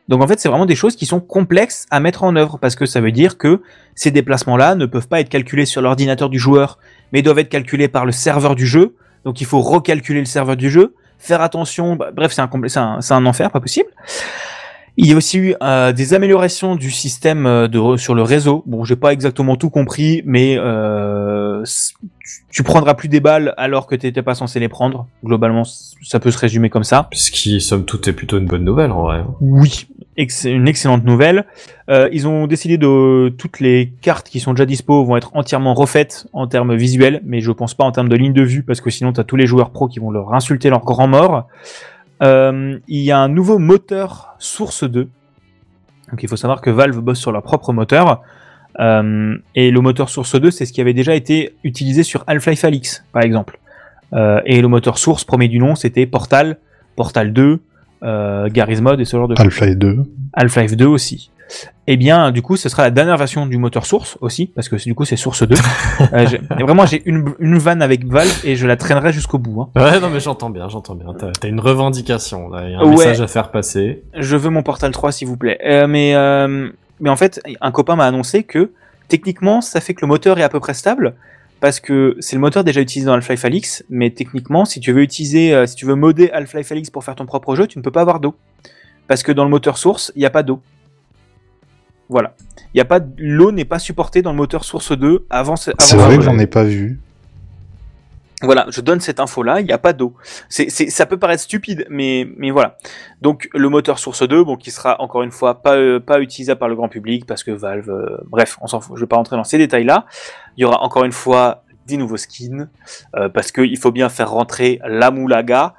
[0.09, 2.74] Donc en fait, c'est vraiment des choses qui sont complexes à mettre en œuvre parce
[2.74, 3.62] que ça veut dire que
[3.94, 6.78] ces déplacements-là ne peuvent pas être calculés sur l'ordinateur du joueur,
[7.12, 8.94] mais doivent être calculés par le serveur du jeu.
[9.24, 11.94] Donc il faut recalculer le serveur du jeu, faire attention.
[11.94, 13.89] bah, bref, c'est un, compl- c'est un, c'est un enfer, pas possible.
[14.97, 18.62] Il y a aussi eu euh, des améliorations du système euh, de sur le réseau.
[18.67, 21.65] Bon, j'ai pas exactement tout compris, mais euh,
[22.51, 25.07] tu- prendras plus des balles alors que t'étais pas censé les prendre.
[25.25, 27.09] Globalement, ça peut se résumer comme ça.
[27.12, 29.25] Ce qui, somme toute, est plutôt une bonne nouvelle en vrai.
[29.41, 29.87] Oui,
[30.17, 31.47] ex- une excellente nouvelle.
[31.89, 35.73] Euh, ils ont décidé de toutes les cartes qui sont déjà dispo vont être entièrement
[35.75, 38.81] refaites en termes visuels, mais je pense pas en termes de ligne de vue parce
[38.81, 41.47] que sinon t'as tous les joueurs pros qui vont leur insulter leur grand mort.
[42.22, 45.09] Euh, il y a un nouveau moteur Source 2.
[46.10, 48.22] Donc il faut savoir que Valve bosse sur leur propre moteur.
[48.78, 52.64] Euh, et le moteur Source 2, c'est ce qui avait déjà été utilisé sur Half-Life
[52.64, 53.59] Alyx, par exemple.
[54.12, 56.59] Euh, et le moteur Source, premier du nom, c'était Portal,
[56.97, 57.60] Portal 2,
[58.02, 59.44] euh, Garry's Mod et ce genre de choses.
[59.44, 60.02] Half-Life 2.
[60.34, 61.30] Half-Life 2 aussi.
[61.86, 64.77] Eh bien, du coup, ce sera la dernière version du moteur Source aussi, parce que
[64.77, 65.55] du coup, c'est Source 2.
[66.12, 66.24] Euh,
[66.60, 69.60] vraiment, j'ai une, une vanne avec Valve et je la traînerai jusqu'au bout.
[69.62, 69.81] hein.
[69.81, 71.09] Ouais, non, mais j'entends bien, j'entends bien.
[71.14, 72.62] T'as une revendication, là.
[72.66, 72.90] Il y a un Ouais.
[72.97, 74.02] message à faire passer.
[74.16, 75.59] Je veux mon Portal 3, s'il vous plaît.
[75.64, 76.70] Euh, mais, euh,
[77.01, 78.72] mais en fait, un copain m'a annoncé que
[79.09, 81.14] techniquement, ça fait que le moteur est à peu près stable.
[81.60, 85.02] Parce que c'est le moteur déjà utilisé dans Half-Life Alyx, mais techniquement, si tu veux
[85.02, 87.90] utiliser, si tu veux modder Half-Life Alyx pour faire ton propre jeu, tu ne peux
[87.90, 88.35] pas avoir d'eau.
[89.09, 90.60] Parce que dans le moteur source, il n'y a pas d'eau.
[92.11, 92.35] Voilà.
[92.74, 95.57] Il y a pas, l'eau n'est pas supportée dans le moteur source 2 avant.
[95.57, 97.01] ce- C'est avant vrai que j'en ai pas vu.
[98.43, 100.15] Voilà, je donne cette info-là, il n'y a pas d'eau.
[100.49, 102.78] C'est, ça peut paraître stupide, mais, mais voilà.
[103.20, 106.59] Donc le moteur Source 2, bon, qui sera encore une fois pas, euh, pas utilisable
[106.59, 108.97] par le grand public parce que Valve, euh, bref, on s'en fout.
[108.97, 110.07] Je vais pas rentrer dans ces détails-là.
[110.57, 112.70] Il y aura encore une fois des nouveaux skins
[113.15, 115.74] euh, parce qu'il faut bien faire rentrer la moulaga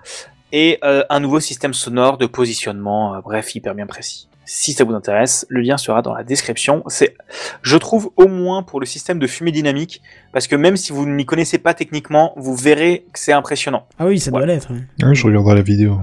[0.51, 4.27] et euh, un nouveau système sonore de positionnement, euh, bref, hyper bien précis.
[4.45, 6.83] Si ça vous intéresse, le lien sera dans la description.
[6.87, 7.15] C'est,
[7.61, 10.01] je trouve, au moins pour le système de fumée dynamique,
[10.33, 13.85] parce que même si vous n'y connaissez pas techniquement, vous verrez que c'est impressionnant.
[13.99, 14.71] Ah oui, ça doit l'être.
[14.73, 15.99] Ouais, je regarderai la vidéo.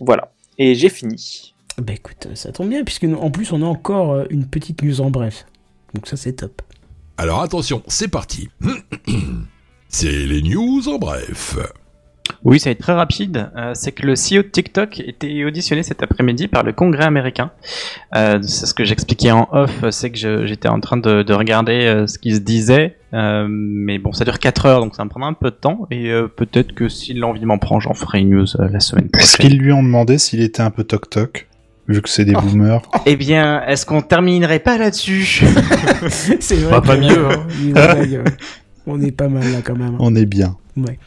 [0.00, 0.32] Voilà.
[0.58, 1.54] Et j'ai fini.
[1.78, 4.82] Bah écoute, ça tombe bien, puisque nous- en plus on a encore euh, une petite
[4.82, 5.46] news en bref.
[5.94, 6.60] Donc ça c'est top.
[7.18, 8.48] Alors attention, c'est parti.
[9.88, 11.56] C'est les news en bref.
[12.44, 13.50] Oui, ça va être très rapide.
[13.56, 17.52] Euh, c'est que le CEO de TikTok était auditionné cet après-midi par le Congrès américain.
[18.16, 21.32] Euh, c'est ce que j'expliquais en off, c'est que je- j'étais en train de, de
[21.34, 22.96] regarder euh, ce qui se disait.
[23.14, 25.86] Euh, mais bon, ça dure 4 heures, donc ça me prendra un peu de temps.
[25.92, 29.08] Et euh, peut-être que si l'envie m'en prend, j'en ferai une news euh, la semaine
[29.16, 29.50] Est-ce prochaine.
[29.50, 31.46] qu'ils lui ont demandé s'il était un peu toc-toc
[31.88, 32.82] Vu que c'est des boomers?
[33.06, 35.44] Eh bien, est-ce qu'on terminerait pas là-dessus?
[36.40, 36.70] C'est vrai.
[36.72, 37.28] Bah, que, pas mieux,
[38.18, 38.24] hein.
[38.86, 39.96] on est pas mal là quand même.
[40.00, 40.56] On est bien.
[40.76, 40.98] Ouais.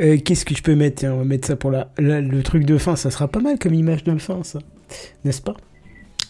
[0.00, 0.96] Euh, Qu'est-ce que je peux mettre?
[1.00, 2.96] Tiens, on va mettre ça pour la, la- le truc de fin.
[2.96, 4.58] Ça sera pas mal comme image de fin, ça.
[5.24, 5.54] N'est-ce pas?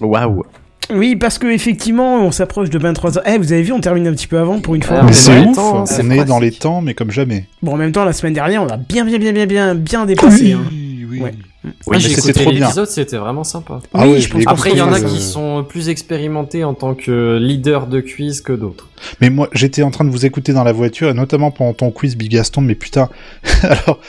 [0.01, 0.45] Waouh
[0.93, 3.21] Oui, parce que effectivement, on s'approche de 23h.
[3.27, 4.99] Eh, vous avez vu, on termine un petit peu avant pour une fois.
[5.01, 6.81] Ah, mais on est c'est dans les ouf, temps, hein, on est dans les temps,
[6.83, 7.47] mais comme jamais.
[7.63, 10.07] Bon, en même temps, la semaine dernière, on a bien, bien, bien, bien, bien, bien
[10.07, 10.53] dépassé.
[10.53, 10.61] hein.
[10.71, 11.21] oui.
[11.21, 11.33] Ouais.
[11.63, 12.61] Oui, Ah, j'ai c'était écouté trop bien.
[12.67, 13.81] l'épisode, c'était vraiment sympa.
[13.93, 16.95] Ah Oui, je pense Après, il y en a qui sont plus expérimentés en tant
[16.95, 18.89] que leader de quiz que d'autres.
[19.21, 21.91] Mais moi, j'étais en train de vous écouter dans la voiture, et notamment pendant ton
[21.91, 23.11] quiz Bigaston, mais putain,
[23.63, 24.01] alors,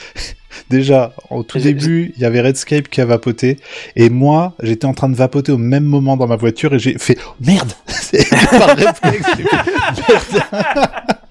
[0.70, 3.58] déjà, au tout début, il y avait Redscape qui a vapoté,
[3.96, 6.96] et moi, j'étais en train de vapoter au même moment dans ma voiture, et j'ai
[6.98, 7.72] fait, oh, merde!
[7.86, 10.62] C'est par réflexe, j'ai fait, merde.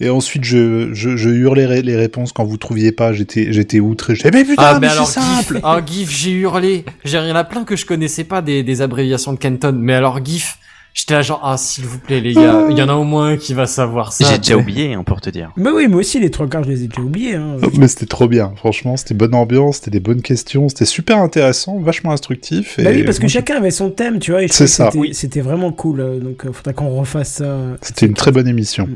[0.00, 3.80] Et ensuite, je, je, je hurlais ré- les réponses quand vous trouviez pas, j'étais, j'étais
[3.80, 5.60] outré, j'ai mais putain, ah, mais, mais alors, c'est GIF, simple!
[5.64, 6.84] ah, GIF, j'ai hurlé.
[7.04, 9.74] J'ai il y en a plein que je connaissais pas des, des abréviations de Kenton.
[9.80, 10.58] Mais alors, GIF,
[10.92, 13.28] j'étais là genre, ah, s'il vous plaît, les gars, il y en a au moins
[13.30, 14.26] un qui va savoir ça.
[14.30, 15.50] J'ai déjà oublié, hein, pour te dire.
[15.56, 17.34] Mais oui, moi aussi, les trois quarts, je les ai déjà oubliés.
[17.36, 17.56] Hein.
[17.78, 21.78] Mais c'était trop bien, franchement, c'était bonne ambiance, c'était des bonnes questions, c'était super intéressant,
[21.80, 22.78] vachement instructif.
[22.78, 24.40] Et Bah oui, parce que chacun avait son thème, tu vois.
[24.48, 24.90] C'est ça.
[24.90, 25.42] c'était- Oui.
[25.46, 26.00] Vraiment cool.
[26.00, 27.56] euh, Donc, euh, faudrait qu'on refasse ça.
[27.80, 28.88] C'était une très bonne émission.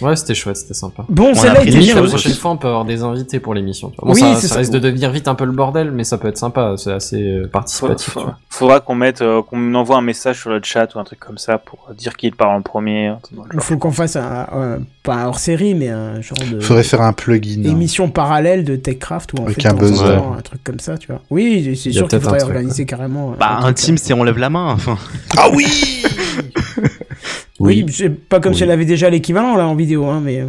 [0.00, 1.04] Ouais, c'était chouette, c'était sympa.
[1.08, 1.94] Bon, celle-là était.
[1.94, 3.92] La prochaine fois, on peut avoir des invités pour l'émission.
[4.02, 4.60] Bon, Oui, ça, c'est ça ça.
[4.60, 6.74] risque de devenir vite un peu le bordel, mais ça peut être sympa.
[6.76, 8.16] C'est assez euh, Faudra, participatif.
[8.48, 11.38] faudra qu'on mette, euh, qu'on envoie un message sur le chat ou un truc comme
[11.38, 13.12] ça pour dire qui parle en premier.
[13.52, 17.02] Il faut qu'on fasse un, un- pas hors série, mais un genre de Faudrait faire
[17.02, 17.60] un plugin.
[17.64, 17.70] hein.
[17.70, 20.22] émission parallèle de TechCraft on Avec fait un buzzer.
[20.38, 21.20] un truc comme ça, tu vois.
[21.30, 23.32] Oui, c'est sûr qu'il faudrait organiser carrément.
[23.32, 24.96] euh, Bah, un team, c'est on lève la main, enfin.
[25.36, 26.02] Ah oui
[27.60, 30.40] Oui, c'est pas comme si elle avait déjà l'équivalent là en vidéo, hein, mais.
[30.40, 30.46] euh,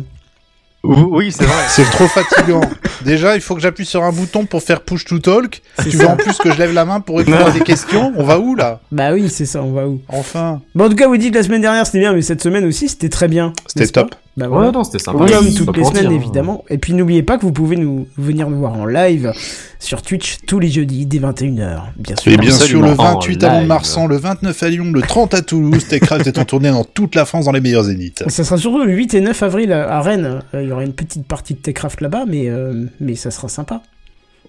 [0.83, 1.63] Oui, c'est vrai.
[1.69, 2.61] C'est trop fatigant.
[3.05, 5.61] Déjà, il faut que j'appuie sur un bouton pour faire push to talk.
[5.83, 5.97] Tu ça.
[5.97, 8.11] veux en plus que je lève la main pour répondre à des questions?
[8.15, 8.79] On va où là?
[8.91, 10.61] Bah oui, c'est ça, on va où Enfin.
[10.73, 12.65] Bon, en tout cas, vous dites que la semaine dernière c'était bien, mais cette semaine
[12.65, 13.53] aussi c'était très bien.
[13.67, 14.15] C'était top.
[14.37, 15.25] Bah Ouais, non, c'était sympa.
[15.31, 16.15] Comme toutes les semaines, dire, hein.
[16.15, 16.65] évidemment.
[16.69, 19.31] Et puis n'oubliez pas que vous pouvez nous venir nous voir en live
[19.79, 22.31] sur Twitch tous les jeudis dès 21h, bien sûr.
[22.33, 23.13] Et bien sûr, le Absolument.
[23.19, 23.59] 28 En à live.
[23.59, 27.15] Mont-de-Marsan, le 29 à Lyon, le 30 à Toulouse, Techcraft est en tournée dans toute
[27.15, 28.23] la France dans les meilleurs zéniths.
[28.27, 30.41] Ça sera surtout le 8 et 9 avril à Rennes.
[30.53, 33.47] Euh, Il y aura une petite partie de Techcraft là-bas, mais, euh, mais ça sera
[33.47, 33.81] sympa.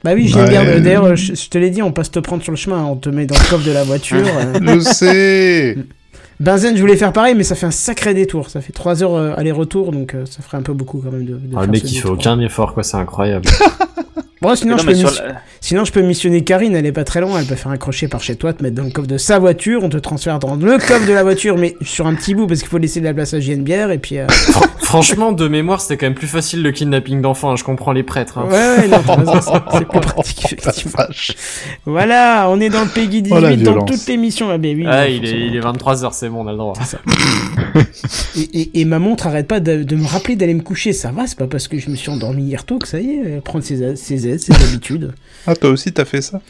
[0.04, 0.50] Bah oui, j'aime Ouais.
[0.50, 0.80] bien.
[0.80, 2.84] D'ailleurs, je, je te l'ai dit, on passe te prendre sur le chemin.
[2.84, 4.18] On te met dans le coffre de la voiture.
[4.26, 4.58] euh.
[4.74, 5.76] Je sais
[6.38, 8.50] Benzen, je voulais faire pareil, mais ça fait un sacré détour.
[8.50, 11.24] Ça fait 3 heures euh, aller-retour, donc euh, ça ferait un peu beaucoup quand même
[11.24, 12.12] de, de Ah, le faire mec, ce il fait détour.
[12.12, 13.48] aucun effort, quoi, c'est incroyable.
[14.42, 16.92] Bon, sinon, Non, je peux sur mission- la- sinon, je peux missionner Karine, elle est
[16.92, 18.90] pas très loin, elle peut faire un crochet par chez toi, te mettre dans le
[18.90, 22.06] coffre de sa voiture, on te transfère dans le coffre de la voiture, mais sur
[22.06, 24.18] un petit bout, parce qu'il faut laisser de la place à JNBR, et puis...
[24.18, 24.26] euh,
[24.86, 28.04] Franchement, de mémoire, c'était quand même plus facile le kidnapping d'enfants, hein, je comprends les
[28.04, 28.38] prêtres.
[28.38, 28.44] hein.
[28.48, 31.04] Ouais, ouais, c'est- c'est plus pratique, effectivement.
[31.86, 33.90] Voilà, on est dans le Peggy 18 Oh, la dans violence.
[33.90, 34.48] toute l'émission.
[34.50, 36.74] Ah, ben oui, Ah, il est, il est 23h, c'est bon, on a le droit.
[38.36, 40.92] Et, et- et ma montre arrête pas de, de me rappeler d'aller me coucher.
[40.92, 43.10] Ça va, c'est pas parce que je me suis endormi hier tôt que ça y
[43.10, 45.12] est, elle prend ses, ses aides, ses habitudes.
[45.46, 46.40] Ah, toi aussi, t'as fait ça?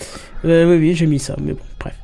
[0.45, 1.95] Euh, oui, oui, j'ai mis ça, mais bon, bref.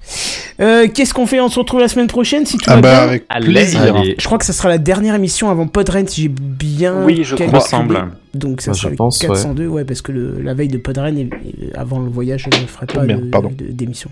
[0.61, 1.41] Euh, Qu'est-ce qu'on fait?
[1.41, 3.03] On se retrouve la semaine prochaine si tout Ah va bah, bien?
[3.09, 3.97] avec plaisir.
[3.97, 4.15] Allez.
[4.19, 7.03] Je crois que ça sera la dernière émission avant Podren si j'ai bien.
[7.05, 7.49] Oui, je calculé.
[7.59, 7.61] crois.
[7.61, 8.09] semble.
[8.35, 9.29] Donc ça Moi, sera je le pense, ouais.
[9.29, 9.85] 402, ouais.
[9.85, 12.87] parce que le- la veille de Podren, et, et avant le voyage, je ne ferai
[12.87, 13.05] pas
[13.35, 14.11] Oh, d'émission.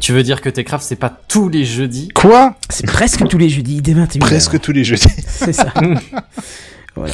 [0.00, 2.08] Tu veux dire que Techcraft, c'est pas tous les jeudis?
[2.14, 2.56] Quoi?
[2.70, 4.18] C'est presque tous les jeudis, dès 21h.
[4.20, 5.04] Presque tous les jeudis.
[5.26, 5.72] C'est ça.
[6.96, 7.12] voilà.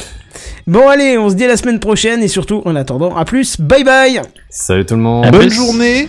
[0.67, 3.59] Bon, allez, on se dit à la semaine prochaine et surtout, en attendant, à plus,
[3.59, 5.25] bye bye Salut tout le monde.
[5.25, 5.55] À Bonne plus.
[5.55, 6.07] journée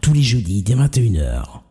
[0.00, 1.60] tous les jeudis dès 21h.